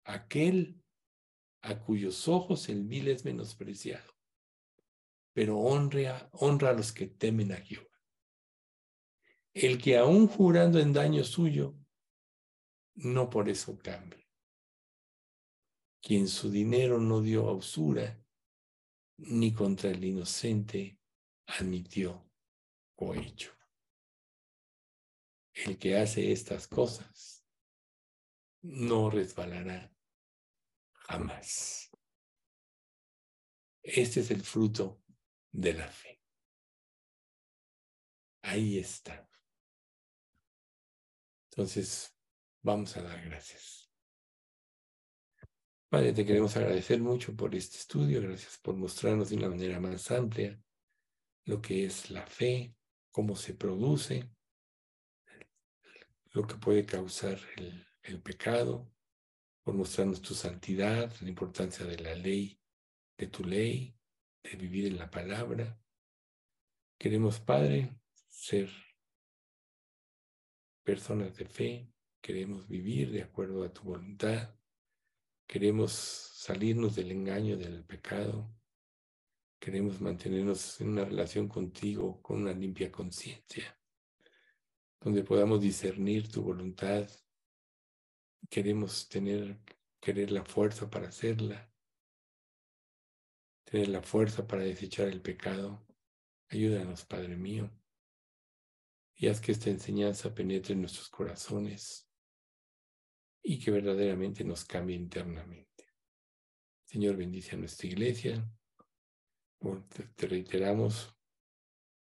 Aquel 0.03 0.83
a 1.61 1.79
cuyos 1.79 2.27
ojos 2.27 2.67
el 2.67 2.83
vil 2.83 3.07
es 3.07 3.23
menospreciado, 3.23 4.13
pero 5.31 5.59
honra, 5.59 6.29
honra 6.33 6.71
a 6.71 6.73
los 6.73 6.91
que 6.91 7.07
temen 7.07 7.53
a 7.53 7.61
Jehová. 7.61 7.87
El 9.53 9.81
que 9.81 9.97
aún 9.97 10.27
jurando 10.27 10.77
en 10.77 10.91
daño 10.91 11.23
suyo, 11.23 11.77
no 12.95 13.29
por 13.29 13.47
eso 13.47 13.77
cambia 13.77 14.19
quien 16.01 16.29
su 16.29 16.49
dinero 16.49 16.99
no 16.99 17.21
dio 17.21 17.49
a 17.49 17.53
usura, 17.53 18.21
ni 19.17 19.53
contra 19.53 19.89
el 19.89 20.03
inocente 20.03 20.97
admitió 21.45 22.28
cohecho. 22.99 23.53
El 25.53 25.79
que 25.79 25.97
hace 25.97 26.33
estas 26.33 26.67
cosas 26.67 27.45
no 28.61 29.09
resbalará 29.09 29.89
jamás. 30.91 31.89
Este 33.81 34.19
es 34.19 34.31
el 34.31 34.41
fruto 34.41 35.01
de 35.49 35.73
la 35.75 35.87
fe. 35.87 36.21
Ahí 38.41 38.79
está. 38.79 39.29
Entonces, 41.51 42.13
vamos 42.61 42.97
a 42.97 43.01
dar 43.01 43.23
gracias. 43.23 43.89
Padre, 45.87 46.11
te 46.11 46.25
queremos 46.25 46.55
agradecer 46.57 46.99
mucho 46.99 47.33
por 47.33 47.55
este 47.55 47.77
estudio, 47.77 48.21
gracias 48.21 48.57
por 48.57 48.75
mostrarnos 48.75 49.29
de 49.29 49.37
una 49.37 49.47
manera 49.47 49.79
más 49.79 50.11
amplia 50.11 50.61
lo 51.45 51.61
que 51.61 51.85
es 51.85 52.11
la 52.11 52.27
fe, 52.27 52.75
cómo 53.11 53.35
se 53.35 53.53
produce, 53.53 54.29
lo 56.31 56.45
que 56.45 56.55
puede 56.55 56.85
causar 56.85 57.39
el, 57.57 57.85
pecado, 58.23 58.91
por 59.63 59.75
mostrarnos 59.75 60.21
tu 60.21 60.33
santidad, 60.33 61.13
la 61.21 61.29
importancia 61.29 61.85
de 61.85 61.99
la 61.99 62.15
ley, 62.15 62.59
de 63.17 63.27
tu 63.27 63.43
ley, 63.43 63.95
de 64.41 64.55
vivir 64.55 64.87
en 64.87 64.97
la 64.97 65.11
palabra. 65.11 65.79
Queremos, 66.97 67.39
Padre, 67.39 67.95
ser 68.27 68.69
personas 70.83 71.35
de 71.37 71.45
fe, 71.45 71.93
queremos 72.19 72.67
vivir 72.67 73.11
de 73.11 73.21
acuerdo 73.21 73.63
a 73.63 73.71
tu 73.71 73.83
voluntad 73.83 74.59
Queremos 75.49 75.93
salirnos 75.93 76.95
del 76.95 77.09
engaño 77.11 77.57
del 77.57 77.83
pecado. 77.83 78.55
Queremos 79.59 79.99
mantenernos 79.99 80.79
en 80.79 80.89
una 80.89 81.03
relación 81.03 81.49
contigo 81.49 82.21
con 82.21 82.41
una 82.41 82.53
limpia 82.53 82.89
conciencia, 82.89 83.77
donde 85.01 85.23
podamos 85.23 85.59
discernir 85.61 86.31
tu 86.31 86.41
voluntad. 86.41 87.09
Queremos 88.49 89.09
tener, 89.09 89.59
querer 89.99 90.31
la 90.31 90.45
fuerza 90.45 90.89
para 90.89 91.09
hacerla, 91.09 91.69
tener 93.65 93.89
la 93.89 94.01
fuerza 94.01 94.47
para 94.47 94.63
desechar 94.63 95.09
el 95.09 95.21
pecado. 95.21 95.85
Ayúdanos, 96.47 97.05
Padre 97.05 97.35
mío, 97.35 97.69
y 99.13 99.27
haz 99.27 99.41
que 99.41 99.51
esta 99.51 99.69
enseñanza 99.69 100.33
penetre 100.33 100.73
en 100.73 100.79
nuestros 100.79 101.09
corazones 101.09 102.09
y 103.43 103.59
que 103.59 103.71
verdaderamente 103.71 104.45
nos 104.45 104.63
cambie 104.63 104.95
internamente. 104.95 105.85
Señor, 106.85 107.17
bendice 107.17 107.55
a 107.55 107.59
nuestra 107.59 107.87
iglesia. 107.87 108.49
Te 110.15 110.27
reiteramos 110.27 111.13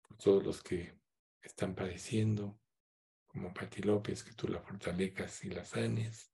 por 0.01 0.17
todos 0.17 0.43
los 0.43 0.61
que 0.61 0.99
están 1.41 1.73
padeciendo, 1.73 2.59
como 3.25 3.53
Pati 3.53 3.81
López, 3.81 4.23
que 4.23 4.33
tú 4.33 4.47
la 4.47 4.59
fortalezcas 4.59 5.43
y 5.43 5.49
la 5.49 5.65
sanes, 5.65 6.31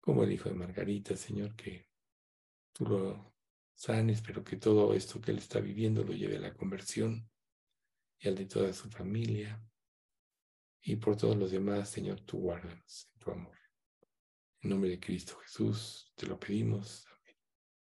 como 0.00 0.22
el 0.22 0.32
hijo 0.32 0.48
de 0.48 0.54
Margarita, 0.54 1.16
Señor, 1.16 1.56
que 1.56 1.88
tú 2.72 2.86
lo 2.86 3.34
sanes, 3.74 4.22
pero 4.22 4.44
que 4.44 4.56
todo 4.56 4.94
esto 4.94 5.20
que 5.20 5.32
él 5.32 5.38
está 5.38 5.60
viviendo 5.60 6.04
lo 6.04 6.12
lleve 6.12 6.36
a 6.36 6.40
la 6.40 6.54
conversión 6.54 7.28
y 8.18 8.28
al 8.28 8.36
de 8.36 8.46
toda 8.46 8.72
su 8.72 8.88
familia. 8.90 9.60
Y 10.82 10.96
por 10.96 11.16
todos 11.16 11.36
los 11.36 11.50
demás, 11.50 11.90
Señor, 11.90 12.20
tú 12.20 12.38
guárdanos 12.38 13.08
en 13.12 13.18
tu 13.20 13.30
amor. 13.30 13.58
En 14.60 14.70
nombre 14.70 14.90
de 14.90 15.00
Cristo 15.00 15.36
Jesús, 15.38 16.12
te 16.16 16.26
lo 16.26 16.38
pedimos. 16.38 17.06